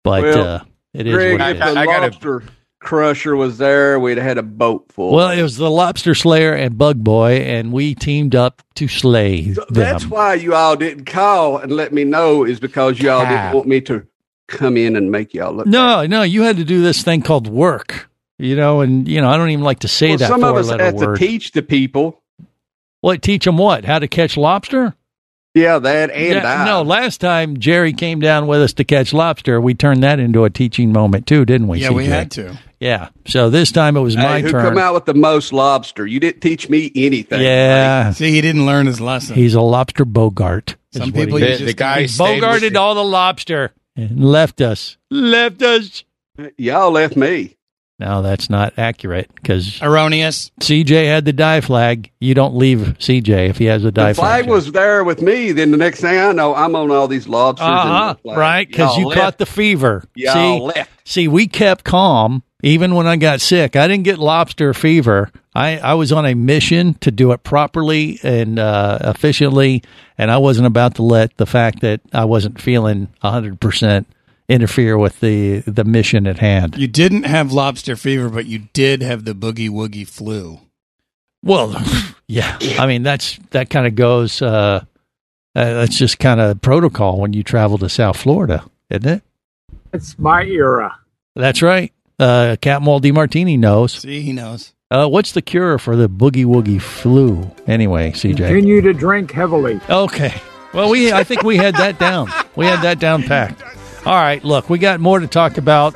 but 0.05 0.23
Well, 0.23 0.47
uh, 0.47 0.65
it 0.95 1.07
is 1.07 1.15
Greg, 1.15 1.39
what 1.41 1.51
if 1.51 1.57
it 1.57 1.61
the 1.61 1.69
is. 1.81 1.87
lobster 1.87 2.43
crusher 2.81 3.37
was 3.37 3.59
there, 3.59 4.01
we'd 4.01 4.19
had 4.19 4.39
a 4.39 4.43
boat 4.43 4.87
full. 4.91 5.13
Well, 5.13 5.31
it 5.31 5.41
was 5.43 5.57
the 5.57 5.71
Lobster 5.71 6.15
Slayer 6.17 6.53
and 6.53 6.77
Bug 6.77 6.99
Boy, 7.05 7.35
and 7.37 7.73
we 7.73 7.95
teamed 7.95 8.35
up 8.35 8.61
to 8.75 8.89
slay 8.89 9.51
them. 9.53 9.65
That's 9.71 10.07
why 10.07 10.35
you 10.35 10.55
all 10.55 10.75
didn't 10.75 11.05
call 11.05 11.59
and 11.59 11.71
let 11.71 11.93
me 11.93 12.03
know 12.03 12.43
is 12.45 12.59
because 12.59 12.99
you 12.99 13.09
all 13.11 13.21
Ah. 13.21 13.29
didn't 13.29 13.55
want 13.55 13.69
me 13.69 13.81
to 13.83 14.05
come 14.49 14.77
in 14.77 14.97
and 14.97 15.13
make 15.13 15.33
y'all 15.33 15.53
look. 15.55 15.67
No, 15.69 16.07
no, 16.07 16.23
you 16.23 16.43
had 16.43 16.57
to 16.57 16.65
do 16.65 16.83
this 16.83 17.03
thing 17.03 17.23
called 17.23 17.47
work, 17.47 18.11
you 18.39 18.57
know, 18.57 18.81
and 18.81 19.07
you 19.07 19.21
know 19.21 19.29
I 19.31 19.37
don't 19.37 19.51
even 19.51 19.65
like 19.65 19.79
to 19.81 19.89
say 19.89 20.09
Well, 20.09 20.19
that 20.19 20.29
some 20.29 20.43
of 20.43 20.57
us 20.57 20.67
four-letter 20.67 20.85
have 20.85 20.95
word. 20.95 21.19
to 21.19 21.25
teach 21.27 21.53
the 21.53 21.63
people. 21.63 22.22
What 23.03 23.21
teach 23.21 23.45
them 23.45 23.59
what? 23.59 23.85
How 23.85 23.99
to 23.99 24.09
catch 24.09 24.39
lobster? 24.39 24.95
Yeah, 25.55 25.79
that 25.81 26.11
and 26.11 26.35
Yeah, 26.37 26.63
I. 26.63 26.65
no, 26.65 26.81
last 26.81 27.21
time 27.21 27.59
Jerry 27.59 27.93
came 27.93 28.21
down 28.21 28.47
with 28.47 28.63
us 28.63 28.73
to 28.75 28.85
catch 28.85 29.13
lobster, 29.13 29.61
we 29.61 29.75
turned 29.75 30.03
that 30.03 30.19
into 30.19 30.45
a 30.45 30.51
teaching 30.51 30.95
moment 30.95 31.27
too, 31.27 31.45
didn't 31.45 31.69
we? 31.69 31.81
Yeah, 31.81 31.91
we 31.91 32.07
had 32.07 32.31
to. 32.33 32.59
Yeah. 32.81 33.11
So 33.27 33.51
this 33.51 33.71
time 33.71 33.99
it 33.99 34.01
was 34.01 34.15
Hey, 34.15 34.23
my 34.23 34.41
who 34.41 34.51
turn. 34.51 34.65
come 34.65 34.79
out 34.79 34.95
with 34.95 35.05
the 35.05 35.13
most 35.15 35.53
lobster? 35.53 36.07
You 36.07 36.21
didn't 36.21 36.41
teach 36.41 36.71
me 36.71 36.91
anything. 36.97 37.43
yeah. 37.43 38.13
See, 38.13 38.31
he 38.31 38.41
didn't 38.41 38.65
learn 38.65 38.87
his 38.87 38.99
lesson. 38.99 39.35
He's 39.35 39.53
a 39.55 39.61
lobster 39.61 40.07
bogart. 40.07 40.77
Some 40.93 41.13
people 41.13 41.37
he 41.37 41.45
you 41.45 41.51
just 41.51 41.65
the 41.67 41.75
guy 41.75 42.01
He 42.03 42.07
bogarted 42.07 42.75
all 42.77 42.95
the 42.95 43.05
lobster 43.05 43.73
and 43.95 44.25
left 44.25 44.63
us. 44.63 44.97
Left 45.11 45.61
us. 45.63 46.05
Y'all 46.57 46.91
left 46.91 47.15
me. 47.15 47.57
No, 47.99 48.23
that's 48.23 48.51
not 48.51 48.75
accurate 48.79 49.31
because 49.35 49.81
Erroneous. 49.81 50.51
CJ 50.61 51.07
had 51.07 51.25
the 51.25 51.33
dive 51.33 51.67
flag. 51.67 52.11
You 52.19 52.35
don't 52.35 52.57
leave 52.57 52.79
CJ 52.99 53.51
if 53.51 53.59
he 53.59 53.67
has 53.67 53.85
a 53.85 53.93
dive 53.93 54.17
flag. 54.17 54.17
The 54.17 54.21
flag 54.21 54.45
flag. 54.45 54.51
was 54.51 54.73
there 54.73 55.05
with 55.05 55.23
me. 55.23 55.53
Then 55.53 55.71
the 55.71 55.77
next 55.77 56.01
thing 56.01 56.19
I 56.19 56.33
know, 56.33 56.55
I'm 56.55 56.75
on 56.75 56.91
all 56.91 57.07
these 57.07 57.29
lobsters. 57.29 57.69
Uh-huh, 57.69 58.17
the 58.25 58.35
right? 58.35 58.67
Because 58.67 58.97
you 58.97 59.05
Y'all 59.05 59.15
caught 59.15 59.39
the 59.39 59.47
fever. 59.47 60.03
Y'all 60.17 60.35
see, 60.35 60.65
left. 60.65 60.91
see, 61.09 61.29
we 61.29 61.47
kept 61.47 61.85
calm 61.85 62.43
even 62.63 62.95
when 62.95 63.07
I 63.07 63.17
got 63.17 63.41
sick. 63.41 63.77
I 63.77 63.87
didn't 63.89 64.05
get 64.05 64.19
lobster 64.19 64.73
fever. 64.75 65.31
I, 65.55 65.79
I 65.79 65.95
was 65.95 66.13
on 66.13 66.25
a 66.25 66.35
mission 66.35 66.95
to 66.95 67.11
do 67.11 67.33
it 67.33 67.45
properly 67.45 68.19
and 68.23 68.59
uh, 68.59 68.99
efficiently, 69.03 69.83
and 70.17 70.31
I 70.31 70.39
wasn't 70.39 70.67
about 70.67 70.95
to 70.97 71.03
let 71.03 71.37
the 71.37 71.47
fact 71.47 71.83
that 71.83 72.01
I 72.13 72.25
wasn't 72.25 72.61
feeling 72.61 73.09
hundred 73.21 73.61
percent 73.61 74.07
interfere 74.49 74.99
with 74.99 75.21
the 75.21 75.61
the 75.61 75.85
mission 75.85 76.27
at 76.27 76.39
hand. 76.39 76.77
You 76.77 76.89
didn't 76.89 77.25
have 77.25 77.53
lobster 77.53 77.97
fever, 77.97 78.29
but 78.29 78.47
you 78.47 78.69
did 78.73 79.03
have 79.03 79.25
the 79.25 79.35
boogie 79.35 79.71
woogie 79.71 80.07
flu. 80.07 80.61
Well, 81.43 81.75
yeah. 82.27 82.59
I 82.79 82.87
mean, 82.87 83.03
that's 83.03 83.39
that 83.51 83.71
kind 83.71 83.87
of 83.87 83.95
goes. 83.95 84.43
Uh, 84.43 84.85
uh, 85.55 85.73
that's 85.75 85.99
just 85.99 86.19
kind 86.19 86.41
of 86.41 86.61
protocol 86.63 87.21
when 87.21 87.33
you 87.33 87.43
travel 87.43 87.79
to 87.79 87.89
South 87.89 88.17
Florida, 88.17 88.65
isn't 88.91 89.07
it? 89.07 89.23
It's 89.93 90.19
my 90.19 90.45
era. 90.45 90.99
That's 91.37 91.61
right. 91.61 91.93
Uh, 92.19 92.57
Captain 92.61 92.87
Walt 92.87 93.03
DiMartini 93.03 93.59
knows. 93.59 93.93
See, 93.93 94.23
he 94.23 94.33
knows. 94.33 94.73
Uh, 94.91 95.09
what's 95.09 95.33
the 95.33 95.43
cure 95.43 95.79
for 95.79 95.97
the 95.97 96.09
boogie 96.09 96.45
woogie 96.45 96.81
flu? 96.81 97.51
Anyway, 97.67 98.13
CJ. 98.13 98.37
Continue 98.37 98.81
to 98.83 98.93
drink 98.93 99.33
heavily. 99.33 99.81
Okay. 99.89 100.35
Well, 100.73 100.91
we 100.91 101.13
I 101.13 101.25
think 101.25 101.43
we 101.43 101.57
had 101.57 101.75
that 101.77 101.99
down. 101.99 102.31
We 102.57 102.67
had 102.67 102.83
that 102.83 102.99
down 102.99 103.23
packed. 103.23 103.63
All 104.05 104.15
right. 104.15 104.43
Look, 104.45 104.69
we 104.69 104.79
got 104.79 105.01
more 105.01 105.21
to 105.21 105.27
talk 105.27 105.59
about. 105.59 105.95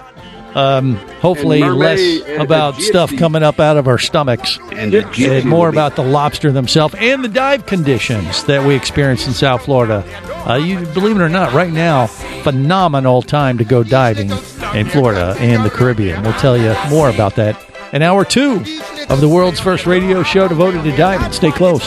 Um, 0.54 0.96
hopefully, 1.20 1.62
less 1.62 2.22
about 2.38 2.76
stuff 2.80 3.14
coming 3.14 3.42
up 3.42 3.60
out 3.60 3.76
of 3.76 3.88
our 3.88 3.98
stomachs, 3.98 4.58
And 4.72 4.90
gypsy 4.90 5.44
more 5.44 5.68
about 5.68 5.96
the 5.96 6.02
lobster 6.02 6.50
themselves 6.50 6.94
and 6.96 7.22
the 7.22 7.28
dive 7.28 7.66
conditions 7.66 8.44
that 8.44 8.66
we 8.66 8.74
experience 8.74 9.26
in 9.26 9.34
South 9.34 9.66
Florida. 9.66 10.02
Uh, 10.48 10.54
you 10.54 10.78
believe 10.94 11.16
it 11.16 11.22
or 11.22 11.28
not, 11.28 11.52
right 11.52 11.70
now, 11.70 12.06
phenomenal 12.06 13.20
time 13.20 13.58
to 13.58 13.64
go 13.64 13.82
diving 13.82 14.30
in 14.74 14.86
Florida 14.86 15.36
and 15.38 15.62
the 15.62 15.70
Caribbean. 15.70 16.22
We'll 16.22 16.32
tell 16.34 16.56
you 16.56 16.74
more 16.88 17.10
about 17.10 17.34
that 17.36 17.62
in 17.92 18.00
hour 18.00 18.24
two 18.24 18.64
of 19.10 19.20
the 19.20 19.28
world's 19.28 19.60
first 19.60 19.84
radio 19.84 20.22
show 20.22 20.48
devoted 20.48 20.84
to 20.84 20.96
diving. 20.96 21.32
Stay 21.32 21.50
close. 21.50 21.84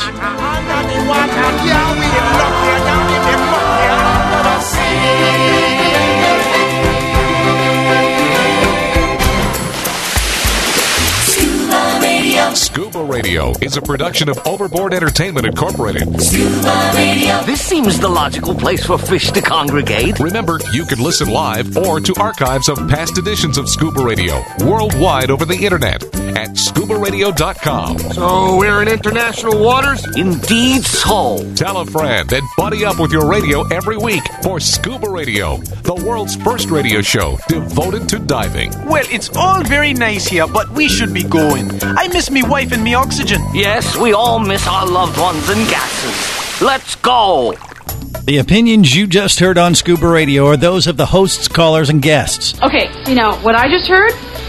Scuba 12.80 13.04
Radio 13.04 13.52
is 13.62 13.76
a 13.76 13.82
production 13.82 14.30
of 14.30 14.40
Overboard 14.48 14.94
Entertainment 14.94 15.46
Incorporated. 15.46 16.22
Scuba 16.22 16.94
Radio. 16.96 17.42
This 17.42 17.60
seems 17.60 18.00
the 18.00 18.08
logical 18.08 18.56
place 18.56 18.86
for 18.86 18.98
fish 18.98 19.32
to 19.32 19.42
congregate. 19.42 20.18
Remember, 20.18 20.62
you 20.72 20.86
can 20.86 21.04
listen 21.04 21.30
live 21.30 21.76
or 21.76 22.00
to 22.00 22.16
archives 22.18 22.70
of 22.70 22.78
past 22.88 23.18
editions 23.18 23.58
of 23.58 23.68
Scuba 23.68 24.02
Radio 24.02 24.42
worldwide 24.62 25.30
over 25.30 25.44
the 25.44 25.58
internet 25.58 26.04
at 26.38 26.50
scubaradio.com. 26.52 27.98
So 28.00 28.58
we're 28.58 28.82
in 28.82 28.88
international 28.88 29.60
waters? 29.64 30.06
Indeed 30.16 30.84
so. 30.84 31.38
Tell 31.56 31.78
a 31.78 31.86
friend 31.86 32.32
and 32.32 32.48
buddy 32.58 32.86
up 32.86 33.00
with 33.00 33.12
your 33.12 33.30
radio 33.30 33.68
every 33.68 33.98
week 33.98 34.24
for 34.44 34.60
Scuba 34.60 35.10
Radio, 35.10 35.58
the 35.58 35.96
world's 35.96 36.36
first 36.36 36.70
radio 36.70 37.02
show 37.02 37.38
devoted 37.48 38.08
to 38.10 38.20
diving. 38.20 38.72
Well, 38.86 39.06
it's 39.10 39.30
all 39.36 39.64
very 39.64 39.94
nice 39.94 40.28
here, 40.28 40.48
but 40.48 40.70
we 40.72 40.88
should 40.88 41.14
be 41.14 41.24
going. 41.24 41.70
I 41.84 42.08
miss 42.08 42.30
me 42.30 42.44
wife 42.44 42.72
and 42.72 42.84
me 42.84 42.94
oxygen. 42.94 43.42
Yes, 43.54 43.98
we 43.98 44.14
all 44.14 44.40
miss 44.40 44.68
our 44.68 44.88
loved 44.88 45.18
ones 45.20 45.48
and 45.50 45.68
gases. 45.70 46.62
Let's 46.62 46.96
go. 46.96 47.54
The 48.26 48.38
opinions 48.38 48.96
you 48.96 49.08
just 49.08 49.40
heard 49.40 49.58
on 49.58 49.74
Scuba 49.74 50.08
Radio 50.08 50.46
are 50.48 50.58
those 50.58 50.88
of 50.88 50.98
the 50.98 51.06
hosts, 51.06 51.48
callers, 51.48 51.90
and 51.90 52.02
guests. 52.02 52.62
Okay, 52.62 52.92
you 53.08 53.16
know 53.16 53.34
what 53.42 53.56
I 53.56 53.68
just 53.70 53.88
heard? 53.88 54.12